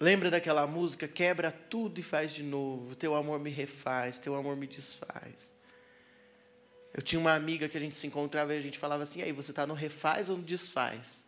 Lembra 0.00 0.30
daquela 0.30 0.66
música? 0.66 1.06
Quebra 1.06 1.52
tudo 1.52 2.00
e 2.00 2.02
faz 2.02 2.34
de 2.34 2.42
novo. 2.42 2.96
Teu 2.96 3.14
amor 3.14 3.38
me 3.38 3.50
refaz, 3.50 4.18
teu 4.18 4.34
amor 4.34 4.56
me 4.56 4.66
desfaz. 4.66 5.54
Eu 6.92 7.02
tinha 7.02 7.20
uma 7.20 7.34
amiga 7.34 7.68
que 7.68 7.76
a 7.76 7.80
gente 7.80 7.94
se 7.94 8.06
encontrava 8.06 8.52
e 8.54 8.58
a 8.58 8.60
gente 8.60 8.78
falava 8.78 9.04
assim: 9.04 9.22
aí, 9.22 9.30
você 9.30 9.52
está 9.52 9.66
no 9.66 9.74
refaz 9.74 10.28
ou 10.28 10.36
no 10.36 10.42
desfaz? 10.42 11.24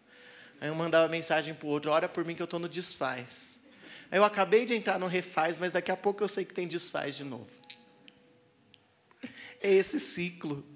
Aí 0.60 0.68
eu 0.68 0.74
mandava 0.74 1.08
mensagem 1.08 1.54
para 1.54 1.66
o 1.66 1.70
outro: 1.70 1.90
ora 1.90 2.08
por 2.08 2.24
mim 2.24 2.34
que 2.34 2.42
eu 2.42 2.46
estou 2.46 2.58
no 2.58 2.68
desfaz. 2.68 3.60
Aí 4.10 4.18
eu 4.18 4.24
acabei 4.24 4.66
de 4.66 4.74
entrar 4.74 4.98
no 4.98 5.06
refaz, 5.06 5.56
mas 5.56 5.70
daqui 5.70 5.92
a 5.92 5.96
pouco 5.96 6.22
eu 6.22 6.28
sei 6.28 6.44
que 6.44 6.52
tem 6.52 6.66
desfaz 6.66 7.14
de 7.14 7.24
novo. 7.24 7.46
É 9.60 9.70
esse 9.70 10.00
ciclo. 10.00 10.73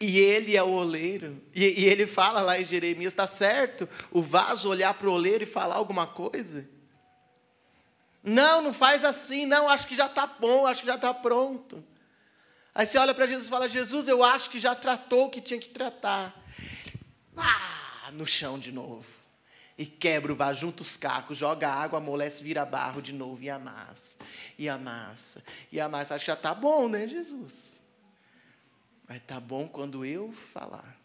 E 0.00 0.18
ele 0.18 0.56
é 0.56 0.62
o 0.62 0.70
oleiro. 0.70 1.40
E, 1.54 1.82
e 1.82 1.84
ele 1.84 2.06
fala 2.06 2.40
lá 2.40 2.60
em 2.60 2.64
Jeremias: 2.64 3.12
está 3.12 3.26
certo 3.26 3.88
o 4.10 4.22
vaso 4.22 4.68
olhar 4.68 4.94
para 4.94 5.08
o 5.08 5.12
oleiro 5.12 5.44
e 5.44 5.46
falar 5.46 5.76
alguma 5.76 6.06
coisa? 6.06 6.68
Não, 8.22 8.62
não 8.62 8.72
faz 8.72 9.04
assim, 9.04 9.44
não, 9.44 9.68
acho 9.68 9.86
que 9.86 9.94
já 9.94 10.06
está 10.06 10.26
bom, 10.26 10.66
acho 10.66 10.80
que 10.80 10.86
já 10.86 10.94
está 10.94 11.12
pronto. 11.12 11.84
Aí 12.74 12.86
você 12.86 12.98
olha 12.98 13.14
para 13.14 13.26
Jesus 13.26 13.46
e 13.46 13.50
fala: 13.50 13.68
Jesus, 13.68 14.08
eu 14.08 14.24
acho 14.24 14.50
que 14.50 14.58
já 14.58 14.74
tratou 14.74 15.26
o 15.26 15.30
que 15.30 15.40
tinha 15.40 15.60
que 15.60 15.68
tratar. 15.68 16.34
Pá, 17.34 18.10
no 18.12 18.26
chão 18.26 18.58
de 18.58 18.72
novo. 18.72 19.06
E 19.76 19.84
quebra 19.84 20.32
o 20.32 20.36
vaso, 20.36 20.60
junta 20.60 20.82
os 20.82 20.96
cacos, 20.96 21.36
joga 21.36 21.68
água, 21.68 21.98
amolece, 21.98 22.42
vira 22.42 22.64
barro 22.64 23.02
de 23.02 23.12
novo 23.12 23.42
e 23.42 23.50
amassa. 23.50 24.16
E 24.56 24.68
amassa. 24.68 25.42
E 25.70 25.80
amassa. 25.80 26.14
Acho 26.14 26.24
que 26.24 26.30
já 26.30 26.34
está 26.34 26.54
bom, 26.54 26.88
né, 26.88 27.06
Jesus? 27.06 27.73
Mas 29.06 29.18
está 29.18 29.38
bom 29.38 29.68
quando 29.68 30.04
eu 30.04 30.32
falar. 30.32 30.98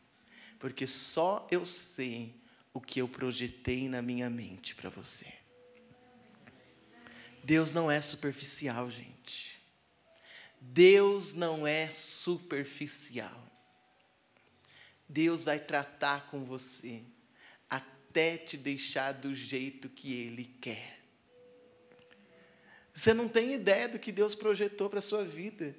Porque 0.57 0.87
só 0.87 1.47
eu 1.51 1.65
sei 1.65 2.33
o 2.73 2.79
que 2.79 2.99
eu 3.01 3.07
projetei 3.07 3.89
na 3.89 4.01
minha 4.01 4.29
mente 4.29 4.75
para 4.75 4.89
você. 4.89 5.27
Deus 7.43 7.71
não 7.71 7.89
é 7.89 8.01
superficial, 8.01 8.89
gente. 8.91 9.59
Deus 10.61 11.33
não 11.33 11.65
é 11.65 11.89
superficial. 11.89 13.47
Deus 15.07 15.43
vai 15.43 15.59
tratar 15.59 16.27
com 16.27 16.43
você 16.43 17.01
até 17.69 18.37
te 18.37 18.57
deixar 18.57 19.13
do 19.13 19.33
jeito 19.33 19.89
que 19.89 20.13
Ele 20.13 20.45
quer. 20.61 20.99
Você 22.93 23.13
não 23.13 23.27
tem 23.27 23.53
ideia 23.53 23.87
do 23.87 23.97
que 23.97 24.11
Deus 24.11 24.35
projetou 24.35 24.89
para 24.89 24.99
a 24.99 25.01
sua 25.01 25.23
vida. 25.23 25.75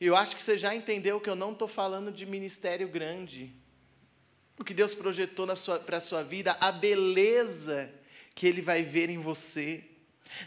Eu 0.00 0.14
acho 0.14 0.36
que 0.36 0.42
você 0.42 0.58
já 0.58 0.74
entendeu 0.74 1.20
que 1.20 1.30
eu 1.30 1.36
não 1.36 1.52
estou 1.52 1.68
falando 1.68 2.12
de 2.12 2.26
ministério 2.26 2.88
grande. 2.88 3.52
O 4.58 4.64
que 4.64 4.74
Deus 4.74 4.94
projetou 4.94 5.46
para 5.84 5.98
a 5.98 6.00
sua 6.00 6.22
vida, 6.22 6.56
a 6.60 6.72
beleza 6.72 7.90
que 8.34 8.46
Ele 8.46 8.60
vai 8.60 8.82
ver 8.82 9.08
em 9.08 9.18
você 9.18 9.84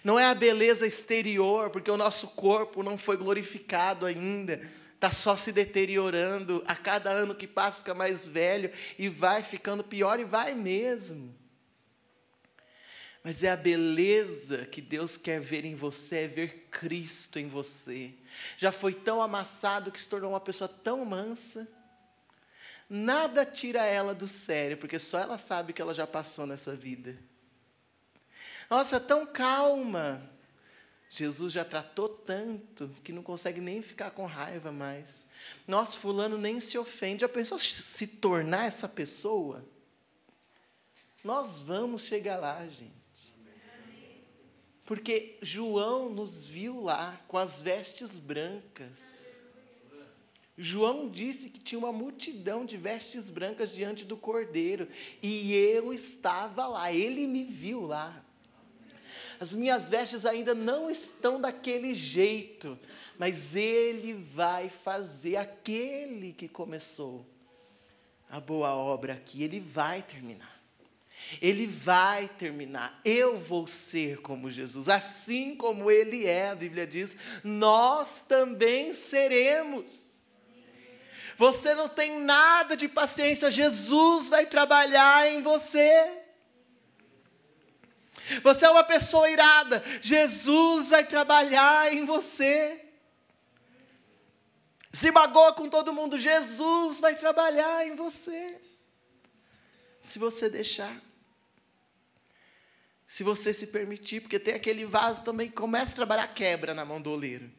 não 0.03 0.19
é 0.19 0.25
a 0.25 0.35
beleza 0.35 0.85
exterior, 0.85 1.69
porque 1.69 1.89
o 1.89 1.97
nosso 1.97 2.27
corpo 2.29 2.83
não 2.83 2.97
foi 2.97 3.17
glorificado 3.17 4.05
ainda, 4.05 4.61
está 4.95 5.11
só 5.11 5.35
se 5.35 5.51
deteriorando, 5.51 6.63
a 6.67 6.75
cada 6.75 7.09
ano 7.09 7.35
que 7.35 7.47
passa 7.47 7.79
fica 7.79 7.93
mais 7.93 8.27
velho 8.27 8.71
e 8.97 9.07
vai 9.09 9.43
ficando 9.43 9.83
pior, 9.83 10.19
e 10.19 10.25
vai 10.25 10.53
mesmo. 10.53 11.35
Mas 13.23 13.43
é 13.43 13.51
a 13.51 13.55
beleza 13.55 14.65
que 14.65 14.81
Deus 14.81 15.17
quer 15.17 15.39
ver 15.39 15.65
em 15.65 15.75
você, 15.75 16.19
é 16.19 16.27
ver 16.27 16.67
Cristo 16.71 17.37
em 17.37 17.47
você. 17.47 18.13
Já 18.57 18.71
foi 18.71 18.93
tão 18.93 19.21
amassado 19.21 19.91
que 19.91 19.99
se 19.99 20.07
tornou 20.07 20.31
uma 20.31 20.39
pessoa 20.39 20.67
tão 20.67 21.03
mansa. 21.05 21.67
Nada 22.89 23.45
tira 23.45 23.85
ela 23.85 24.15
do 24.15 24.27
sério, 24.27 24.77
porque 24.77 24.97
só 24.97 25.19
ela 25.19 25.37
sabe 25.37 25.73
que 25.73 25.81
ela 25.81 25.93
já 25.93 26.07
passou 26.07 26.47
nessa 26.47 26.75
vida. 26.75 27.17
Nossa, 28.69 28.99
tão 28.99 29.25
calma. 29.25 30.29
Jesus 31.09 31.51
já 31.51 31.65
tratou 31.65 32.07
tanto 32.07 32.89
que 33.03 33.11
não 33.11 33.23
consegue 33.23 33.59
nem 33.59 33.81
ficar 33.81 34.11
com 34.11 34.25
raiva 34.27 34.71
mais. 34.71 35.25
Nossa, 35.67 35.97
fulano 35.97 36.37
nem 36.37 36.59
se 36.59 36.77
ofende. 36.77 37.21
Já 37.21 37.29
pensou 37.29 37.57
se 37.57 38.05
tornar 38.05 38.65
essa 38.65 38.87
pessoa? 38.87 39.65
Nós 41.23 41.59
vamos 41.59 42.03
chegar 42.03 42.37
lá, 42.37 42.65
gente. 42.67 42.98
Porque 44.89 45.37
João 45.39 46.09
nos 46.09 46.45
viu 46.45 46.81
lá 46.81 47.21
com 47.27 47.37
as 47.37 47.61
vestes 47.61 48.17
brancas. 48.17 49.39
João 50.57 51.07
disse 51.07 51.47
que 51.49 51.61
tinha 51.61 51.77
uma 51.77 51.93
multidão 51.93 52.65
de 52.65 52.75
vestes 52.75 53.29
brancas 53.29 53.71
diante 53.73 54.03
do 54.03 54.17
cordeiro. 54.17 54.89
E 55.21 55.53
eu 55.53 55.93
estava 55.93 56.65
lá, 56.65 56.91
ele 56.91 57.27
me 57.27 57.43
viu 57.43 57.85
lá 57.85 58.25
as 59.39 59.55
minhas 59.55 59.89
vestes 59.89 60.25
ainda 60.25 60.53
não 60.53 60.89
estão 60.89 61.39
daquele 61.39 61.95
jeito, 61.95 62.77
mas 63.17 63.55
Ele 63.55 64.13
vai 64.13 64.67
fazer 64.67 65.37
aquele 65.37 66.33
que 66.33 66.49
começou 66.49 67.25
a 68.29 68.39
boa 68.39 68.75
obra 68.75 69.13
aqui, 69.13 69.41
Ele 69.41 69.61
vai 69.61 70.01
terminar. 70.01 70.58
Ele 71.41 71.67
vai 71.67 72.27
terminar. 72.27 72.99
Eu 73.03 73.37
vou 73.37 73.67
ser 73.67 74.21
como 74.21 74.51
Jesus, 74.51 74.89
assim 74.89 75.55
como 75.55 75.89
Ele 75.89 76.25
é, 76.25 76.49
a 76.49 76.55
Bíblia 76.55 76.87
diz, 76.87 77.15
nós 77.43 78.21
também 78.21 78.93
seremos. 78.93 80.09
Você 81.37 81.73
não 81.73 81.87
tem 81.87 82.19
nada 82.19 82.75
de 82.75 82.87
paciência, 82.87 83.49
Jesus 83.49 84.29
vai 84.29 84.45
trabalhar 84.45 85.27
em 85.27 85.41
você. 85.41 86.19
Você 88.43 88.65
é 88.65 88.69
uma 88.69 88.83
pessoa 88.83 89.29
irada. 89.29 89.83
Jesus 90.01 90.89
vai 90.89 91.05
trabalhar 91.05 91.93
em 91.93 92.05
você. 92.05 92.85
Se 94.91 95.11
magoa 95.11 95.53
com 95.53 95.69
todo 95.69 95.93
mundo, 95.93 96.17
Jesus 96.17 96.99
vai 96.99 97.15
trabalhar 97.15 97.87
em 97.87 97.95
você. 97.95 98.59
Se 100.01 100.19
você 100.19 100.49
deixar. 100.49 101.08
Se 103.09 103.23
você 103.23 103.51
se 103.55 103.65
permitir, 103.65 104.21
porque 104.21 104.37
tem 104.37 104.53
aquele 104.53 104.85
vaso 104.85 105.23
também 105.23 105.49
que 105.49 105.55
começa 105.55 105.93
a 105.93 105.95
trabalhar 105.95 106.27
quebra 106.27 106.75
na 106.75 106.85
mão 106.85 107.01
do 107.01 107.09
oleiro. 107.09 107.49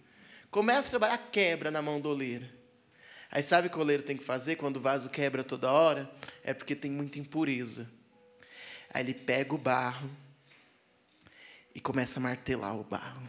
Começa 0.48 0.86
a 0.86 0.90
trabalhar 0.90 1.18
quebra 1.18 1.72
na 1.72 1.82
mão 1.82 2.00
do 2.00 2.08
oleiro. 2.08 2.46
Aí 3.28 3.42
sabe 3.42 3.66
o 3.66 3.70
que 3.70 3.76
o 3.76 3.80
oleiro 3.80 4.04
tem 4.04 4.16
que 4.16 4.22
fazer 4.22 4.54
quando 4.54 4.76
o 4.76 4.80
vaso 4.80 5.10
quebra 5.10 5.42
toda 5.42 5.72
hora? 5.72 6.08
É 6.44 6.54
porque 6.54 6.76
tem 6.76 6.88
muita 6.88 7.18
impureza. 7.18 7.90
Aí 8.94 9.02
ele 9.02 9.12
pega 9.12 9.52
o 9.52 9.58
barro 9.58 10.08
e 11.74 11.80
começa 11.80 12.20
a 12.20 12.22
martelar 12.22 12.78
o 12.78 12.84
barro. 12.84 13.26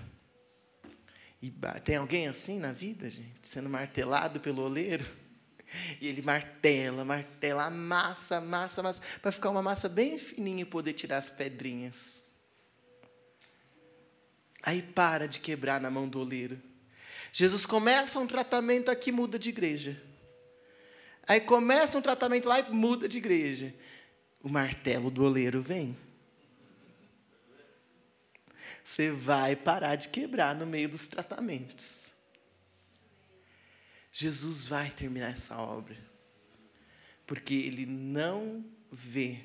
E 1.41 1.51
tem 1.84 1.95
alguém 1.95 2.28
assim 2.28 2.59
na 2.59 2.72
vida, 2.72 3.09
gente? 3.09 3.39
Sendo 3.41 3.67
martelado 3.67 4.39
pelo 4.39 4.61
oleiro? 4.61 5.05
E 5.99 6.07
ele 6.07 6.22
martela, 6.22 7.05
martela, 7.05 7.69
massa, 7.69 8.41
massa, 8.41 8.84
massa, 8.84 9.01
para 9.22 9.32
ficar 9.32 9.49
uma 9.49 9.61
massa 9.61 9.88
bem 9.88 10.17
fininha 10.17 10.61
e 10.63 10.65
poder 10.65 10.93
tirar 10.93 11.17
as 11.17 11.32
pedrinhas. 11.32 12.24
Aí 14.61 14.82
para 14.82 15.28
de 15.28 15.39
quebrar 15.39 15.80
na 15.80 15.89
mão 15.89 16.07
do 16.07 16.19
oleiro. 16.19 16.61
Jesus 17.32 17.65
começa 17.65 18.19
um 18.19 18.28
tratamento 18.28 18.91
aqui, 18.91 19.11
muda 19.11 19.39
de 19.39 19.49
igreja. 19.49 20.01
Aí 21.28 21.39
começa 21.39 21.97
um 21.97 22.01
tratamento 22.01 22.47
lá 22.47 22.59
e 22.59 22.72
muda 22.72 23.07
de 23.07 23.17
igreja. 23.17 23.74
O 24.43 24.49
martelo 24.49 25.09
do 25.09 25.24
oleiro 25.24 25.61
vem. 25.61 25.97
Você 28.84 29.11
vai 29.11 29.55
parar 29.55 29.95
de 29.95 30.09
quebrar 30.09 30.53
no 30.55 30.65
meio 30.65 30.89
dos 30.89 31.07
tratamentos. 31.07 32.11
Jesus 34.12 34.68
vai 34.68 34.89
terminar 34.91 35.32
essa 35.32 35.57
obra. 35.57 35.97
Porque 37.26 37.53
ele 37.53 37.86
não 37.86 38.66
vê 38.91 39.39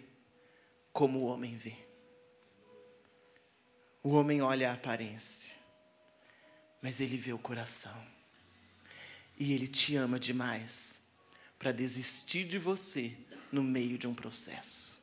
como 0.92 1.20
o 1.20 1.26
homem 1.26 1.56
vê. 1.56 1.76
O 4.02 4.10
homem 4.10 4.42
olha 4.42 4.70
a 4.70 4.74
aparência 4.74 5.56
mas 6.86 7.00
Ele 7.00 7.16
vê 7.16 7.32
o 7.32 7.38
coração. 7.38 8.06
E 9.36 9.52
Ele 9.52 9.66
te 9.66 9.96
ama 9.96 10.20
demais 10.20 11.00
para 11.58 11.72
desistir 11.72 12.46
de 12.46 12.60
você 12.60 13.12
no 13.50 13.60
meio 13.60 13.98
de 13.98 14.06
um 14.06 14.14
processo. 14.14 14.96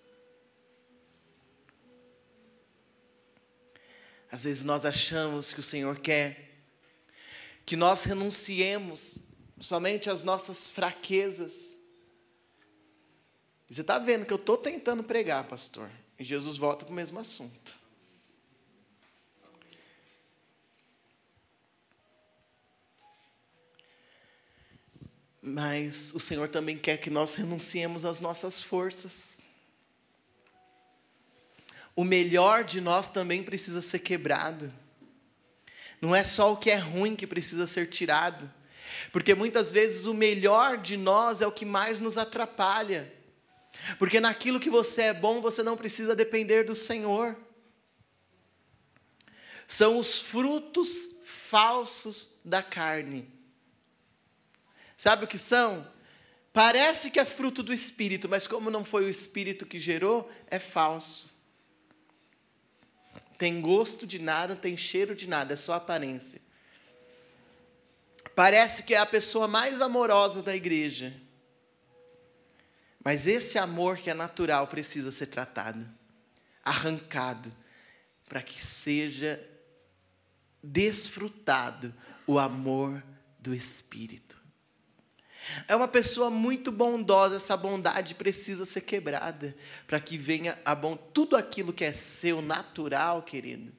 Às 4.31 4.45
vezes 4.45 4.63
nós 4.63 4.85
achamos 4.85 5.53
que 5.53 5.59
o 5.59 5.63
Senhor 5.63 5.99
quer 5.99 6.51
que 7.65 7.75
nós 7.75 8.05
renunciemos 8.05 9.19
somente 9.63 10.09
às 10.09 10.23
nossas 10.23 10.69
fraquezas. 10.69 11.77
Você 13.69 13.81
está 13.81 13.97
vendo 13.97 14.25
que 14.25 14.33
eu 14.33 14.37
estou 14.37 14.57
tentando 14.57 15.03
pregar, 15.03 15.47
pastor, 15.47 15.89
e 16.19 16.23
Jesus 16.23 16.57
volta 16.57 16.85
para 16.85 16.91
o 16.91 16.95
mesmo 16.95 17.19
assunto. 17.19 17.81
Mas 25.41 26.13
o 26.13 26.19
Senhor 26.19 26.47
também 26.47 26.77
quer 26.77 26.97
que 26.97 27.09
nós 27.09 27.35
renunciemos 27.35 28.05
às 28.05 28.19
nossas 28.21 28.61
forças. 28.61 29.41
O 31.95 32.03
melhor 32.03 32.63
de 32.63 32.79
nós 32.79 33.09
também 33.09 33.43
precisa 33.43 33.81
ser 33.81 33.99
quebrado. 33.99 34.73
Não 35.99 36.15
é 36.15 36.23
só 36.23 36.53
o 36.53 36.57
que 36.57 36.69
é 36.69 36.77
ruim 36.77 37.15
que 37.15 37.27
precisa 37.27 37.67
ser 37.67 37.89
tirado. 37.89 38.49
Porque 39.11 39.33
muitas 39.35 39.71
vezes 39.71 40.05
o 40.05 40.13
melhor 40.13 40.77
de 40.77 40.97
nós 40.97 41.41
é 41.41 41.47
o 41.47 41.51
que 41.51 41.65
mais 41.65 41.99
nos 41.99 42.17
atrapalha. 42.17 43.11
Porque 43.97 44.19
naquilo 44.19 44.59
que 44.59 44.69
você 44.69 45.03
é 45.03 45.13
bom, 45.13 45.41
você 45.41 45.63
não 45.63 45.75
precisa 45.75 46.15
depender 46.15 46.63
do 46.63 46.75
Senhor. 46.75 47.37
São 49.67 49.97
os 49.97 50.19
frutos 50.19 51.09
falsos 51.23 52.39
da 52.43 52.61
carne 52.61 53.33
Sabe 55.03 55.25
o 55.25 55.27
que 55.27 55.37
são? 55.37 55.85
Parece 56.53 57.11
que 57.11 57.19
é 57.19 57.25
fruto 57.25 57.61
do 57.61 57.73
Espírito, 57.73 58.29
mas 58.29 58.47
como 58.47 58.71
não 58.71 58.85
foi 58.85 59.03
o 59.03 59.09
Espírito 59.09 59.65
que 59.65 59.77
gerou, 59.77 60.31
é 60.47 60.59
falso. 60.59 61.29
Tem 63.37 63.59
gosto 63.59 64.07
de 64.07 64.17
nada, 64.17 64.55
tem 64.55 64.77
cheiro 64.77 65.13
de 65.13 65.27
nada, 65.27 65.55
é 65.55 65.57
só 65.57 65.73
aparência. 65.73 66.41
Parece 68.35 68.83
que 68.83 68.93
é 68.93 68.97
a 68.97 69.05
pessoa 69.05 69.47
mais 69.47 69.81
amorosa 69.81 70.41
da 70.41 70.55
igreja. 70.55 71.13
Mas 73.03 73.27
esse 73.27 73.57
amor 73.57 73.97
que 73.97 74.09
é 74.09 74.13
natural 74.13 74.67
precisa 74.67 75.11
ser 75.11 75.27
tratado, 75.27 75.87
arrancado, 76.63 77.53
para 78.27 78.41
que 78.41 78.59
seja 78.59 79.43
desfrutado 80.63 81.93
o 82.25 82.39
amor 82.39 83.03
do 83.37 83.53
Espírito. 83.53 84.41
É 85.67 85.75
uma 85.75 85.89
pessoa 85.89 86.29
muito 86.29 86.71
bondosa, 86.71 87.35
essa 87.35 87.57
bondade 87.57 88.15
precisa 88.15 88.63
ser 88.63 88.81
quebrada 88.81 89.53
para 89.85 89.99
que 89.99 90.17
venha 90.17 90.57
a 90.63 90.73
bom 90.73 90.95
tudo 90.95 91.35
aquilo 91.35 91.73
que 91.73 91.83
é 91.83 91.91
seu 91.91 92.41
natural, 92.41 93.21
querido. 93.23 93.73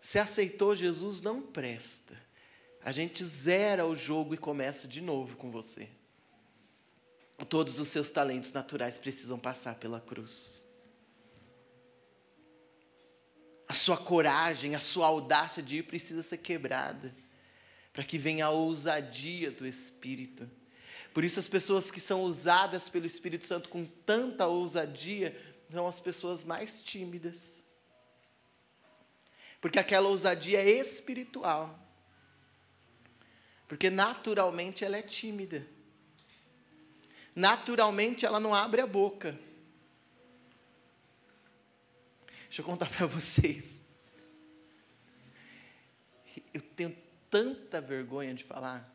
Se 0.00 0.18
aceitou 0.18 0.76
Jesus, 0.76 1.20
não 1.20 1.42
presta. 1.42 2.16
A 2.82 2.92
gente 2.92 3.24
zera 3.24 3.86
o 3.86 3.94
jogo 3.94 4.34
e 4.34 4.38
começa 4.38 4.88
de 4.88 5.00
novo 5.00 5.36
com 5.36 5.50
você. 5.50 5.88
Todos 7.48 7.80
os 7.80 7.88
seus 7.88 8.10
talentos 8.10 8.52
naturais 8.52 8.98
precisam 8.98 9.38
passar 9.38 9.74
pela 9.74 10.00
cruz. 10.00 10.64
A 13.66 13.72
sua 13.72 13.96
coragem, 13.96 14.74
a 14.74 14.80
sua 14.80 15.06
audácia 15.06 15.62
de 15.62 15.78
ir 15.78 15.82
precisa 15.84 16.22
ser 16.22 16.38
quebrada 16.38 17.14
para 17.92 18.04
que 18.04 18.18
venha 18.18 18.46
a 18.46 18.50
ousadia 18.50 19.50
do 19.50 19.66
Espírito. 19.66 20.48
Por 21.12 21.24
isso, 21.24 21.40
as 21.40 21.48
pessoas 21.48 21.90
que 21.90 22.00
são 22.00 22.22
usadas 22.22 22.88
pelo 22.88 23.06
Espírito 23.06 23.44
Santo 23.44 23.68
com 23.68 23.84
tanta 23.84 24.46
ousadia 24.46 25.36
são 25.70 25.86
as 25.86 26.00
pessoas 26.00 26.44
mais 26.44 26.80
tímidas. 26.80 27.64
Porque 29.60 29.78
aquela 29.78 30.08
ousadia 30.08 30.60
é 30.60 30.70
espiritual. 30.70 31.89
Porque 33.70 33.88
naturalmente 33.88 34.84
ela 34.84 34.96
é 34.96 35.02
tímida. 35.02 35.64
Naturalmente 37.36 38.26
ela 38.26 38.40
não 38.40 38.52
abre 38.52 38.80
a 38.80 38.86
boca. 38.86 39.38
Deixa 42.46 42.62
eu 42.62 42.64
contar 42.66 42.90
para 42.90 43.06
vocês. 43.06 43.80
Eu 46.52 46.60
tenho 46.60 46.98
tanta 47.30 47.80
vergonha 47.80 48.34
de 48.34 48.42
falar. 48.42 48.92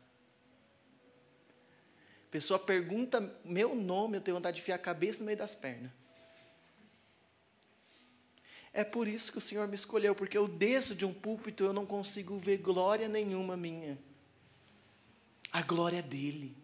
A 2.26 2.30
pessoa 2.30 2.58
pergunta 2.58 3.34
meu 3.46 3.74
nome, 3.74 4.18
eu 4.18 4.20
tenho 4.20 4.36
vontade 4.36 4.56
de 4.56 4.60
enfiar 4.60 4.74
a 4.74 4.78
cabeça 4.78 5.20
no 5.20 5.24
meio 5.24 5.38
das 5.38 5.54
pernas. 5.54 5.90
É 8.74 8.84
por 8.84 9.08
isso 9.08 9.32
que 9.32 9.38
o 9.38 9.40
Senhor 9.40 9.66
me 9.66 9.74
escolheu, 9.74 10.14
porque 10.14 10.36
eu 10.36 10.46
desço 10.46 10.94
de 10.94 11.06
um 11.06 11.14
púlpito 11.14 11.64
eu 11.64 11.72
não 11.72 11.86
consigo 11.86 12.36
ver 12.36 12.58
glória 12.58 13.08
nenhuma 13.08 13.56
minha. 13.56 13.98
A 15.52 15.62
glória 15.62 16.02
dele. 16.02 16.56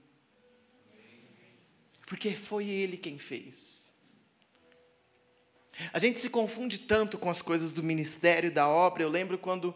Porque 2.06 2.34
foi 2.34 2.68
ele 2.68 2.96
quem 2.96 3.18
fez. 3.18 3.90
A 5.92 5.98
gente 5.98 6.18
se 6.18 6.28
confunde 6.28 6.78
tanto 6.78 7.18
com 7.18 7.30
as 7.30 7.40
coisas 7.40 7.72
do 7.72 7.82
ministério, 7.82 8.52
da 8.52 8.68
obra. 8.68 9.02
Eu 9.02 9.08
lembro 9.08 9.38
quando 9.38 9.74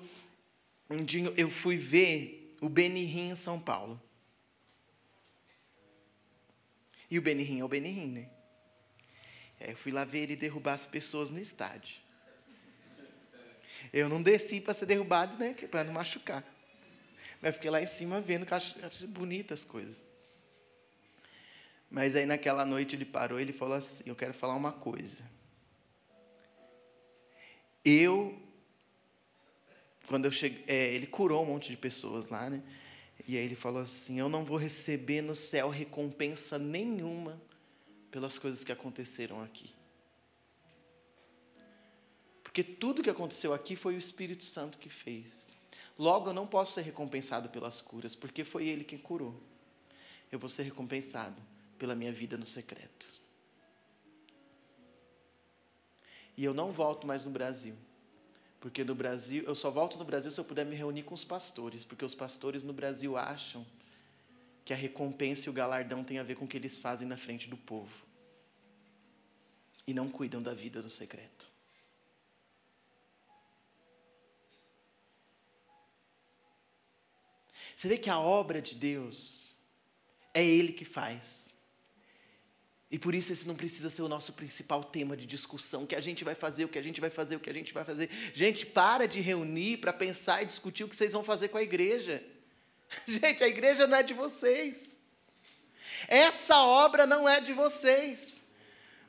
um 0.90 1.02
dia 1.02 1.32
eu 1.36 1.50
fui 1.50 1.76
ver 1.76 2.54
o 2.60 2.68
Benihim 2.68 3.30
em 3.30 3.36
São 3.36 3.58
Paulo. 3.58 4.00
E 7.10 7.18
o 7.18 7.22
Benihim 7.22 7.60
é 7.60 7.64
o 7.64 7.68
Benihim, 7.68 8.08
né? 8.08 8.30
É, 9.58 9.72
eu 9.72 9.76
fui 9.76 9.90
lá 9.90 10.04
ver 10.04 10.24
ele 10.24 10.36
derrubar 10.36 10.74
as 10.74 10.86
pessoas 10.86 11.30
no 11.30 11.38
estádio. 11.38 12.00
Eu 13.92 14.08
não 14.08 14.20
desci 14.20 14.60
para 14.60 14.74
ser 14.74 14.86
derrubado, 14.86 15.38
né? 15.38 15.54
Para 15.70 15.84
não 15.84 15.92
machucar. 15.92 16.44
Mas 17.40 17.54
fiquei 17.54 17.70
lá 17.70 17.82
em 17.82 17.86
cima 17.86 18.20
vendo, 18.20 18.46
que 18.46 18.54
acho, 18.54 18.84
acho 18.84 19.06
bonitas 19.06 19.60
as 19.60 19.64
coisas. 19.64 20.04
Mas 21.90 22.16
aí 22.16 22.26
naquela 22.26 22.64
noite 22.64 22.96
ele 22.96 23.04
parou 23.04 23.38
e 23.38 23.42
ele 23.42 23.52
falou 23.52 23.74
assim: 23.74 24.04
Eu 24.06 24.16
quero 24.16 24.34
falar 24.34 24.54
uma 24.54 24.72
coisa. 24.72 25.24
Eu 27.84 28.42
quando 30.06 30.26
eu 30.26 30.32
cheguei, 30.32 30.64
é, 30.66 30.94
ele 30.94 31.06
curou 31.06 31.42
um 31.42 31.46
monte 31.46 31.70
de 31.70 31.76
pessoas 31.76 32.28
lá, 32.28 32.48
né? 32.48 32.62
E 33.26 33.36
aí 33.36 33.44
ele 33.44 33.56
falou 33.56 33.82
assim: 33.82 34.18
Eu 34.18 34.28
não 34.28 34.44
vou 34.44 34.56
receber 34.56 35.20
no 35.20 35.34
céu 35.34 35.68
recompensa 35.68 36.58
nenhuma 36.58 37.40
pelas 38.10 38.38
coisas 38.38 38.62
que 38.62 38.72
aconteceram 38.72 39.42
aqui. 39.42 39.70
Porque 42.42 42.62
tudo 42.62 43.02
que 43.02 43.10
aconteceu 43.10 43.52
aqui 43.52 43.76
foi 43.76 43.94
o 43.94 43.98
Espírito 43.98 44.44
Santo 44.44 44.78
que 44.78 44.88
fez. 44.88 45.50
Logo, 45.98 46.30
eu 46.30 46.34
não 46.34 46.46
posso 46.46 46.74
ser 46.74 46.82
recompensado 46.82 47.48
pelas 47.48 47.80
curas, 47.80 48.14
porque 48.14 48.44
foi 48.44 48.66
Ele 48.66 48.84
quem 48.84 48.98
curou. 48.98 49.40
Eu 50.30 50.38
vou 50.38 50.48
ser 50.48 50.64
recompensado 50.64 51.40
pela 51.78 51.94
minha 51.94 52.12
vida 52.12 52.36
no 52.36 52.44
secreto. 52.44 53.08
E 56.36 56.44
eu 56.44 56.52
não 56.52 56.70
volto 56.70 57.06
mais 57.06 57.24
no 57.24 57.30
Brasil. 57.30 57.74
Porque 58.60 58.84
no 58.84 58.94
Brasil, 58.94 59.44
eu 59.44 59.54
só 59.54 59.70
volto 59.70 59.96
no 59.96 60.04
Brasil 60.04 60.30
se 60.30 60.38
eu 60.38 60.44
puder 60.44 60.66
me 60.66 60.74
reunir 60.74 61.04
com 61.04 61.14
os 61.14 61.24
pastores, 61.24 61.84
porque 61.84 62.04
os 62.04 62.14
pastores 62.14 62.62
no 62.62 62.72
Brasil 62.72 63.16
acham 63.16 63.64
que 64.64 64.72
a 64.72 64.76
recompensa 64.76 65.48
e 65.48 65.50
o 65.50 65.52
galardão 65.52 66.02
tem 66.02 66.18
a 66.18 66.22
ver 66.22 66.34
com 66.34 66.44
o 66.44 66.48
que 66.48 66.56
eles 66.56 66.76
fazem 66.76 67.06
na 67.06 67.16
frente 67.16 67.48
do 67.48 67.56
povo. 67.56 68.04
E 69.86 69.94
não 69.94 70.08
cuidam 70.08 70.42
da 70.42 70.52
vida 70.52 70.82
do 70.82 70.90
secreto. 70.90 71.48
Você 77.76 77.88
vê 77.88 77.98
que 77.98 78.08
a 78.08 78.18
obra 78.18 78.62
de 78.62 78.74
Deus 78.74 79.54
é 80.32 80.42
Ele 80.42 80.72
que 80.72 80.84
faz. 80.84 81.46
E 82.90 82.98
por 82.98 83.14
isso 83.14 83.32
esse 83.32 83.46
não 83.46 83.54
precisa 83.54 83.90
ser 83.90 84.00
o 84.02 84.08
nosso 84.08 84.32
principal 84.32 84.82
tema 84.82 85.16
de 85.16 85.26
discussão, 85.26 85.82
o 85.82 85.86
que 85.86 85.94
a 85.94 86.00
gente 86.00 86.24
vai 86.24 86.34
fazer, 86.34 86.64
o 86.64 86.68
que 86.68 86.78
a 86.78 86.82
gente 86.82 87.00
vai 87.00 87.10
fazer, 87.10 87.36
o 87.36 87.40
que 87.40 87.50
a 87.50 87.52
gente 87.52 87.74
vai 87.74 87.84
fazer. 87.84 88.08
Gente, 88.32 88.64
para 88.64 89.06
de 89.06 89.20
reunir 89.20 89.76
para 89.78 89.92
pensar 89.92 90.42
e 90.42 90.46
discutir 90.46 90.84
o 90.84 90.88
que 90.88 90.96
vocês 90.96 91.12
vão 91.12 91.22
fazer 91.22 91.48
com 91.48 91.58
a 91.58 91.62
igreja. 91.62 92.24
Gente, 93.06 93.44
a 93.44 93.48
igreja 93.48 93.86
não 93.86 93.98
é 93.98 94.02
de 94.02 94.14
vocês. 94.14 94.98
Essa 96.08 96.62
obra 96.62 97.06
não 97.06 97.28
é 97.28 97.40
de 97.40 97.52
vocês. 97.52 98.42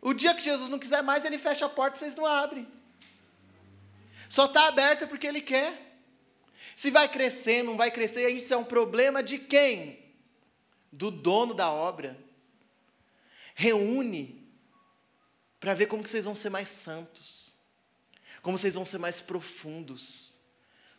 O 0.02 0.14
dia 0.14 0.34
que 0.34 0.42
Jesus 0.42 0.70
não 0.70 0.80
quiser 0.80 1.04
mais, 1.04 1.24
ele 1.24 1.38
fecha 1.38 1.66
a 1.66 1.70
porta 1.70 1.98
e 1.98 2.00
vocês 2.00 2.16
não 2.16 2.26
abrem. 2.26 2.68
Só 4.28 4.46
está 4.46 4.68
aberta 4.68 5.08
porque 5.08 5.28
ele 5.28 5.42
quer. 5.42 5.87
Se 6.78 6.92
vai 6.92 7.10
crescer, 7.10 7.64
não 7.64 7.76
vai 7.76 7.90
crescer, 7.90 8.30
isso 8.30 8.54
é 8.54 8.58
um 8.58 8.64
problema 8.64 9.24
de 9.24 9.40
quem? 9.40 10.14
Do 10.92 11.10
dono 11.10 11.56
da 11.56 11.72
obra 11.72 12.16
reúne 13.56 14.48
para 15.60 15.74
ver 15.74 15.88
como 15.88 16.04
que 16.04 16.10
vocês 16.10 16.26
vão 16.26 16.36
ser 16.36 16.52
mais 16.52 16.70
santos, 16.70 17.56
como 18.44 18.60
vocês 18.60 18.76
vão 18.76 18.86
ser 18.86 19.00
mais 19.00 19.24
profundos, 19.24 20.38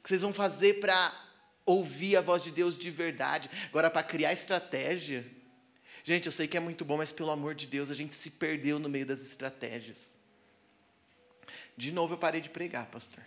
o 0.01 0.03
que 0.03 0.09
vocês 0.09 0.23
vão 0.23 0.33
fazer 0.33 0.81
para 0.81 1.15
ouvir 1.65 2.17
a 2.17 2.21
voz 2.21 2.43
de 2.43 2.51
Deus 2.51 2.77
de 2.77 2.91
verdade. 2.91 3.49
Agora, 3.69 3.89
para 3.89 4.03
criar 4.03 4.33
estratégia, 4.33 5.25
gente, 6.03 6.27
eu 6.27 6.33
sei 6.33 6.49
que 6.49 6.57
é 6.57 6.61
muito 6.61 6.85
bom, 6.85 6.97
mas 6.97 7.13
pelo 7.13 7.31
amor 7.31 7.55
de 7.55 7.69
Deus, 7.69 7.89
a 7.89 7.95
gente 7.95 8.15
se 8.15 8.33
perdeu 8.33 8.81
no 8.81 8.89
meio 8.89 9.07
das 9.07 9.21
estratégias. 9.23 10.19
De 11.77 11.93
novo, 11.93 12.15
eu 12.15 12.19
parei 12.19 12.41
de 12.41 12.51
pregar, 12.51 12.87
pastor. 12.87 13.23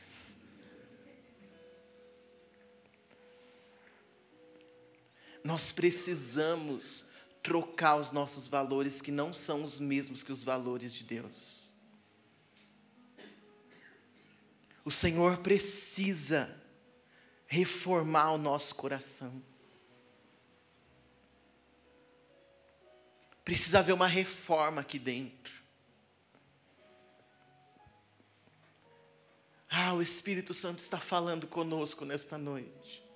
Nós 5.44 5.72
precisamos 5.72 7.06
trocar 7.42 7.96
os 7.96 8.12
nossos 8.12 8.48
valores 8.48 9.02
que 9.02 9.12
não 9.12 9.34
são 9.34 9.64
os 9.64 9.80
mesmos 9.80 10.24
que 10.24 10.32
os 10.32 10.44
valores 10.44 10.94
de 10.94 11.04
Deus. 11.04 11.74
O 14.84 14.92
Senhor 14.92 15.38
precisa 15.40 16.56
reformar 17.48 18.32
o 18.32 18.38
nosso 18.38 18.76
coração. 18.76 19.42
Precisa 23.44 23.80
haver 23.80 23.94
uma 23.94 24.08
reforma 24.08 24.82
aqui 24.82 24.98
dentro. 24.98 25.62
Ah, 29.70 29.94
o 29.94 30.02
Espírito 30.02 30.54
Santo 30.54 30.80
está 30.80 31.00
falando 31.00 31.48
conosco 31.48 32.06
nesta 32.06 32.38
noite. 32.38 33.11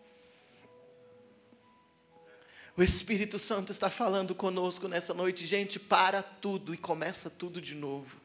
O 2.77 2.83
Espírito 2.83 3.39
Santo 3.39 3.71
está 3.71 3.89
falando 3.89 4.35
conosco 4.35 4.89
nessa 4.89 5.13
noite. 5.13 5.45
Gente, 5.45 5.79
para 5.79 6.21
tudo 6.21 6.73
e 6.73 6.77
começa 6.77 7.29
tudo 7.29 7.61
de 7.61 7.73
novo. 7.73 8.19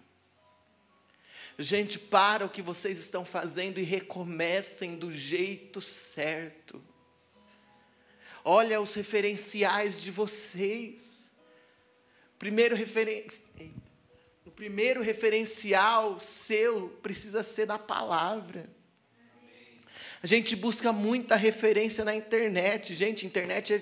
Gente, 1.56 2.00
para 2.00 2.44
o 2.44 2.48
que 2.48 2.60
vocês 2.60 2.98
estão 2.98 3.24
fazendo 3.24 3.78
e 3.78 3.84
recomecem 3.84 4.96
do 4.96 5.10
jeito 5.12 5.80
certo. 5.80 6.82
Olha 8.44 8.80
os 8.80 8.92
referenciais 8.94 10.00
de 10.00 10.10
vocês. 10.10 11.30
Primeiro 12.38 12.74
referen... 12.74 13.26
O 14.44 14.50
primeiro 14.50 15.00
referencial 15.00 16.18
seu 16.18 16.88
precisa 17.02 17.44
ser 17.44 17.66
da 17.66 17.78
palavra. 17.78 18.68
A 20.22 20.26
gente 20.26 20.56
busca 20.56 20.92
muita 20.92 21.36
referência 21.36 22.04
na 22.04 22.14
internet. 22.16 22.94
Gente, 22.94 23.24
internet 23.24 23.72
é 23.72 23.78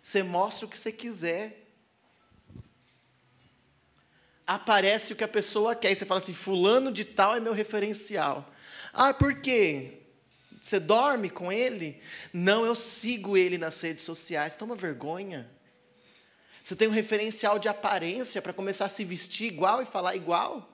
Você 0.00 0.22
mostra 0.22 0.66
o 0.66 0.68
que 0.68 0.78
você 0.78 0.92
quiser. 0.92 1.66
Aparece 4.46 5.12
o 5.12 5.16
que 5.16 5.24
a 5.24 5.28
pessoa 5.28 5.74
quer. 5.74 5.92
E 5.92 5.96
você 5.96 6.06
fala 6.06 6.18
assim: 6.18 6.32
Fulano 6.32 6.92
de 6.92 7.04
Tal 7.04 7.36
é 7.36 7.40
meu 7.40 7.52
referencial. 7.52 8.50
Ah, 8.92 9.12
por 9.12 9.40
quê? 9.40 9.98
Você 10.60 10.80
dorme 10.80 11.30
com 11.30 11.52
ele? 11.52 12.00
Não, 12.32 12.64
eu 12.64 12.74
sigo 12.74 13.36
ele 13.36 13.58
nas 13.58 13.80
redes 13.80 14.04
sociais. 14.04 14.56
Toma 14.56 14.74
vergonha. 14.74 15.50
Você 16.62 16.76
tem 16.76 16.88
um 16.88 16.92
referencial 16.92 17.58
de 17.58 17.68
aparência 17.68 18.42
para 18.42 18.52
começar 18.52 18.86
a 18.86 18.90
se 18.90 19.04
vestir 19.04 19.46
igual 19.46 19.82
e 19.82 19.86
falar 19.86 20.14
igual? 20.16 20.70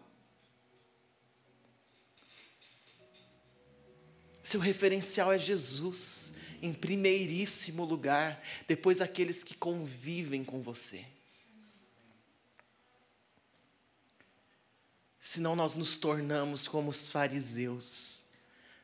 Seu 4.42 4.60
referencial 4.60 5.32
é 5.32 5.38
Jesus, 5.38 6.32
em 6.64 6.72
primeiríssimo 6.72 7.84
lugar, 7.84 8.42
depois 8.66 9.02
aqueles 9.02 9.44
que 9.44 9.54
convivem 9.54 10.42
com 10.42 10.62
você. 10.62 11.04
Senão 15.20 15.54
nós 15.54 15.74
nos 15.74 15.94
tornamos 15.94 16.66
como 16.66 16.88
os 16.88 17.10
fariseus, 17.10 18.22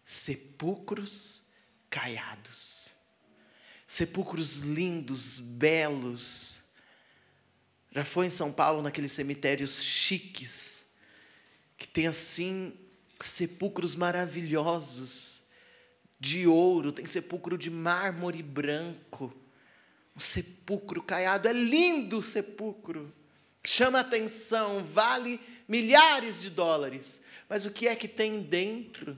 sepulcros 0.05 1.43
caiados, 1.89 2.91
sepulcros 3.87 4.59
lindos, 4.59 5.41
belos. 5.41 6.62
Já 7.91 8.05
foi 8.05 8.26
em 8.26 8.31
São 8.31 8.53
Paulo, 8.53 8.83
naqueles 8.83 9.12
cemitérios 9.12 9.83
chiques, 9.83 10.85
que 11.78 11.89
tem 11.89 12.07
assim 12.07 12.74
sepulcros 13.18 13.97
maravilhosos 13.97 15.39
de 16.21 16.47
ouro, 16.47 16.93
tem 16.93 17.07
sepulcro 17.07 17.57
de 17.57 17.71
mármore 17.71 18.43
branco. 18.43 19.35
Um 20.14 20.21
sepulcro 20.21 21.03
caiado, 21.03 21.49
é 21.49 21.53
lindo 21.53 22.18
o 22.18 22.23
sepulcro. 22.23 23.11
Chama 23.64 24.01
atenção, 24.01 24.85
vale 24.85 25.41
milhares 25.66 26.43
de 26.43 26.51
dólares. 26.51 27.23
Mas 27.49 27.64
o 27.64 27.71
que 27.71 27.89
é 27.89 27.97
que 27.97 28.07
tem 28.07 28.43
dentro? 28.43 29.16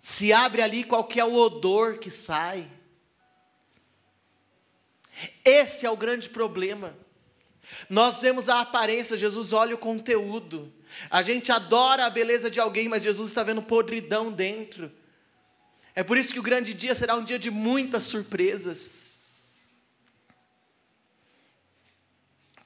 Se 0.00 0.32
abre 0.32 0.62
ali 0.62 0.82
qual 0.82 1.04
que 1.04 1.20
é 1.20 1.24
o 1.24 1.34
odor 1.34 1.98
que 1.98 2.10
sai. 2.10 2.70
Esse 5.44 5.84
é 5.84 5.90
o 5.90 5.96
grande 5.96 6.28
problema. 6.30 6.96
Nós 7.88 8.20
vemos 8.20 8.48
a 8.48 8.60
aparência, 8.60 9.16
Jesus 9.16 9.52
olha 9.52 9.74
o 9.74 9.78
conteúdo. 9.78 10.72
A 11.10 11.22
gente 11.22 11.50
adora 11.50 12.06
a 12.06 12.10
beleza 12.10 12.50
de 12.50 12.60
alguém, 12.60 12.88
mas 12.88 13.02
Jesus 13.02 13.30
está 13.30 13.42
vendo 13.42 13.62
podridão 13.62 14.32
dentro. 14.32 14.92
É 15.94 16.02
por 16.02 16.16
isso 16.16 16.32
que 16.32 16.38
o 16.38 16.42
grande 16.42 16.72
dia 16.72 16.94
será 16.94 17.14
um 17.16 17.24
dia 17.24 17.38
de 17.38 17.50
muitas 17.50 18.04
surpresas. 18.04 19.12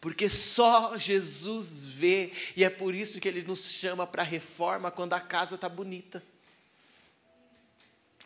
Porque 0.01 0.31
só 0.31 0.97
Jesus 0.97 1.83
vê, 1.83 2.33
e 2.55 2.63
é 2.63 2.71
por 2.71 2.95
isso 2.95 3.19
que 3.19 3.27
Ele 3.27 3.43
nos 3.43 3.73
chama 3.73 4.07
para 4.07 4.23
a 4.23 4.25
reforma 4.25 4.91
quando 4.91 5.15
a 5.15 5.21
casa 5.21 5.57
está 5.57 5.69
bonita. 5.69 6.23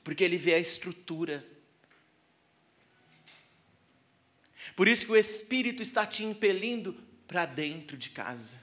Porque 0.04 0.22
Ele 0.22 0.36
vê 0.36 0.52
a 0.52 0.58
estrutura. 0.58 1.42
Por 4.76 4.88
isso 4.88 5.06
que 5.06 5.12
o 5.12 5.16
Espírito 5.16 5.82
está 5.82 6.06
te 6.06 6.22
impelindo 6.22 6.94
para 7.26 7.46
dentro 7.46 7.96
de 7.96 8.10
casa. 8.10 8.59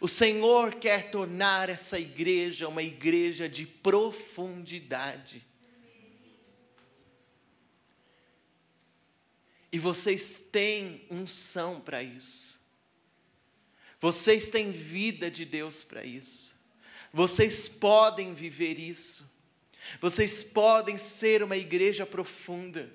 O 0.00 0.08
Senhor 0.08 0.74
quer 0.74 1.10
tornar 1.10 1.68
essa 1.68 1.98
igreja 1.98 2.68
uma 2.68 2.82
igreja 2.82 3.48
de 3.48 3.66
profundidade. 3.66 5.44
E 9.72 9.78
vocês 9.78 10.44
têm 10.52 11.04
unção 11.10 11.80
para 11.80 12.02
isso. 12.02 12.60
Vocês 14.00 14.50
têm 14.50 14.70
vida 14.70 15.30
de 15.30 15.44
Deus 15.44 15.82
para 15.82 16.04
isso. 16.04 16.54
Vocês 17.12 17.68
podem 17.68 18.34
viver 18.34 18.78
isso. 18.78 19.28
Vocês 20.00 20.44
podem 20.44 20.96
ser 20.96 21.42
uma 21.42 21.56
igreja 21.56 22.06
profunda. 22.06 22.92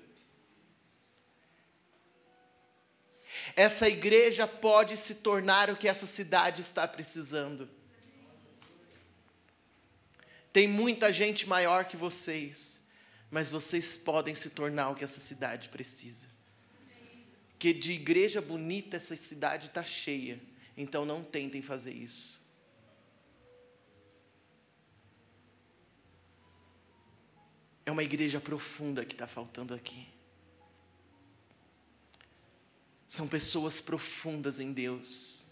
Essa 3.60 3.86
igreja 3.86 4.46
pode 4.46 4.96
se 4.96 5.16
tornar 5.16 5.68
o 5.68 5.76
que 5.76 5.86
essa 5.86 6.06
cidade 6.06 6.62
está 6.62 6.88
precisando. 6.88 7.68
Tem 10.50 10.66
muita 10.66 11.12
gente 11.12 11.46
maior 11.46 11.84
que 11.84 11.94
vocês, 11.94 12.80
mas 13.30 13.50
vocês 13.50 13.98
podem 13.98 14.34
se 14.34 14.48
tornar 14.48 14.88
o 14.88 14.94
que 14.94 15.04
essa 15.04 15.20
cidade 15.20 15.68
precisa. 15.68 16.26
Que 17.58 17.74
de 17.74 17.92
igreja 17.92 18.40
bonita 18.40 18.96
essa 18.96 19.14
cidade 19.14 19.66
está 19.66 19.84
cheia, 19.84 20.40
então 20.74 21.04
não 21.04 21.22
tentem 21.22 21.60
fazer 21.60 21.92
isso. 21.92 22.40
É 27.84 27.90
uma 27.90 28.02
igreja 28.02 28.40
profunda 28.40 29.04
que 29.04 29.12
está 29.12 29.26
faltando 29.26 29.74
aqui. 29.74 30.08
São 33.10 33.26
pessoas 33.26 33.80
profundas 33.80 34.60
em 34.60 34.72
Deus. 34.72 35.44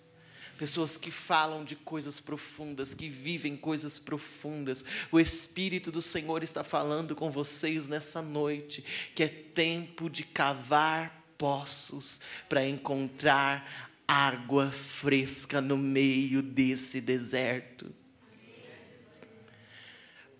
Pessoas 0.57 0.97
que 0.97 1.11
falam 1.11 1.65
de 1.65 1.75
coisas 1.75 2.21
profundas, 2.21 2.95
que 2.95 3.09
vivem 3.09 3.57
coisas 3.57 3.99
profundas. 3.99 4.85
O 5.11 5.19
Espírito 5.19 5.91
do 5.91 6.01
Senhor 6.01 6.45
está 6.45 6.63
falando 6.63 7.17
com 7.17 7.33
vocês 7.33 7.89
nessa 7.89 8.23
noite, 8.23 8.85
que 9.13 9.25
é 9.25 9.29
tempo 9.29 10.09
de 10.09 10.23
cavar 10.23 11.35
poços 11.37 12.21
para 12.49 12.65
encontrar 12.65 13.91
água 14.07 14.71
fresca 14.71 15.61
no 15.61 15.77
meio 15.77 16.41
desse 16.43 17.01
deserto. 17.01 17.93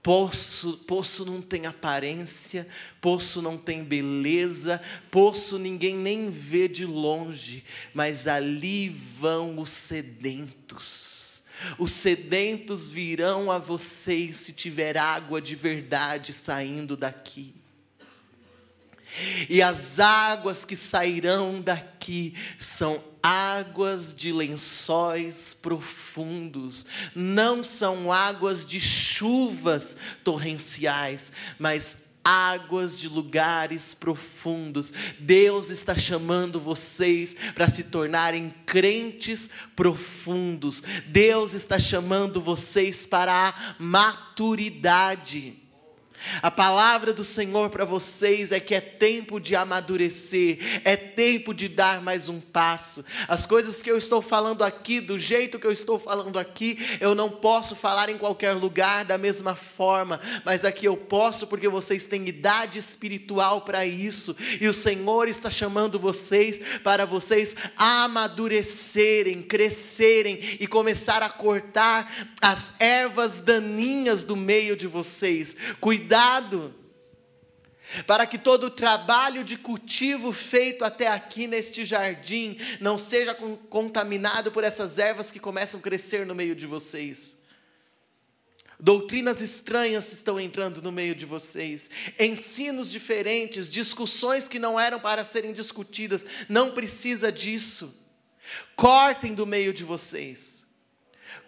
Poço, 0.03 0.79
poço 0.87 1.25
não 1.25 1.43
tem 1.43 1.67
aparência, 1.67 2.67
poço 3.01 3.43
não 3.43 3.59
tem 3.59 3.83
beleza, 3.83 4.81
poço 5.11 5.59
ninguém 5.59 5.97
nem 5.97 6.31
vê 6.31 6.69
de 6.69 6.85
longe, 6.85 7.65
mas 7.93 8.27
ali 8.27 8.89
vão 8.89 9.59
os 9.59 9.71
sedentos. 9.71 11.43
Os 11.77 11.91
sedentos 11.91 12.89
virão 12.89 13.51
a 13.51 13.59
vocês 13.59 14.37
se 14.37 14.53
tiver 14.53 14.97
água 14.97 15.43
de 15.43 15.57
verdade 15.57 16.33
saindo 16.33 16.97
daqui. 16.97 17.55
E 19.49 19.63
as 19.63 19.99
águas 19.99 20.65
que 20.65 20.77
sairão 20.77 21.61
daqui 21.61 22.35
são 22.59 23.03
águas 23.23 24.15
de 24.15 24.33
lençóis 24.33 25.55
profundos, 25.55 26.87
não 27.15 27.63
são 27.63 28.13
águas 28.13 28.65
de 28.65 28.81
chuvas 28.81 29.97
torrenciais, 30.23 31.33
mas 31.59 31.97
águas 32.25 32.99
de 32.99 33.09
lugares 33.09 33.95
profundos. 33.95 34.93
Deus 35.19 35.71
está 35.71 35.97
chamando 35.97 36.61
vocês 36.61 37.35
para 37.55 37.69
se 37.69 37.85
tornarem 37.85 38.55
crentes 38.67 39.49
profundos. 39.75 40.83
Deus 41.07 41.55
está 41.55 41.79
chamando 41.79 42.41
vocês 42.41 43.07
para 43.07 43.49
a 43.49 43.77
maturidade. 43.79 45.68
A 46.43 46.51
palavra 46.51 47.13
do 47.13 47.25
Senhor 47.25 47.71
para 47.71 47.85
vocês 47.85 48.53
é 48.53 48.61
que 48.61 48.75
é 48.75 48.81
tempo 48.81 49.41
de 49.41 49.55
amadurecer, 49.55 50.59
é 50.85 50.97
tempo 50.97 51.55
de 51.55 51.69
dar 51.69 52.03
mais 52.03 52.29
um 52.29 52.41
passo. 52.41 53.05
As 53.27 53.47
coisas 53.47 53.83
que 53.83 53.91
eu 53.91 53.97
estou 53.97 54.21
falando 54.21 54.63
aqui, 54.65 55.01
do 55.01 55.19
jeito 55.19 55.59
que 55.59 55.67
eu 55.67 55.73
estou 55.73 55.99
falando 55.99 56.39
aqui, 56.39 56.99
eu 57.01 57.15
não 57.15 57.31
posso 57.31 57.77
falar 57.77 58.09
em 58.09 58.19
qualquer 58.19 58.53
lugar 58.53 59.05
da 59.05 59.17
mesma 59.17 59.55
forma, 59.55 60.21
mas 60.45 60.65
aqui 60.65 60.87
eu 60.87 60.97
posso 60.97 61.47
porque 61.47 61.69
vocês 61.69 62.05
têm 62.07 62.29
idade 62.29 62.79
espiritual 62.79 63.63
para 63.63 63.87
isso, 63.87 64.37
e 64.61 64.67
o 64.67 64.75
Senhor 64.75 65.29
está 65.29 65.51
chamando 65.51 65.99
vocês 65.99 66.61
para 66.83 67.07
vocês 67.07 67.55
amadurecerem, 67.77 69.43
crescerem 69.43 70.59
e 70.61 70.67
começar 70.67 71.23
a 71.23 71.31
cortar 71.31 72.29
as 72.41 72.73
ervas 72.79 73.41
daninhas 73.41 74.25
do 74.25 74.37
meio 74.37 74.77
de 74.77 74.87
vocês. 74.87 75.57
Cuidado 75.81 76.08
cuidado, 76.09 76.75
para 78.07 78.27
que 78.27 78.39
todo 78.39 78.65
o 78.65 78.71
trabalho 78.71 79.45
de 79.45 79.59
cultivo 79.59 80.33
feito 80.33 80.85
até 80.85 81.07
aqui 81.07 81.47
neste 81.47 81.85
jardim 81.85 82.59
não 82.81 82.97
seja 82.97 83.35
contaminado 83.35 84.51
por 84.51 84.65
essas 84.65 84.99
ervas 84.99 85.31
que 85.31 85.39
começam 85.39 85.79
a 85.79 85.83
crescer 85.83 86.25
no 86.25 86.35
meio 86.35 86.55
de 86.55 86.67
vocês. 86.67 87.37
Doutrinas 88.81 89.43
estranhas 89.43 90.11
estão 90.13 90.41
entrando 90.41 90.81
no 90.81 90.93
meio 90.93 91.15
de 91.15 91.27
vocês, 91.27 91.91
ensinos 92.19 92.91
diferentes, 92.91 93.71
discussões 93.71 94.49
que 94.49 94.59
não 94.59 94.81
eram 94.81 95.01
para 95.01 95.25
serem 95.25 95.53
discutidas, 95.53 96.25
não 96.49 96.71
precisa 96.71 97.31
disso. 97.31 97.95
Cortem 98.77 99.35
do 99.35 99.45
meio 99.45 99.75
de 99.75 99.85
vocês. 99.85 100.58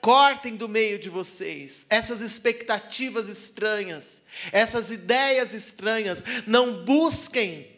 Cortem 0.01 0.57
do 0.57 0.68
meio 0.68 0.98
de 0.98 1.11
vocês 1.11 1.86
essas 1.90 2.20
expectativas 2.20 3.28
estranhas, 3.28 4.22
essas 4.51 4.90
ideias 4.90 5.53
estranhas. 5.53 6.24
Não 6.46 6.84
busquem, 6.84 7.70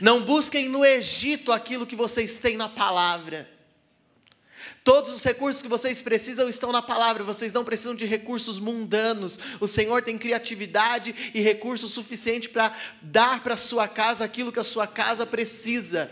não 0.00 0.22
busquem 0.22 0.68
no 0.68 0.84
Egito 0.84 1.50
aquilo 1.50 1.86
que 1.86 1.96
vocês 1.96 2.38
têm 2.38 2.56
na 2.56 2.68
palavra. 2.68 3.48
Todos 4.82 5.14
os 5.14 5.24
recursos 5.24 5.62
que 5.62 5.68
vocês 5.68 6.02
precisam 6.02 6.46
estão 6.46 6.70
na 6.70 6.82
palavra, 6.82 7.24
vocês 7.24 7.52
não 7.52 7.64
precisam 7.64 7.94
de 7.94 8.04
recursos 8.04 8.58
mundanos. 8.58 9.38
O 9.60 9.66
Senhor 9.66 10.02
tem 10.02 10.18
criatividade 10.18 11.32
e 11.34 11.40
recurso 11.40 11.88
suficiente 11.88 12.50
para 12.50 12.76
dar 13.00 13.42
para 13.42 13.54
a 13.54 13.58
sua 13.58 13.88
casa 13.88 14.24
aquilo 14.24 14.52
que 14.52 14.60
a 14.60 14.64
sua 14.64 14.86
casa 14.86 15.24
precisa. 15.24 16.10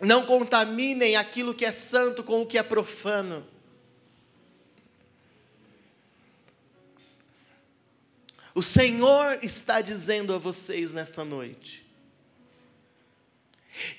Não 0.00 0.24
contaminem 0.24 1.16
aquilo 1.16 1.54
que 1.54 1.64
é 1.64 1.72
santo 1.72 2.24
com 2.24 2.40
o 2.40 2.46
que 2.46 2.56
é 2.56 2.62
profano. 2.62 3.46
O 8.54 8.62
Senhor 8.62 9.38
está 9.42 9.80
dizendo 9.80 10.34
a 10.34 10.38
vocês 10.38 10.92
nesta 10.92 11.24
noite 11.24 11.90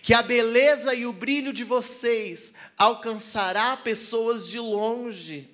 que 0.01 0.13
a 0.13 0.21
beleza 0.21 0.93
e 0.93 1.05
o 1.05 1.13
brilho 1.13 1.51
de 1.51 1.63
vocês 1.63 2.53
alcançará 2.77 3.75
pessoas 3.75 4.47
de 4.47 4.59
longe. 4.59 5.49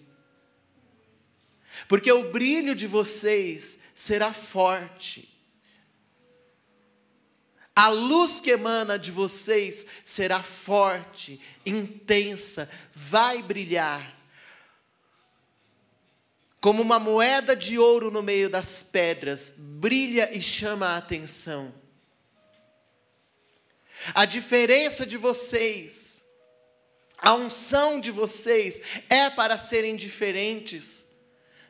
Porque 1.87 2.11
o 2.11 2.31
brilho 2.31 2.75
de 2.75 2.87
vocês 2.87 3.77
será 3.93 4.33
forte. 4.33 5.36
A 7.77 7.89
luz 7.89 8.41
que 8.41 8.49
emana 8.49 8.97
de 8.97 9.11
vocês 9.11 9.85
será 10.03 10.41
forte, 10.41 11.39
intensa, 11.63 12.67
vai 12.91 13.43
brilhar. 13.43 14.17
Como 16.59 16.81
uma 16.81 16.97
moeda 16.97 17.55
de 17.55 17.77
ouro 17.77 18.09
no 18.09 18.23
meio 18.23 18.49
das 18.49 18.81
pedras, 18.81 19.53
brilha 19.55 20.35
e 20.35 20.41
chama 20.41 20.87
a 20.87 20.97
atenção. 20.97 21.71
A 24.11 24.25
diferença 24.25 25.05
de 25.05 25.15
vocês, 25.15 26.25
a 27.15 27.35
unção 27.35 27.99
de 27.99 28.09
vocês 28.09 28.81
é 29.07 29.29
para 29.29 29.55
serem 29.55 29.95
diferentes. 29.95 31.05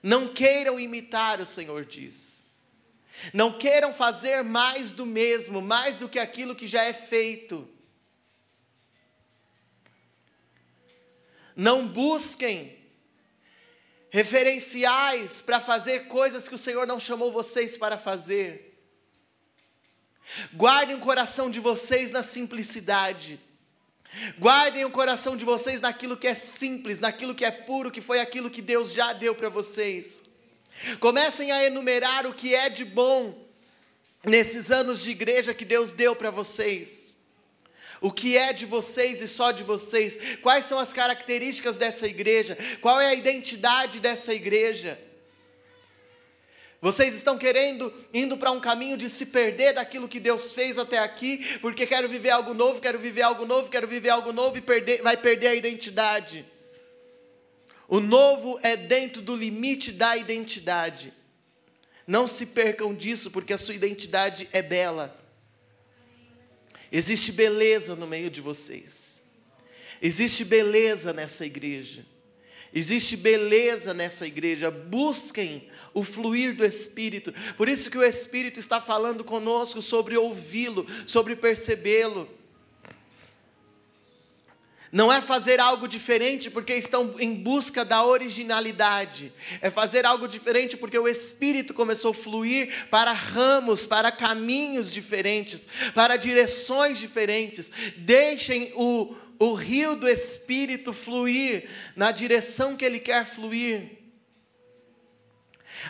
Não 0.01 0.33
queiram 0.33 0.79
imitar, 0.79 1.41
o 1.41 1.45
Senhor 1.45 1.83
diz. 1.83 2.36
Não 3.33 3.57
queiram 3.57 3.93
fazer 3.93 4.43
mais 4.43 4.91
do 4.91 5.05
mesmo, 5.05 5.61
mais 5.61 5.95
do 5.95 6.07
que 6.07 6.19
aquilo 6.19 6.55
que 6.55 6.67
já 6.67 6.83
é 6.83 6.93
feito. 6.93 7.67
Não 11.55 11.87
busquem 11.87 12.77
referenciais 14.09 15.41
para 15.41 15.59
fazer 15.59 16.07
coisas 16.07 16.47
que 16.47 16.55
o 16.55 16.57
Senhor 16.57 16.85
não 16.85 16.99
chamou 16.99 17.31
vocês 17.31 17.75
para 17.75 17.97
fazer. 17.97 18.79
Guardem 20.53 20.95
o 20.95 20.99
coração 20.99 21.49
de 21.49 21.59
vocês 21.59 22.11
na 22.11 22.21
simplicidade. 22.21 23.39
Guardem 24.39 24.85
o 24.85 24.91
coração 24.91 25.35
de 25.35 25.45
vocês 25.45 25.81
naquilo 25.81 26.17
que 26.17 26.27
é 26.27 26.33
simples, 26.33 26.99
naquilo 26.99 27.35
que 27.35 27.45
é 27.45 27.51
puro, 27.51 27.91
que 27.91 28.01
foi 28.01 28.19
aquilo 28.19 28.49
que 28.49 28.61
Deus 28.61 28.91
já 28.93 29.13
deu 29.13 29.35
para 29.35 29.49
vocês. 29.49 30.23
Comecem 30.99 31.51
a 31.51 31.63
enumerar 31.63 32.25
o 32.25 32.33
que 32.33 32.53
é 32.53 32.69
de 32.69 32.85
bom 32.85 33.47
nesses 34.23 34.71
anos 34.71 35.01
de 35.01 35.11
igreja 35.11 35.53
que 35.53 35.65
Deus 35.65 35.91
deu 35.91 36.15
para 36.15 36.31
vocês. 36.31 37.17
O 37.99 38.11
que 38.11 38.37
é 38.37 38.53
de 38.53 38.65
vocês 38.65 39.21
e 39.21 39.27
só 39.27 39.51
de 39.51 39.63
vocês? 39.63 40.17
Quais 40.41 40.65
são 40.65 40.77
as 40.77 40.93
características 40.93 41.77
dessa 41.77 42.05
igreja? 42.05 42.57
Qual 42.79 43.01
é 43.01 43.07
a 43.07 43.13
identidade 43.13 43.99
dessa 43.99 44.33
igreja? 44.33 44.99
Vocês 46.79 47.15
estão 47.15 47.39
querendo, 47.39 47.91
indo 48.13 48.37
para 48.37 48.51
um 48.51 48.59
caminho 48.59 48.97
de 48.97 49.09
se 49.09 49.25
perder 49.25 49.73
daquilo 49.73 50.07
que 50.07 50.19
Deus 50.19 50.53
fez 50.53 50.77
até 50.77 50.99
aqui, 50.99 51.57
porque 51.59 51.87
quero 51.87 52.07
viver 52.07 52.29
algo 52.29 52.53
novo, 52.53 52.79
quero 52.79 52.99
viver 52.99 53.23
algo 53.23 53.47
novo, 53.47 53.69
quero 53.69 53.87
viver 53.87 54.09
algo 54.09 54.31
novo 54.31 54.57
e 54.59 54.61
perder, 54.61 55.01
vai 55.01 55.17
perder 55.17 55.47
a 55.47 55.55
identidade. 55.55 56.45
O 57.87 57.99
novo 57.99 58.59
é 58.61 58.75
dentro 58.75 59.21
do 59.21 59.35
limite 59.35 59.91
da 59.91 60.17
identidade. 60.17 61.13
Não 62.05 62.27
se 62.27 62.45
percam 62.45 62.93
disso, 62.93 63.31
porque 63.31 63.53
a 63.53 63.57
sua 63.57 63.75
identidade 63.75 64.49
é 64.51 64.61
bela. 64.61 65.17
Existe 66.91 67.31
beleza 67.31 67.95
no 67.95 68.07
meio 68.07 68.29
de 68.29 68.41
vocês. 68.41 69.21
Existe 70.01 70.43
beleza 70.43 71.13
nessa 71.13 71.45
igreja. 71.45 72.05
Existe 72.73 73.15
beleza 73.15 73.93
nessa 73.93 74.27
igreja. 74.27 74.69
Busquem 74.69 75.69
o 75.93 76.03
fluir 76.03 76.55
do 76.55 76.65
Espírito. 76.65 77.33
Por 77.55 77.67
isso 77.67 77.89
que 77.89 77.97
o 77.97 78.03
Espírito 78.03 78.59
está 78.59 78.79
falando 78.79 79.23
conosco 79.23 79.81
sobre 79.81 80.17
ouvi-lo, 80.17 80.85
sobre 81.05 81.35
percebê-lo. 81.35 82.36
Não 84.91 85.11
é 85.11 85.21
fazer 85.21 85.59
algo 85.59 85.87
diferente 85.87 86.49
porque 86.49 86.73
estão 86.73 87.15
em 87.19 87.33
busca 87.33 87.83
da 87.83 88.05
originalidade. 88.05 89.33
É 89.61 89.69
fazer 89.69 90.05
algo 90.05 90.27
diferente 90.27 90.77
porque 90.77 90.97
o 90.97 91.07
Espírito 91.07 91.73
começou 91.73 92.11
a 92.11 92.13
fluir 92.13 92.87
para 92.89 93.11
ramos, 93.11 93.85
para 93.85 94.11
caminhos 94.11 94.91
diferentes, 94.91 95.67
para 95.93 96.15
direções 96.15 96.97
diferentes. 96.97 97.69
Deixem 97.97 98.71
o, 98.75 99.13
o 99.37 99.53
rio 99.53 99.95
do 99.95 100.07
Espírito 100.07 100.93
fluir 100.93 101.69
na 101.95 102.11
direção 102.11 102.75
que 102.75 102.85
ele 102.85 102.99
quer 102.99 103.25
fluir. 103.25 103.97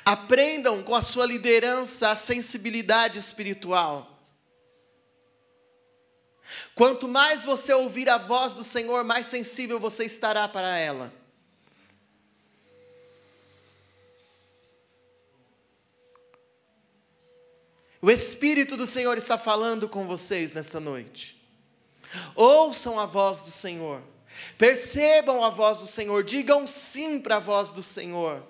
Aprendam 0.03 0.81
com 0.83 0.95
a 0.95 1.01
sua 1.01 1.25
liderança 1.25 2.09
a 2.09 2.15
sensibilidade 2.15 3.19
espiritual. 3.19 4.16
Quanto 6.75 7.07
mais 7.07 7.45
você 7.45 7.73
ouvir 7.73 8.09
a 8.09 8.17
voz 8.17 8.53
do 8.53 8.63
Senhor, 8.63 9.03
mais 9.03 9.25
sensível 9.25 9.79
você 9.79 10.05
estará 10.05 10.47
para 10.47 10.77
ela. 10.77 11.11
O 18.01 18.11
Espírito 18.11 18.77
do 18.77 18.85
Senhor 18.85 19.17
está 19.17 19.37
falando 19.37 19.89
com 19.89 20.07
vocês 20.07 20.53
nesta 20.53 20.79
noite. 20.79 21.35
Ouçam 22.35 22.99
a 22.99 23.05
voz 23.05 23.41
do 23.41 23.51
Senhor, 23.51 24.01
percebam 24.57 25.43
a 25.43 25.49
voz 25.49 25.79
do 25.79 25.87
Senhor, 25.87 26.23
digam 26.23 26.65
sim 26.65 27.19
para 27.19 27.37
a 27.37 27.39
voz 27.39 27.71
do 27.71 27.83
Senhor, 27.83 28.43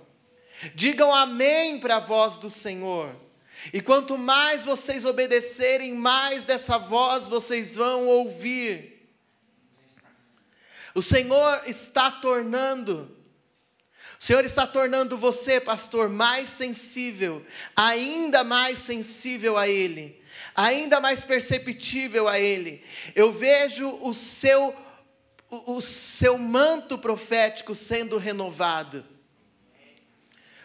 digam 0.76 1.14
amém 1.14 1.80
para 1.80 1.96
a 1.96 2.00
voz 2.00 2.38
do 2.38 2.50
Senhor. 2.50 3.16
E 3.74 3.82
quanto 3.82 4.18
mais 4.18 4.66
vocês 4.66 5.06
obedecerem, 5.06 5.94
mais 5.94 6.44
dessa 6.44 6.78
voz 6.78 7.28
vocês 7.28 7.76
vão 7.76 8.08
ouvir. 8.08 8.98
O 10.96 11.02
Senhor 11.02 11.62
está 11.68 12.10
tornando, 12.10 13.16
o 14.20 14.24
Senhor 14.24 14.44
está 14.44 14.66
tornando 14.66 15.18
você, 15.18 15.62
pastor, 15.62 16.10
mais 16.10 16.50
sensível, 16.50 17.46
ainda 17.76 18.44
mais 18.44 18.80
sensível 18.80 19.58
a 19.58 19.68
Ele, 19.68 20.20
ainda 20.56 21.00
mais 21.00 21.24
perceptível 21.24 22.28
a 22.28 22.40
Ele. 22.40 22.84
Eu 23.14 23.32
vejo 23.32 23.90
o 24.02 24.12
seu, 24.12 24.76
o, 25.52 25.76
o 25.76 25.82
seu 25.82 26.38
manto 26.38 26.98
profético 26.98 27.76
sendo 27.76 28.18
renovado. 28.18 29.06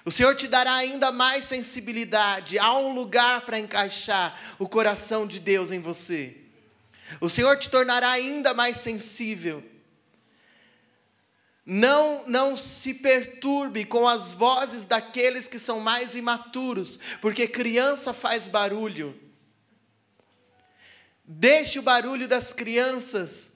O 0.04 0.10
Senhor 0.10 0.34
te 0.34 0.48
dará 0.48 0.74
ainda 0.74 1.12
mais 1.12 1.44
sensibilidade, 1.44 2.58
há 2.58 2.76
um 2.76 2.92
lugar 2.92 3.42
para 3.42 3.58
encaixar 3.58 4.56
o 4.58 4.68
coração 4.68 5.26
de 5.26 5.38
Deus 5.38 5.70
em 5.70 5.80
você. 5.80 6.36
O 7.20 7.28
Senhor 7.28 7.56
te 7.58 7.70
tornará 7.70 8.10
ainda 8.10 8.52
mais 8.52 8.78
sensível. 8.78 9.62
Não, 11.64 12.24
não 12.26 12.56
se 12.56 12.92
perturbe 12.92 13.84
com 13.84 14.08
as 14.08 14.32
vozes 14.32 14.84
daqueles 14.84 15.46
que 15.46 15.60
são 15.60 15.78
mais 15.78 16.16
imaturos, 16.16 16.98
porque 17.20 17.46
criança 17.46 18.12
faz 18.12 18.48
barulho. 18.48 19.16
Deixe 21.24 21.78
o 21.78 21.82
barulho 21.82 22.26
das 22.26 22.52
crianças 22.52 23.51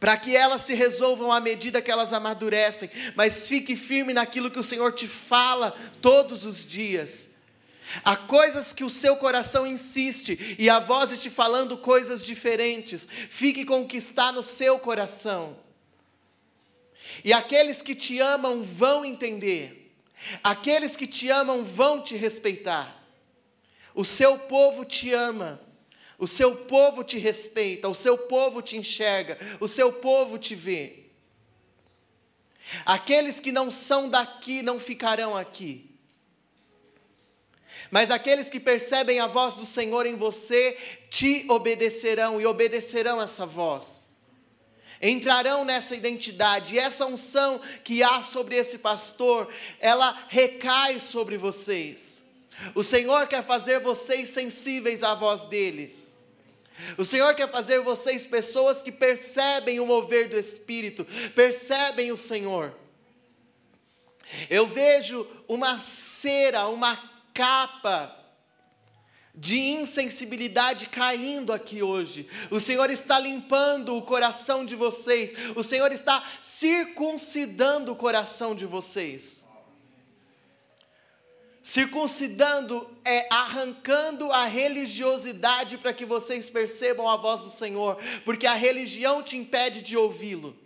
para 0.00 0.16
que 0.16 0.34
elas 0.34 0.62
se 0.62 0.72
resolvam 0.72 1.30
à 1.30 1.38
medida 1.38 1.82
que 1.82 1.90
elas 1.90 2.14
amadurecem, 2.14 2.90
mas 3.14 3.46
fique 3.46 3.76
firme 3.76 4.14
naquilo 4.14 4.50
que 4.50 4.58
o 4.58 4.62
Senhor 4.62 4.92
te 4.92 5.06
fala 5.06 5.76
todos 6.00 6.46
os 6.46 6.64
dias. 6.64 7.28
Há 8.02 8.16
coisas 8.16 8.72
que 8.72 8.82
o 8.82 8.88
seu 8.88 9.16
coração 9.16 9.66
insiste 9.66 10.56
e 10.58 10.70
a 10.70 10.78
voz 10.78 11.12
está 11.12 11.28
falando 11.28 11.76
coisas 11.76 12.24
diferentes. 12.24 13.06
Fique 13.28 13.64
com 13.64 13.82
o 13.82 13.86
que 13.86 13.98
está 13.98 14.32
no 14.32 14.42
seu 14.42 14.78
coração. 14.78 15.56
E 17.22 17.32
aqueles 17.32 17.82
que 17.82 17.94
te 17.94 18.18
amam 18.20 18.62
vão 18.62 19.04
entender. 19.04 19.92
Aqueles 20.42 20.96
que 20.96 21.06
te 21.06 21.28
amam 21.28 21.62
vão 21.62 22.00
te 22.00 22.16
respeitar. 22.16 23.04
O 23.94 24.04
seu 24.04 24.38
povo 24.38 24.84
te 24.84 25.12
ama. 25.12 25.60
O 26.20 26.26
seu 26.26 26.54
povo 26.54 27.02
te 27.02 27.16
respeita, 27.16 27.88
o 27.88 27.94
seu 27.94 28.18
povo 28.18 28.60
te 28.60 28.76
enxerga, 28.76 29.38
o 29.58 29.66
seu 29.66 29.90
povo 29.90 30.38
te 30.38 30.54
vê. 30.54 31.06
Aqueles 32.84 33.40
que 33.40 33.50
não 33.50 33.70
são 33.70 34.06
daqui 34.06 34.60
não 34.60 34.78
ficarão 34.78 35.34
aqui. 35.34 35.90
Mas 37.90 38.10
aqueles 38.10 38.50
que 38.50 38.60
percebem 38.60 39.18
a 39.18 39.26
voz 39.26 39.54
do 39.54 39.64
Senhor 39.64 40.04
em 40.04 40.14
você 40.14 40.76
te 41.08 41.46
obedecerão 41.48 42.38
e 42.38 42.44
obedecerão 42.44 43.18
essa 43.18 43.46
voz. 43.46 44.06
Entrarão 45.00 45.64
nessa 45.64 45.96
identidade, 45.96 46.74
e 46.74 46.78
essa 46.78 47.06
unção 47.06 47.62
que 47.82 48.02
há 48.02 48.20
sobre 48.22 48.56
esse 48.56 48.76
pastor, 48.76 49.50
ela 49.80 50.26
recai 50.28 50.98
sobre 50.98 51.38
vocês. 51.38 52.22
O 52.74 52.84
Senhor 52.84 53.26
quer 53.26 53.42
fazer 53.42 53.80
vocês 53.80 54.28
sensíveis 54.28 55.02
à 55.02 55.14
voz 55.14 55.46
dEle. 55.46 55.99
O 56.96 57.04
Senhor 57.04 57.34
quer 57.34 57.50
fazer 57.50 57.80
vocês 57.80 58.26
pessoas 58.26 58.82
que 58.82 58.92
percebem 58.92 59.80
o 59.80 59.86
mover 59.86 60.28
do 60.28 60.38
Espírito, 60.38 61.06
percebem 61.34 62.12
o 62.12 62.16
Senhor. 62.16 62.74
Eu 64.48 64.66
vejo 64.66 65.26
uma 65.48 65.80
cera, 65.80 66.68
uma 66.68 66.96
capa 67.34 68.16
de 69.34 69.58
insensibilidade 69.58 70.86
caindo 70.86 71.52
aqui 71.52 71.82
hoje. 71.82 72.28
O 72.50 72.60
Senhor 72.60 72.90
está 72.90 73.18
limpando 73.18 73.96
o 73.96 74.02
coração 74.02 74.64
de 74.64 74.74
vocês. 74.74 75.32
O 75.56 75.62
Senhor 75.62 75.90
está 75.92 76.22
circuncidando 76.42 77.92
o 77.92 77.96
coração 77.96 78.54
de 78.54 78.66
vocês. 78.66 79.39
Circuncidando 81.70 82.90
é 83.04 83.32
arrancando 83.32 84.32
a 84.32 84.44
religiosidade 84.44 85.78
para 85.78 85.92
que 85.92 86.04
vocês 86.04 86.50
percebam 86.50 87.08
a 87.08 87.16
voz 87.16 87.42
do 87.42 87.48
Senhor, 87.48 87.96
porque 88.24 88.44
a 88.44 88.54
religião 88.54 89.22
te 89.22 89.36
impede 89.36 89.80
de 89.80 89.96
ouvi-lo. 89.96 90.58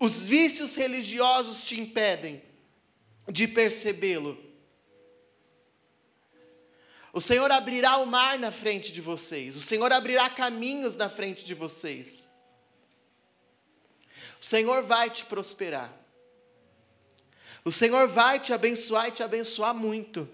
Os 0.00 0.24
vícios 0.24 0.74
religiosos 0.74 1.66
te 1.66 1.78
impedem 1.78 2.42
de 3.28 3.46
percebê-lo. 3.46 4.42
O 7.12 7.20
Senhor 7.20 7.50
abrirá 7.52 7.98
o 7.98 8.06
mar 8.06 8.38
na 8.38 8.50
frente 8.50 8.90
de 8.90 9.02
vocês, 9.02 9.56
o 9.56 9.60
Senhor 9.60 9.92
abrirá 9.92 10.30
caminhos 10.30 10.96
na 10.96 11.10
frente 11.10 11.44
de 11.44 11.52
vocês. 11.52 12.26
O 14.40 14.44
Senhor 14.44 14.84
vai 14.84 15.10
te 15.10 15.26
prosperar. 15.26 16.05
O 17.66 17.72
Senhor 17.72 18.06
vai 18.06 18.38
te 18.38 18.52
abençoar 18.52 19.08
e 19.08 19.10
te 19.10 19.24
abençoar 19.24 19.74
muito. 19.74 20.28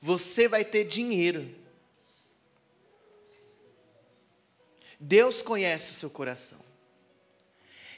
Você 0.00 0.46
vai 0.46 0.64
ter 0.64 0.84
dinheiro. 0.84 1.52
Deus 5.00 5.42
conhece 5.42 5.90
o 5.90 5.94
seu 5.96 6.08
coração. 6.08 6.60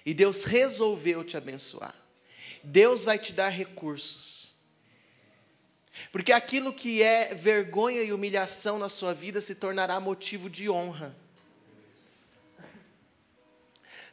E 0.07 0.15
Deus 0.15 0.45
resolveu 0.45 1.23
te 1.23 1.37
abençoar. 1.37 1.95
Deus 2.65 3.05
vai 3.05 3.19
te 3.19 3.35
dar 3.35 3.51
recursos. 3.51 4.55
Porque 6.11 6.33
aquilo 6.33 6.73
que 6.73 7.03
é 7.03 7.35
vergonha 7.35 8.03
e 8.03 8.11
humilhação 8.11 8.79
na 8.79 8.89
sua 8.89 9.13
vida 9.13 9.39
se 9.39 9.55
tornará 9.55 10.01
motivo 10.01 10.49
de 10.49 10.71
honra. 10.71 11.15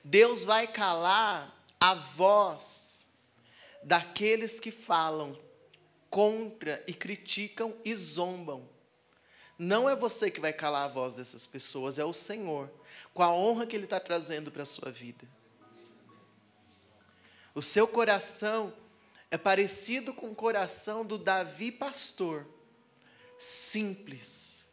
Deus 0.03 0.45
vai 0.45 0.67
calar 0.67 1.55
a 1.79 1.93
voz 1.93 3.07
daqueles 3.83 4.59
que 4.59 4.71
falam 4.71 5.37
contra 6.09 6.83
e 6.87 6.93
criticam 6.93 7.75
e 7.85 7.95
zombam. 7.95 8.67
Não 9.57 9.89
é 9.89 9.95
você 9.95 10.31
que 10.31 10.39
vai 10.39 10.53
calar 10.53 10.85
a 10.85 10.93
voz 10.93 11.13
dessas 11.13 11.45
pessoas, 11.45 11.99
é 11.99 12.05
o 12.05 12.13
Senhor, 12.13 12.71
com 13.13 13.21
a 13.21 13.31
honra 13.31 13.65
que 13.65 13.75
Ele 13.75 13.83
está 13.83 13.99
trazendo 13.99 14.51
para 14.51 14.63
a 14.63 14.65
sua 14.65 14.89
vida. 14.91 15.27
O 17.53 17.61
seu 17.61 17.87
coração 17.87 18.73
é 19.29 19.37
parecido 19.37 20.13
com 20.13 20.31
o 20.31 20.35
coração 20.35 21.05
do 21.05 21.17
Davi 21.17 21.71
pastor, 21.71 22.47
simples. 23.37 24.65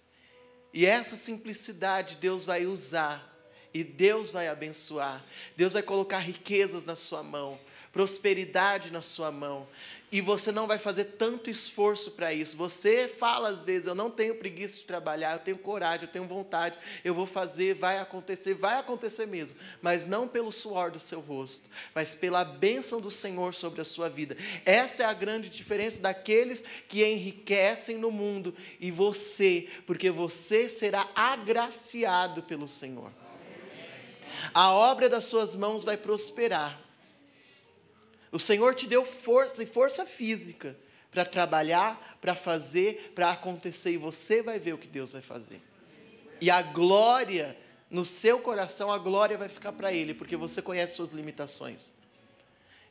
E 0.72 0.86
essa 0.86 1.16
simplicidade 1.16 2.16
Deus 2.16 2.46
vai 2.46 2.64
usar 2.64 3.35
e 3.76 3.84
Deus 3.84 4.30
vai 4.30 4.48
abençoar. 4.48 5.22
Deus 5.54 5.74
vai 5.74 5.82
colocar 5.82 6.18
riquezas 6.18 6.84
na 6.84 6.94
sua 6.94 7.22
mão. 7.22 7.58
prosperidade 7.92 8.92
na 8.92 9.00
sua 9.00 9.32
mão. 9.32 9.66
E 10.12 10.20
você 10.20 10.52
não 10.52 10.66
vai 10.66 10.78
fazer 10.78 11.04
tanto 11.04 11.50
esforço 11.50 12.12
para 12.12 12.32
isso. 12.32 12.56
Você 12.56 13.08
fala 13.08 13.48
às 13.48 13.64
vezes: 13.64 13.88
Eu 13.88 13.94
não 13.94 14.10
tenho 14.10 14.36
preguiça 14.36 14.76
de 14.76 14.84
trabalhar, 14.84 15.32
eu 15.32 15.38
tenho 15.40 15.58
coragem, 15.58 16.06
eu 16.06 16.12
tenho 16.12 16.26
vontade, 16.26 16.78
eu 17.04 17.14
vou 17.14 17.26
fazer, 17.26 17.74
vai 17.74 17.98
acontecer, 17.98 18.54
vai 18.54 18.78
acontecer 18.78 19.26
mesmo. 19.26 19.58
Mas 19.82 20.06
não 20.06 20.28
pelo 20.28 20.52
suor 20.52 20.90
do 20.90 21.00
seu 21.00 21.20
rosto, 21.20 21.68
mas 21.94 22.14
pela 22.14 22.44
bênção 22.44 23.00
do 23.00 23.10
Senhor 23.10 23.52
sobre 23.54 23.80
a 23.80 23.84
sua 23.84 24.08
vida. 24.08 24.36
Essa 24.64 25.02
é 25.02 25.06
a 25.06 25.14
grande 25.14 25.48
diferença 25.48 25.98
daqueles 25.98 26.62
que 26.86 27.04
enriquecem 27.04 27.98
no 27.98 28.10
mundo 28.10 28.54
e 28.78 28.90
você, 28.90 29.68
porque 29.86 30.10
você 30.10 30.68
será 30.68 31.08
agraciado 31.14 32.42
pelo 32.42 32.68
Senhor. 32.68 33.10
A 34.52 34.72
obra 34.72 35.08
das 35.08 35.24
suas 35.24 35.56
mãos 35.56 35.84
vai 35.84 35.96
prosperar. 35.96 36.80
O 38.30 38.38
Senhor 38.38 38.74
te 38.74 38.86
deu 38.86 39.04
força 39.04 39.62
e 39.62 39.66
força 39.66 40.04
física 40.04 40.76
para 41.10 41.24
trabalhar, 41.24 42.18
para 42.20 42.34
fazer, 42.34 43.12
para 43.14 43.30
acontecer, 43.30 43.92
e 43.92 43.96
você 43.96 44.42
vai 44.42 44.58
ver 44.58 44.74
o 44.74 44.78
que 44.78 44.88
Deus 44.88 45.12
vai 45.12 45.22
fazer. 45.22 45.62
E 46.40 46.50
a 46.50 46.60
glória 46.60 47.56
no 47.90 48.04
seu 48.04 48.40
coração, 48.40 48.90
a 48.90 48.98
glória 48.98 49.38
vai 49.38 49.48
ficar 49.48 49.72
para 49.72 49.92
Ele, 49.92 50.12
porque 50.12 50.36
você 50.36 50.60
conhece 50.60 50.96
suas 50.96 51.12
limitações. 51.12 51.94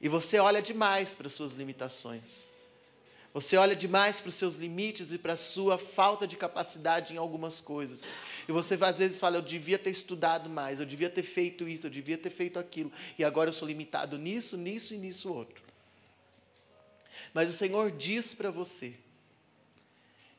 E 0.02 0.10
você 0.10 0.40
olha 0.40 0.62
demais 0.62 1.16
para 1.16 1.30
suas 1.30 1.54
limitações. 1.54 2.55
Você 3.36 3.57
olha 3.57 3.76
demais 3.76 4.22
para 4.22 4.30
os 4.30 4.36
seus 4.36 4.56
limites 4.56 5.12
e 5.12 5.18
para 5.18 5.34
a 5.34 5.36
sua 5.36 5.78
falta 5.78 6.26
de 6.26 6.38
capacidade 6.38 7.14
em 7.14 7.18
algumas 7.18 7.60
coisas. 7.60 8.06
E 8.48 8.52
você 8.53 8.78
às 8.80 8.99
vezes 8.99 9.20
fala: 9.20 9.36
eu 9.36 9.41
devia 9.41 9.78
ter 9.78 9.90
estudado 9.90 10.49
mais, 10.49 10.80
eu 10.80 10.86
devia 10.86 11.10
ter 11.10 11.24
feito 11.24 11.68
isso, 11.68 11.86
eu 11.86 11.91
devia 11.91 12.18
ter 12.18 12.30
feito 12.30 12.57
aquilo. 12.57 12.94
E 13.20 13.26
agora 13.26 13.49
eu 13.49 13.53
sou 13.53 13.68
limitado 13.68 14.18
nisso, 14.18 14.56
nisso 14.56 14.94
e 14.94 14.98
nisso 14.98 15.34
outro. 15.34 15.62
Mas 17.34 17.49
o 17.49 17.52
Senhor 17.52 17.91
diz 17.91 18.34
para 18.34 18.49
você: 18.49 18.95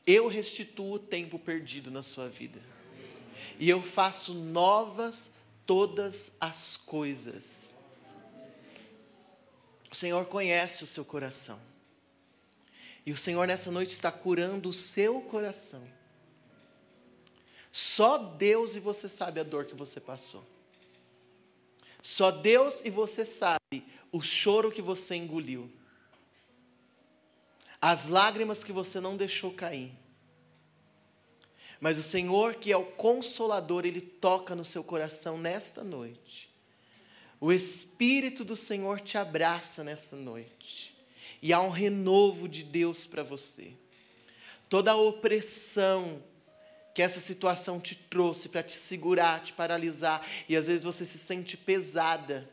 eu 0.07 0.27
restituo 0.27 0.93
o 0.93 0.99
tempo 0.99 1.37
perdido 1.37 1.91
na 1.91 2.01
sua 2.01 2.27
vida. 2.27 2.59
E 3.59 3.69
eu 3.69 3.79
faço 3.83 4.33
novas 4.33 5.29
todas 5.67 6.31
as 6.41 6.75
coisas. 6.75 7.75
O 9.91 9.95
Senhor 9.95 10.25
conhece 10.25 10.83
o 10.83 10.87
seu 10.87 11.05
coração. 11.05 11.76
E 13.07 13.11
o 13.13 13.15
Senhor 13.15 13.47
nessa 13.47 13.71
noite 13.71 13.91
está 13.91 14.11
curando 14.11 14.67
o 14.67 14.73
seu 14.73 15.21
coração. 15.21 15.81
Só 17.71 18.17
Deus 18.17 18.75
e 18.75 18.81
você 18.81 19.07
sabe 19.07 19.39
a 19.39 19.43
dor 19.43 19.63
que 19.63 19.73
você 19.73 20.01
passou. 20.01 20.45
Só 22.01 22.31
Deus 22.31 22.81
e 22.83 22.89
você 22.89 23.23
sabe 23.23 23.85
o 24.11 24.21
choro 24.21 24.69
que 24.69 24.81
você 24.81 25.15
engoliu. 25.15 25.71
As 27.79 28.09
lágrimas 28.09 28.61
que 28.61 28.73
você 28.73 28.99
não 28.99 29.15
deixou 29.15 29.53
cair. 29.53 29.93
Mas 31.79 31.97
o 31.97 32.03
Senhor, 32.03 32.55
que 32.55 32.73
é 32.73 32.77
o 32.77 32.91
consolador, 32.91 33.85
ele 33.85 34.01
toca 34.01 34.53
no 34.53 34.65
seu 34.65 34.83
coração 34.83 35.37
nesta 35.37 35.81
noite. 35.81 36.53
O 37.39 37.53
Espírito 37.53 38.43
do 38.43 38.57
Senhor 38.57 38.99
te 38.99 39.17
abraça 39.17 39.81
nessa 39.81 40.17
noite 40.17 40.96
e 41.41 41.53
há 41.53 41.61
um 41.61 41.69
renovo 41.69 42.47
de 42.47 42.63
Deus 42.63 43.05
para 43.05 43.23
você. 43.23 43.73
Toda 44.69 44.91
a 44.91 44.95
opressão 44.95 46.23
que 46.93 47.01
essa 47.01 47.19
situação 47.19 47.79
te 47.79 47.95
trouxe 47.95 48.49
para 48.49 48.63
te 48.63 48.73
segurar, 48.73 49.43
te 49.43 49.53
paralisar, 49.53 50.25
e 50.49 50.55
às 50.55 50.65
vezes 50.65 50.83
você 50.83 51.05
se 51.05 51.19
sente 51.19 51.55
pesada, 51.55 52.49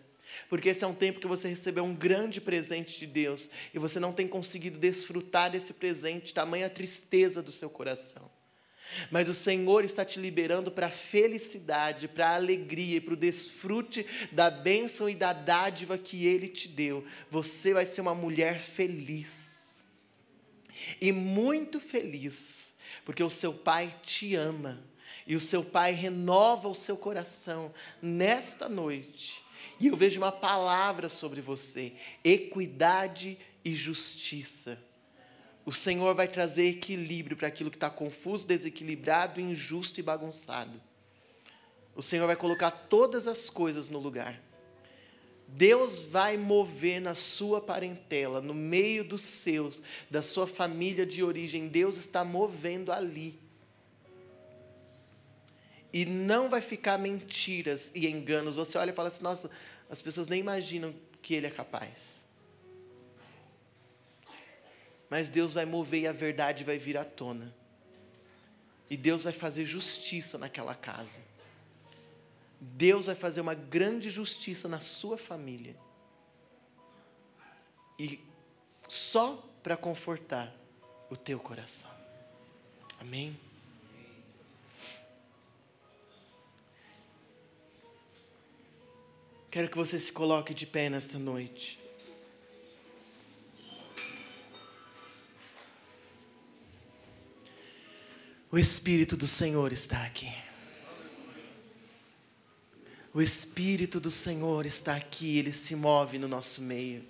porque 0.48 0.68
esse 0.68 0.84
é 0.84 0.86
um 0.86 0.94
tempo 0.94 1.20
que 1.20 1.26
você 1.26 1.48
recebeu 1.48 1.84
um 1.84 1.94
grande 1.94 2.40
presente 2.40 2.98
de 2.98 3.06
Deus 3.06 3.48
e 3.72 3.78
você 3.78 3.98
não 3.98 4.12
tem 4.12 4.28
conseguido 4.28 4.78
desfrutar 4.78 5.50
desse 5.50 5.72
presente, 5.72 6.34
tamanha 6.34 6.68
tristeza 6.68 7.42
do 7.42 7.50
seu 7.50 7.70
coração. 7.70 8.33
Mas 9.10 9.28
o 9.28 9.34
Senhor 9.34 9.84
está 9.84 10.04
te 10.04 10.20
liberando 10.20 10.70
para 10.70 10.86
a 10.86 10.90
felicidade, 10.90 12.08
para 12.08 12.30
a 12.30 12.34
alegria 12.34 12.98
e 12.98 13.00
para 13.00 13.14
o 13.14 13.16
desfrute 13.16 14.06
da 14.30 14.50
bênção 14.50 15.08
e 15.08 15.14
da 15.14 15.32
dádiva 15.32 15.98
que 15.98 16.26
Ele 16.26 16.48
te 16.48 16.68
deu. 16.68 17.04
Você 17.30 17.72
vai 17.72 17.86
ser 17.86 18.00
uma 18.00 18.14
mulher 18.14 18.58
feliz. 18.58 19.82
E 21.00 21.12
muito 21.12 21.80
feliz, 21.80 22.72
porque 23.04 23.22
o 23.22 23.30
seu 23.30 23.52
Pai 23.52 23.94
te 24.02 24.34
ama. 24.34 24.82
E 25.26 25.34
o 25.34 25.40
seu 25.40 25.64
Pai 25.64 25.92
renova 25.92 26.68
o 26.68 26.74
seu 26.74 26.96
coração 26.96 27.72
nesta 28.02 28.68
noite. 28.68 29.42
E 29.80 29.86
eu 29.86 29.96
vejo 29.96 30.20
uma 30.20 30.32
palavra 30.32 31.08
sobre 31.08 31.40
você: 31.40 31.92
equidade 32.22 33.38
e 33.64 33.74
justiça. 33.74 34.78
O 35.64 35.72
Senhor 35.72 36.14
vai 36.14 36.28
trazer 36.28 36.66
equilíbrio 36.66 37.36
para 37.36 37.48
aquilo 37.48 37.70
que 37.70 37.76
está 37.76 37.88
confuso, 37.88 38.46
desequilibrado, 38.46 39.40
injusto 39.40 39.98
e 39.98 40.02
bagunçado. 40.02 40.80
O 41.96 42.02
Senhor 42.02 42.26
vai 42.26 42.36
colocar 42.36 42.70
todas 42.70 43.26
as 43.26 43.48
coisas 43.48 43.88
no 43.88 43.98
lugar. 43.98 44.40
Deus 45.46 46.02
vai 46.02 46.36
mover 46.36 47.00
na 47.00 47.14
sua 47.14 47.60
parentela, 47.60 48.40
no 48.40 48.52
meio 48.52 49.04
dos 49.04 49.22
seus, 49.22 49.82
da 50.10 50.22
sua 50.22 50.46
família 50.46 51.06
de 51.06 51.22
origem. 51.22 51.68
Deus 51.68 51.96
está 51.96 52.24
movendo 52.24 52.90
ali. 52.90 53.38
E 55.92 56.04
não 56.04 56.48
vai 56.48 56.60
ficar 56.60 56.98
mentiras 56.98 57.92
e 57.94 58.08
enganos. 58.08 58.56
Você 58.56 58.76
olha 58.76 58.90
e 58.90 58.94
fala 58.94 59.08
assim: 59.08 59.22
nossa, 59.22 59.48
as 59.88 60.02
pessoas 60.02 60.26
nem 60.26 60.40
imaginam 60.40 60.92
que 61.22 61.34
Ele 61.34 61.46
é 61.46 61.50
capaz. 61.50 62.23
Mas 65.14 65.28
Deus 65.28 65.54
vai 65.54 65.64
mover 65.64 66.00
e 66.00 66.06
a 66.08 66.12
verdade 66.12 66.64
vai 66.64 66.76
vir 66.76 66.96
à 66.96 67.04
tona. 67.04 67.54
E 68.90 68.96
Deus 68.96 69.22
vai 69.22 69.32
fazer 69.32 69.64
justiça 69.64 70.36
naquela 70.36 70.74
casa. 70.74 71.22
Deus 72.58 73.06
vai 73.06 73.14
fazer 73.14 73.40
uma 73.40 73.54
grande 73.54 74.10
justiça 74.10 74.66
na 74.66 74.80
sua 74.80 75.16
família. 75.16 75.76
E 77.96 78.18
só 78.88 79.36
para 79.62 79.76
confortar 79.76 80.52
o 81.08 81.16
teu 81.16 81.38
coração. 81.38 81.92
Amém? 82.98 83.38
Quero 89.48 89.70
que 89.70 89.76
você 89.76 89.96
se 89.96 90.10
coloque 90.10 90.52
de 90.52 90.66
pé 90.66 90.90
nesta 90.90 91.20
noite. 91.20 91.83
O 98.54 98.58
Espírito 98.58 99.16
do 99.16 99.26
Senhor 99.26 99.72
está 99.72 100.04
aqui. 100.04 100.32
O 103.12 103.20
Espírito 103.20 103.98
do 103.98 104.12
Senhor 104.12 104.64
está 104.64 104.94
aqui, 104.94 105.38
ele 105.38 105.52
se 105.52 105.74
move 105.74 106.20
no 106.20 106.28
nosso 106.28 106.62
meio. 106.62 107.04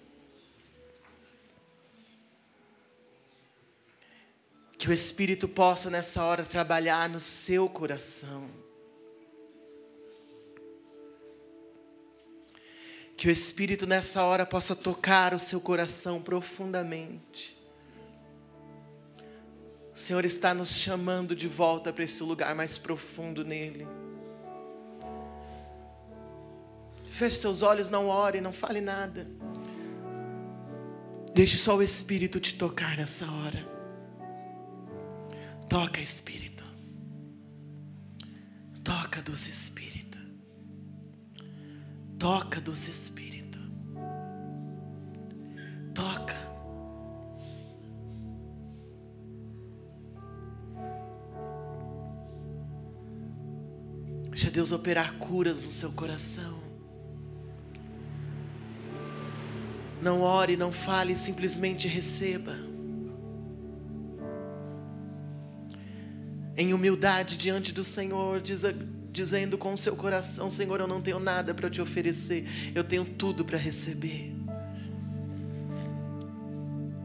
Que 4.79 4.89
o 4.89 4.93
Espírito 4.95 5.47
possa 5.47 5.91
nessa 5.91 6.25
hora 6.25 6.47
trabalhar 6.47 7.11
no 7.11 7.21
seu 7.21 7.69
coração. 7.69 8.49
Que 13.19 13.29
o 13.29 13.31
Espírito 13.31 13.87
nessa 13.87 14.23
hora 14.23 14.47
possa 14.47 14.75
tocar 14.75 15.35
o 15.35 15.39
seu 15.39 15.61
coração 15.61 16.23
profundamente. 16.23 17.54
O 19.95 19.99
Senhor 19.99 20.25
está 20.25 20.53
nos 20.53 20.71
chamando 20.71 21.37
de 21.37 21.47
volta 21.47 21.93
para 21.93 22.03
esse 22.03 22.23
lugar 22.23 22.55
mais 22.55 22.77
profundo 22.79 23.45
nele. 23.45 23.87
Feche 27.11 27.37
seus 27.37 27.63
olhos, 27.63 27.89
não 27.89 28.09
ore, 28.09 28.41
não 28.41 28.53
fale 28.53 28.81
nada. 28.81 29.29
Deixe 31.33 31.57
só 31.57 31.77
o 31.77 31.83
Espírito 31.83 32.41
te 32.41 32.57
tocar 32.57 32.97
nessa 32.97 33.25
hora. 33.31 33.69
Toca, 35.69 36.01
Espírito. 36.01 36.65
Toca, 38.83 39.23
doce 39.23 39.51
Espírito. 39.51 40.19
Toca, 42.19 42.61
doce 42.61 42.91
Espírito. 42.91 43.61
Toca. 45.95 46.54
Deixa 54.35 54.51
Deus 54.51 54.73
operar 54.73 55.13
curas 55.15 55.61
no 55.61 55.71
seu 55.71 55.93
coração. 55.93 56.59
Não 60.03 60.23
ore, 60.23 60.57
não 60.57 60.73
fale, 60.73 61.15
simplesmente 61.15 61.87
receba. 61.87 62.57
Em 66.57 66.75
humildade 66.75 67.37
diante 67.37 67.73
do 67.73 67.85
Senhor, 67.85 68.41
diz, 68.41 68.63
dizendo 69.13 69.57
com 69.57 69.73
o 69.73 69.79
seu 69.79 69.95
coração: 69.95 70.51
Senhor, 70.51 70.81
eu 70.81 70.89
não 70.89 71.01
tenho 71.01 71.21
nada 71.21 71.55
para 71.55 71.71
te 71.71 71.81
oferecer, 71.81 72.45
eu 72.75 72.83
tenho 72.83 73.05
tudo 73.05 73.45
para 73.45 73.57
receber. 73.57 74.35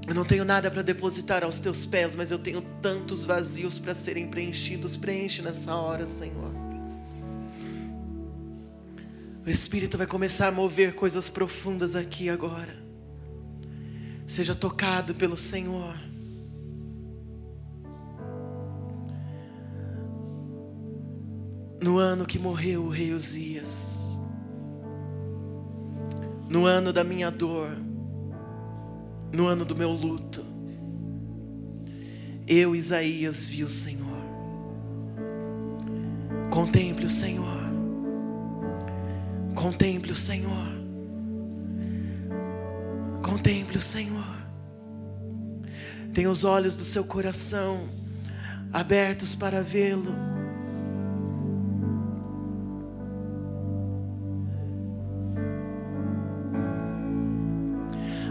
Eu 0.07 0.15
não 0.15 0.26
tenho 0.26 0.43
nada 0.43 0.72
para 0.72 0.81
depositar 0.81 1.43
aos 1.43 1.60
teus 1.60 1.85
pés, 1.85 2.15
mas 2.15 2.31
eu 2.31 2.39
tenho 2.39 2.64
tantos 2.81 3.23
vazios 3.23 3.77
para 3.77 3.93
serem 3.93 4.27
preenchidos. 4.27 4.97
Preenche 4.97 5.43
nessa 5.43 5.76
hora, 5.76 6.07
Senhor. 6.07 6.59
O 9.49 9.51
Espírito 9.51 9.97
vai 9.97 10.05
começar 10.05 10.49
a 10.49 10.51
mover 10.51 10.93
coisas 10.93 11.27
profundas 11.27 11.95
aqui 11.95 12.30
agora. 12.30 12.71
Seja 14.27 14.53
tocado 14.53 15.15
pelo 15.15 15.35
Senhor. 15.35 15.95
No 21.81 21.97
ano 21.97 22.27
que 22.27 22.38
morreu 22.38 22.84
o 22.84 22.89
rei 22.89 23.11
Uzias, 23.11 24.19
no 26.47 26.67
ano 26.67 26.93
da 26.93 27.03
minha 27.03 27.31
dor, 27.31 27.76
no 29.34 29.47
ano 29.47 29.65
do 29.65 29.76
meu 29.76 29.89
luto, 29.91 30.45
eu, 32.45 32.76
Isaías, 32.76 33.47
vi 33.47 33.63
o 33.63 33.69
Senhor. 33.69 34.21
Contemple 36.51 37.07
o 37.07 37.09
Senhor. 37.09 37.68
Contemple 39.55 40.11
o 40.11 40.15
Senhor. 40.15 40.67
Contemple 43.23 43.77
o 43.77 43.81
Senhor. 43.81 44.39
Tenha 46.13 46.30
os 46.30 46.43
olhos 46.43 46.76
do 46.76 46.84
seu 46.84 47.03
coração 47.03 47.89
abertos 48.71 49.35
para 49.35 49.61
vê-lo. 49.61 50.13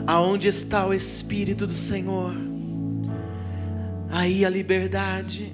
Aonde 0.06 0.48
está 0.48 0.86
o 0.86 0.94
Espírito 0.94 1.66
do 1.66 1.72
Senhor? 1.72 2.34
Aí 4.10 4.44
a 4.44 4.48
liberdade. 4.48 5.52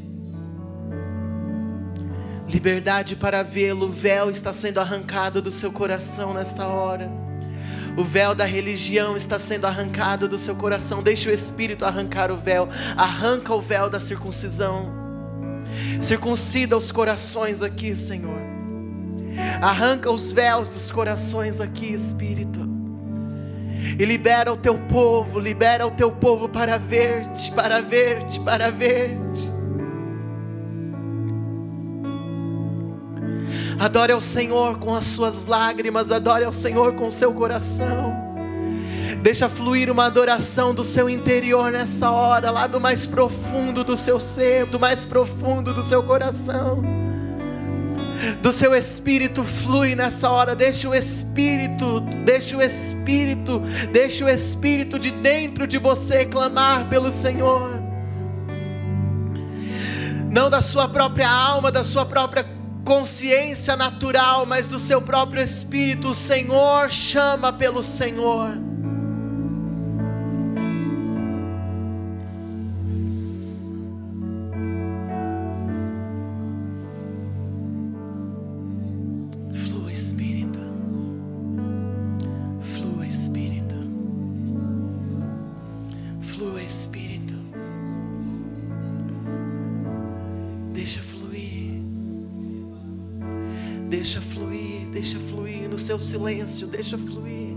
Liberdade 2.54 3.16
para 3.16 3.42
vê-lo. 3.42 3.86
O 3.86 3.92
véu 3.92 4.30
está 4.30 4.52
sendo 4.52 4.78
arrancado 4.78 5.42
do 5.42 5.50
seu 5.50 5.72
coração 5.72 6.32
nesta 6.32 6.68
hora. 6.68 7.10
O 7.96 8.04
véu 8.04 8.32
da 8.32 8.44
religião 8.44 9.16
está 9.16 9.40
sendo 9.40 9.66
arrancado 9.66 10.28
do 10.28 10.38
seu 10.38 10.54
coração. 10.54 11.02
Deixa 11.02 11.28
o 11.28 11.32
Espírito 11.32 11.84
arrancar 11.84 12.30
o 12.30 12.36
véu. 12.36 12.68
Arranca 12.96 13.52
o 13.52 13.60
véu 13.60 13.90
da 13.90 13.98
circuncisão. 13.98 14.88
Circuncida 16.00 16.76
os 16.76 16.92
corações 16.92 17.60
aqui, 17.60 17.96
Senhor. 17.96 18.38
Arranca 19.60 20.08
os 20.08 20.32
véus 20.32 20.68
dos 20.68 20.92
corações 20.92 21.60
aqui, 21.60 21.92
Espírito 21.92 22.72
e 23.98 24.04
libera 24.04 24.50
o 24.50 24.56
teu 24.56 24.78
povo, 24.78 25.38
libera 25.38 25.86
o 25.86 25.90
teu 25.90 26.10
povo 26.10 26.48
para 26.48 26.78
ver-te, 26.78 27.52
para 27.52 27.82
ver-te, 27.82 28.40
para 28.40 28.70
ver-te. 28.70 29.53
Adore 33.78 34.12
ao 34.12 34.20
Senhor 34.20 34.78
com 34.78 34.94
as 34.94 35.04
suas 35.06 35.46
lágrimas, 35.46 36.10
adore 36.10 36.44
ao 36.44 36.52
Senhor 36.52 36.94
com 36.94 37.08
o 37.08 37.12
seu 37.12 37.32
coração. 37.32 38.22
Deixa 39.22 39.48
fluir 39.48 39.90
uma 39.90 40.06
adoração 40.06 40.74
do 40.74 40.84
seu 40.84 41.08
interior 41.08 41.72
nessa 41.72 42.10
hora, 42.10 42.50
lá 42.50 42.66
do 42.66 42.80
mais 42.80 43.06
profundo 43.06 43.82
do 43.82 43.96
seu 43.96 44.20
ser, 44.20 44.66
do 44.66 44.78
mais 44.78 45.06
profundo 45.06 45.72
do 45.72 45.82
seu 45.82 46.02
coração 46.02 46.82
do 48.40 48.52
seu 48.52 48.74
espírito 48.74 49.44
flui 49.44 49.94
nessa 49.94 50.30
hora. 50.30 50.54
Deixa 50.54 50.88
o 50.88 50.94
espírito, 50.94 52.00
deixa 52.24 52.56
o 52.56 52.62
espírito, 52.62 53.60
deixa 53.92 54.24
o 54.24 54.28
espírito 54.28 54.98
de 54.98 55.10
dentro 55.10 55.66
de 55.66 55.78
você 55.78 56.24
clamar 56.24 56.88
pelo 56.88 57.10
Senhor. 57.10 57.82
Não 60.30 60.50
da 60.50 60.60
sua 60.60 60.88
própria 60.88 61.30
alma, 61.30 61.70
da 61.70 61.84
sua 61.84 62.04
própria 62.04 62.44
consciência 62.84 63.76
natural, 63.76 64.46
mas 64.46 64.68
do 64.68 64.78
seu 64.78 65.00
próprio 65.00 65.42
espírito. 65.42 66.10
O 66.10 66.14
Senhor 66.14 66.90
chama 66.90 67.52
pelo 67.52 67.82
Senhor. 67.82 68.73
Silêncio, 95.98 96.66
deixa 96.66 96.98
fluir. 96.98 97.54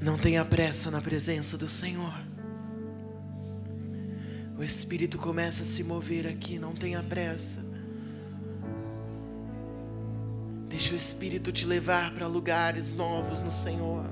Não 0.00 0.18
tenha 0.18 0.44
pressa 0.44 0.90
na 0.90 1.00
presença 1.00 1.56
do 1.56 1.68
Senhor. 1.68 2.31
Espírito 4.72 5.18
começa 5.18 5.62
a 5.62 5.66
se 5.66 5.84
mover 5.84 6.26
aqui, 6.26 6.58
não 6.58 6.72
tenha 6.72 7.02
pressa. 7.02 7.62
Deixa 10.66 10.94
o 10.94 10.96
Espírito 10.96 11.52
te 11.52 11.66
levar 11.66 12.14
para 12.14 12.26
lugares 12.26 12.94
novos 12.94 13.38
no 13.40 13.50
Senhor. 13.50 14.06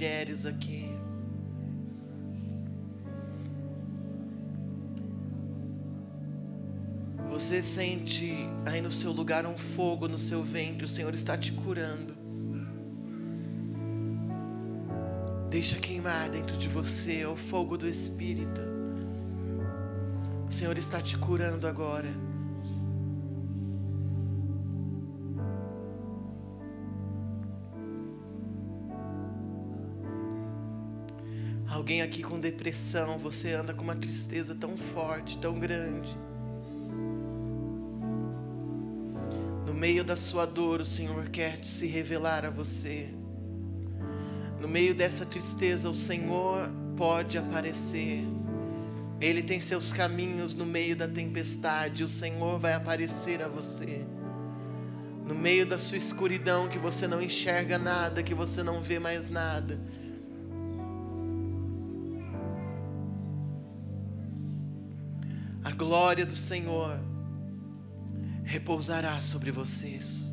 Mulheres 0.00 0.46
aqui. 0.46 0.88
Você 7.28 7.62
sente 7.62 8.34
aí 8.64 8.80
no 8.80 8.90
seu 8.90 9.12
lugar 9.12 9.44
um 9.44 9.58
fogo 9.58 10.08
no 10.08 10.16
seu 10.16 10.42
ventre, 10.42 10.86
o 10.86 10.88
Senhor 10.88 11.12
está 11.12 11.36
te 11.36 11.52
curando. 11.52 12.14
Deixa 15.50 15.76
queimar 15.76 16.30
dentro 16.30 16.56
de 16.56 16.68
você 16.68 17.26
o 17.26 17.36
fogo 17.36 17.76
do 17.76 17.86
Espírito. 17.86 18.62
O 20.48 20.52
Senhor 20.52 20.78
está 20.78 21.02
te 21.02 21.18
curando 21.18 21.66
agora. 21.66 22.08
Alguém 31.90 32.02
aqui 32.02 32.22
com 32.22 32.38
depressão, 32.38 33.18
você 33.18 33.52
anda 33.52 33.74
com 33.74 33.82
uma 33.82 33.96
tristeza 33.96 34.54
tão 34.54 34.76
forte, 34.76 35.36
tão 35.38 35.58
grande. 35.58 36.16
No 39.66 39.74
meio 39.74 40.04
da 40.04 40.14
sua 40.14 40.46
dor, 40.46 40.82
o 40.82 40.84
Senhor 40.84 41.28
quer 41.30 41.64
se 41.64 41.88
revelar 41.88 42.44
a 42.44 42.50
você. 42.50 43.12
No 44.60 44.68
meio 44.68 44.94
dessa 44.94 45.26
tristeza, 45.26 45.90
o 45.90 45.92
Senhor 45.92 46.70
pode 46.96 47.36
aparecer. 47.36 48.24
Ele 49.20 49.42
tem 49.42 49.60
seus 49.60 49.92
caminhos 49.92 50.54
no 50.54 50.64
meio 50.64 50.94
da 50.94 51.08
tempestade, 51.08 52.04
o 52.04 52.08
Senhor 52.08 52.56
vai 52.60 52.74
aparecer 52.74 53.42
a 53.42 53.48
você. 53.48 54.06
No 55.26 55.34
meio 55.34 55.66
da 55.66 55.76
sua 55.76 55.98
escuridão, 55.98 56.68
que 56.68 56.78
você 56.78 57.08
não 57.08 57.20
enxerga 57.20 57.80
nada, 57.80 58.22
que 58.22 58.32
você 58.32 58.62
não 58.62 58.80
vê 58.80 59.00
mais 59.00 59.28
nada 59.28 59.76
glória 65.90 66.24
do 66.24 66.36
Senhor 66.36 67.00
repousará 68.44 69.20
sobre 69.20 69.50
vocês. 69.50 70.32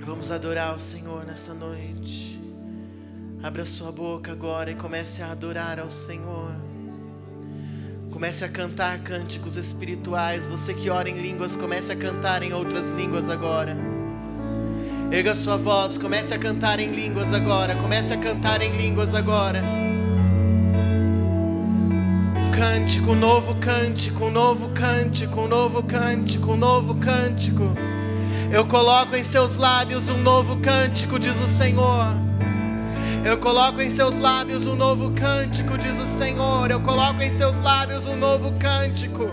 Vamos 0.00 0.32
adorar 0.32 0.74
o 0.74 0.78
Senhor 0.80 1.24
nessa 1.24 1.54
noite. 1.54 2.40
Abra 3.44 3.64
sua 3.64 3.92
boca 3.92 4.32
agora 4.32 4.72
e 4.72 4.74
comece 4.74 5.22
a 5.22 5.30
adorar 5.30 5.78
ao 5.78 5.88
Senhor. 5.88 6.50
Comece 8.10 8.44
a 8.44 8.48
cantar 8.48 9.04
cânticos 9.04 9.56
espirituais. 9.56 10.48
Você 10.48 10.74
que 10.74 10.90
ora 10.90 11.08
em 11.08 11.16
línguas, 11.16 11.54
comece 11.54 11.92
a 11.92 11.96
cantar 11.96 12.42
em 12.42 12.52
outras 12.52 12.88
línguas 12.88 13.28
agora. 13.28 13.89
Erga 15.12 15.34
sua 15.34 15.56
voz, 15.56 15.98
comece 15.98 16.32
a 16.32 16.38
cantar 16.38 16.78
em 16.78 16.92
línguas 16.92 17.34
agora. 17.34 17.74
Comece 17.74 18.14
a 18.14 18.16
cantar 18.16 18.62
em 18.62 18.70
línguas 18.76 19.12
agora. 19.12 19.60
Cântico, 22.56 23.16
novo 23.16 23.56
cântico, 23.56 24.30
novo 24.30 24.68
cântico, 24.68 25.48
novo 25.48 25.82
cântico, 25.82 26.54
novo 26.54 26.94
cântico. 26.94 27.74
Eu 28.52 28.64
coloco 28.68 29.16
em 29.16 29.24
seus 29.24 29.56
lábios 29.56 30.08
um 30.08 30.18
novo 30.18 30.60
cântico, 30.60 31.18
diz 31.18 31.40
o 31.40 31.46
Senhor. 31.48 32.06
Eu 33.24 33.36
coloco 33.38 33.82
em 33.82 33.90
seus 33.90 34.16
lábios 34.16 34.64
um 34.68 34.76
novo 34.76 35.10
cântico, 35.10 35.76
diz 35.76 35.98
o 35.98 36.06
Senhor. 36.06 36.70
Eu 36.70 36.80
coloco 36.82 37.20
em 37.20 37.30
seus 37.32 37.58
lábios 37.58 38.06
um 38.06 38.14
novo 38.14 38.52
cântico. 38.60 39.28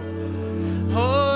Ora 0.95 1.26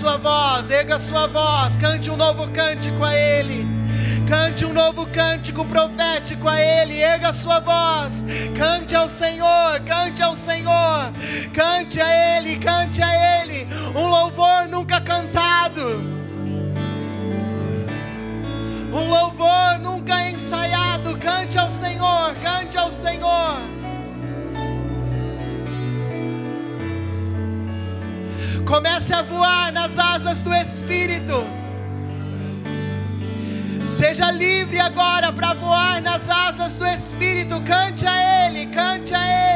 sua 0.00 0.16
voz, 0.16 0.70
erga 0.70 0.98
sua 0.98 1.26
voz, 1.26 1.76
cante 1.76 2.10
um 2.10 2.16
novo 2.16 2.50
cântico 2.52 3.04
a 3.04 3.14
Ele. 3.14 3.68
Cante 4.26 4.64
um 4.64 4.72
novo 4.72 5.04
cântico 5.08 5.62
profético 5.66 6.48
a 6.48 6.58
Ele, 6.58 6.98
erga 6.98 7.34
sua 7.34 7.60
voz, 7.60 8.24
cante 8.56 8.96
ao 8.96 9.10
Senhor, 9.10 9.78
cante 9.84 10.22
ao 10.22 10.34
Senhor, 10.34 11.12
cante 11.52 12.00
a 12.00 12.38
Ele, 12.38 12.58
cante 12.58 13.02
a 13.02 13.42
Ele, 13.42 13.68
um 13.94 14.06
louvor 14.06 14.66
nunca 14.70 15.02
cantado, 15.02 15.86
um 18.90 19.06
louvor 19.06 19.78
nunca 19.82 20.30
ensaiado, 20.30 21.18
cante 21.18 21.58
ao 21.58 21.68
Senhor, 21.68 22.34
cante 22.42 22.78
ao 22.78 22.90
Senhor. 22.90 23.69
Comece 28.70 29.12
a 29.12 29.20
voar 29.22 29.72
nas 29.72 29.98
asas 29.98 30.42
do 30.42 30.54
Espírito. 30.54 31.44
Seja 33.84 34.30
livre 34.30 34.78
agora 34.78 35.32
para 35.32 35.54
voar 35.54 36.00
nas 36.00 36.30
asas 36.30 36.76
do 36.76 36.86
Espírito. 36.86 37.60
Cante 37.62 38.06
a 38.06 38.46
Ele, 38.46 38.66
cante 38.66 39.12
a 39.12 39.26
Ele. 39.26 39.49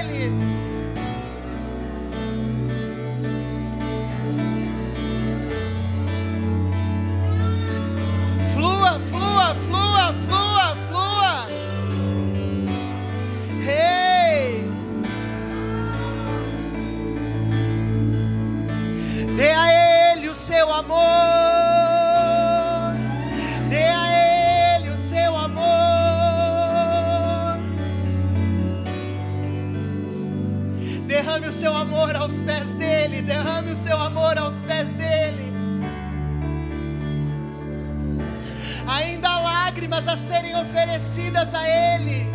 Ainda 38.86 39.28
há 39.28 39.38
lágrimas 39.40 40.06
a 40.06 40.16
serem 40.16 40.54
oferecidas 40.56 41.54
a 41.54 41.68
Ele. 41.68 42.30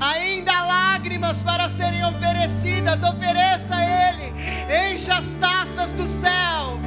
Ainda 0.00 0.52
há 0.52 0.64
lágrimas 0.64 1.42
para 1.42 1.68
serem 1.70 2.04
oferecidas. 2.04 3.02
Ofereça 3.02 3.74
a 3.74 3.84
Ele. 3.84 4.32
Encha 4.92 5.18
as 5.18 5.26
taças 5.36 5.92
do 5.92 6.06
céu. 6.06 6.78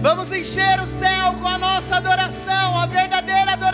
Vamos 0.00 0.32
encher 0.32 0.80
o 0.80 0.86
céu 0.86 1.34
com 1.40 1.46
a 1.46 1.56
nossa 1.58 1.96
adoração, 1.96 2.76
a 2.76 2.86
verdadeira 2.86 3.52
adoração. 3.52 3.71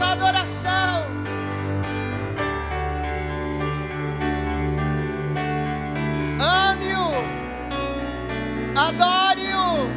Essa 0.00 0.12
adoração. 0.12 1.06
Ame-o, 6.40 7.12
adore-o. 8.74 9.90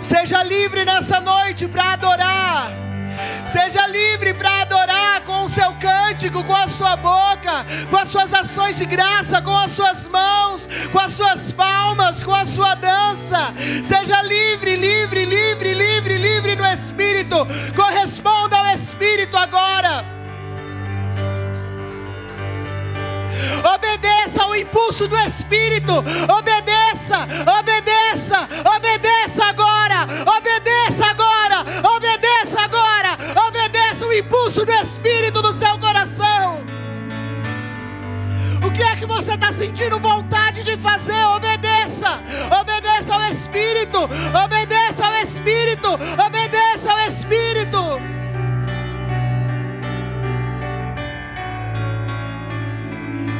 Seja 0.00 0.44
livre 0.44 0.84
nessa 0.84 1.20
noite 1.20 1.66
para 1.66 1.94
adorar. 1.94 2.70
Seja 3.44 3.86
livre 3.88 4.32
para 4.34 4.62
adorar 4.62 5.22
com 5.22 5.44
o 5.44 5.48
seu 5.48 5.74
com 6.30 6.54
a 6.54 6.68
sua 6.68 6.96
boca, 6.96 7.66
com 7.90 7.96
as 7.96 8.08
suas 8.08 8.32
ações 8.32 8.76
de 8.76 8.84
graça, 8.84 9.42
com 9.42 9.56
as 9.56 9.72
suas 9.72 10.06
mãos, 10.08 10.68
com 10.92 10.98
as 10.98 11.12
suas 11.12 11.52
palmas, 11.52 12.22
com 12.22 12.34
a 12.34 12.46
sua 12.46 12.74
dança. 12.74 13.52
Seja 13.84 14.22
livre, 14.22 14.76
livre, 14.76 15.24
livre, 15.24 15.74
livre, 15.74 16.18
livre 16.18 16.56
no 16.56 16.66
Espírito. 16.66 17.36
Corresponda 17.74 18.56
ao 18.56 18.66
Espírito 18.74 19.36
agora. 19.36 20.04
Obedeça 23.74 24.44
ao 24.44 24.54
impulso 24.54 25.08
do 25.08 25.18
Espírito. 25.18 25.92
Obedeça, 26.38 27.26
obedeça, 27.58 28.48
obedeça 28.76 28.91
fazer? 40.82 41.24
Obedeça. 41.36 42.20
Obedeça 42.60 43.14
ao 43.14 43.22
Espírito. 43.30 43.98
Obedeça 44.44 45.06
ao 45.06 45.14
Espírito. 45.14 45.88
Obedeça 46.26 46.92
ao 46.92 46.98
Espírito. 47.08 48.12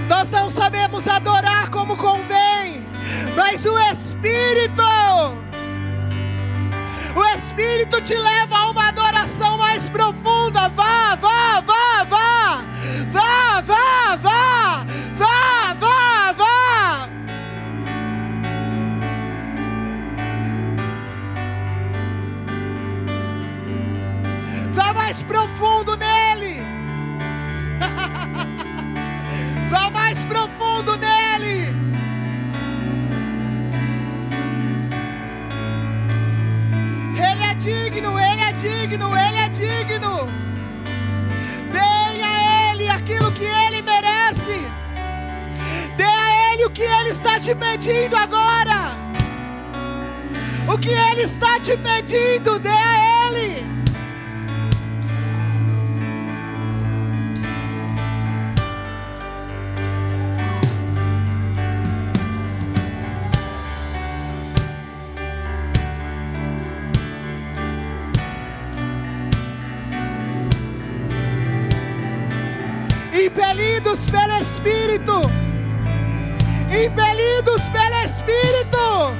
Nós 0.09 0.31
não 0.31 0.49
sabemos 0.51 1.09
adorar 1.09 1.69
como 1.71 1.97
convém, 1.97 2.87
mas 3.35 3.65
o 3.65 3.79
Espírito, 3.79 4.83
o 7.17 7.25
Espírito 7.35 8.01
te 8.03 8.15
leva 8.15 8.57
a 8.57 8.71
uma 8.71 8.89
adoração 8.89 9.57
mais 9.59 9.89
profunda. 9.89 10.69
Vá, 10.69 11.17
vá, 11.17 11.61
vá, 11.63 11.82
digno, 38.63 39.11
ele 39.17 39.39
é 39.39 39.49
digno. 39.49 40.29
Dê 41.73 42.23
a 42.23 42.71
ele 42.71 42.89
aquilo 42.89 43.33
que 43.33 43.45
ele 43.45 43.83
merece. 43.83 44.65
Dê 45.97 46.05
a 46.05 46.53
ele 46.53 46.67
o 46.67 46.71
que 46.71 46.83
ele 46.83 47.11
está 47.11 47.41
te 47.41 47.55
pedindo 47.57 48.17
agora. 48.17 48.97
O 50.73 50.79
que 50.79 50.91
ele 50.91 51.23
está 51.23 51.59
te 51.59 51.77
pedindo, 51.77 52.61
dê 52.61 52.71
impelidos 73.83 74.11
pelo 74.11 74.39
Espírito, 74.41 75.31
impelidos 76.71 77.63
pelo 77.73 77.97
Espírito, 78.05 79.17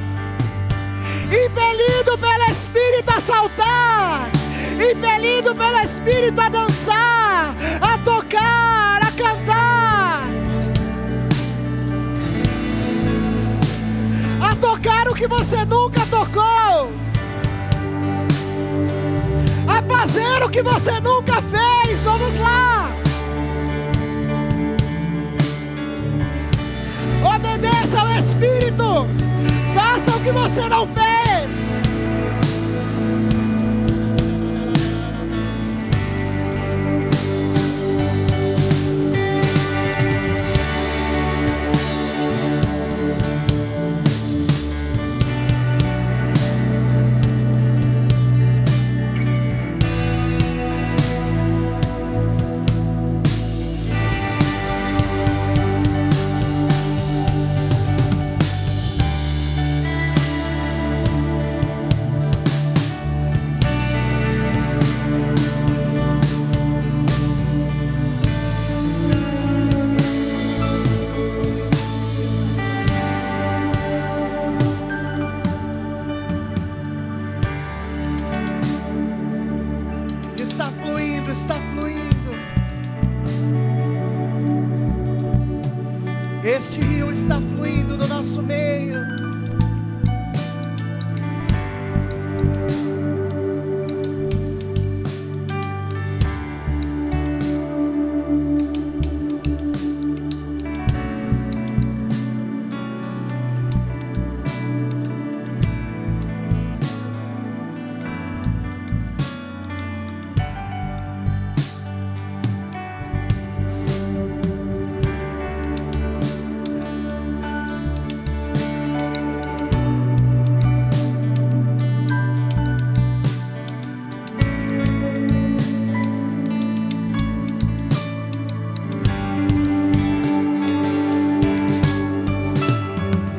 impelido 1.27 2.19
pelo 2.19 2.45
Espírito 2.51 3.11
a 3.11 3.21
saltar, 3.21 4.31
impelido 4.91 5.53
pelo 5.53 5.79
Espírito 5.81 6.41
a 6.41 6.49
dançar, 6.49 7.57
a 7.81 7.99
tocar, 8.05 9.01
a 9.03 9.11
cantar, 9.11 10.29
a 14.41 14.57
tocar 14.57 15.09
o 15.09 15.15
que 15.15 15.27
você 15.27 15.65
nunca 15.65 16.07
tocou. 16.07 16.93
A 19.67 19.83
fazer 19.83 20.45
o 20.45 20.49
que 20.49 20.63
você 20.63 21.01
nunca 21.01 21.41
fez, 21.43 22.05
vamos 22.05 22.39
lá! 22.39 23.02
Obedeça 27.63 28.01
ao 28.01 28.11
Espírito. 28.19 29.07
Faça 29.73 30.17
o 30.17 30.21
que 30.25 30.33
você 30.33 30.69
não 30.69 30.85
fez. 30.85 31.12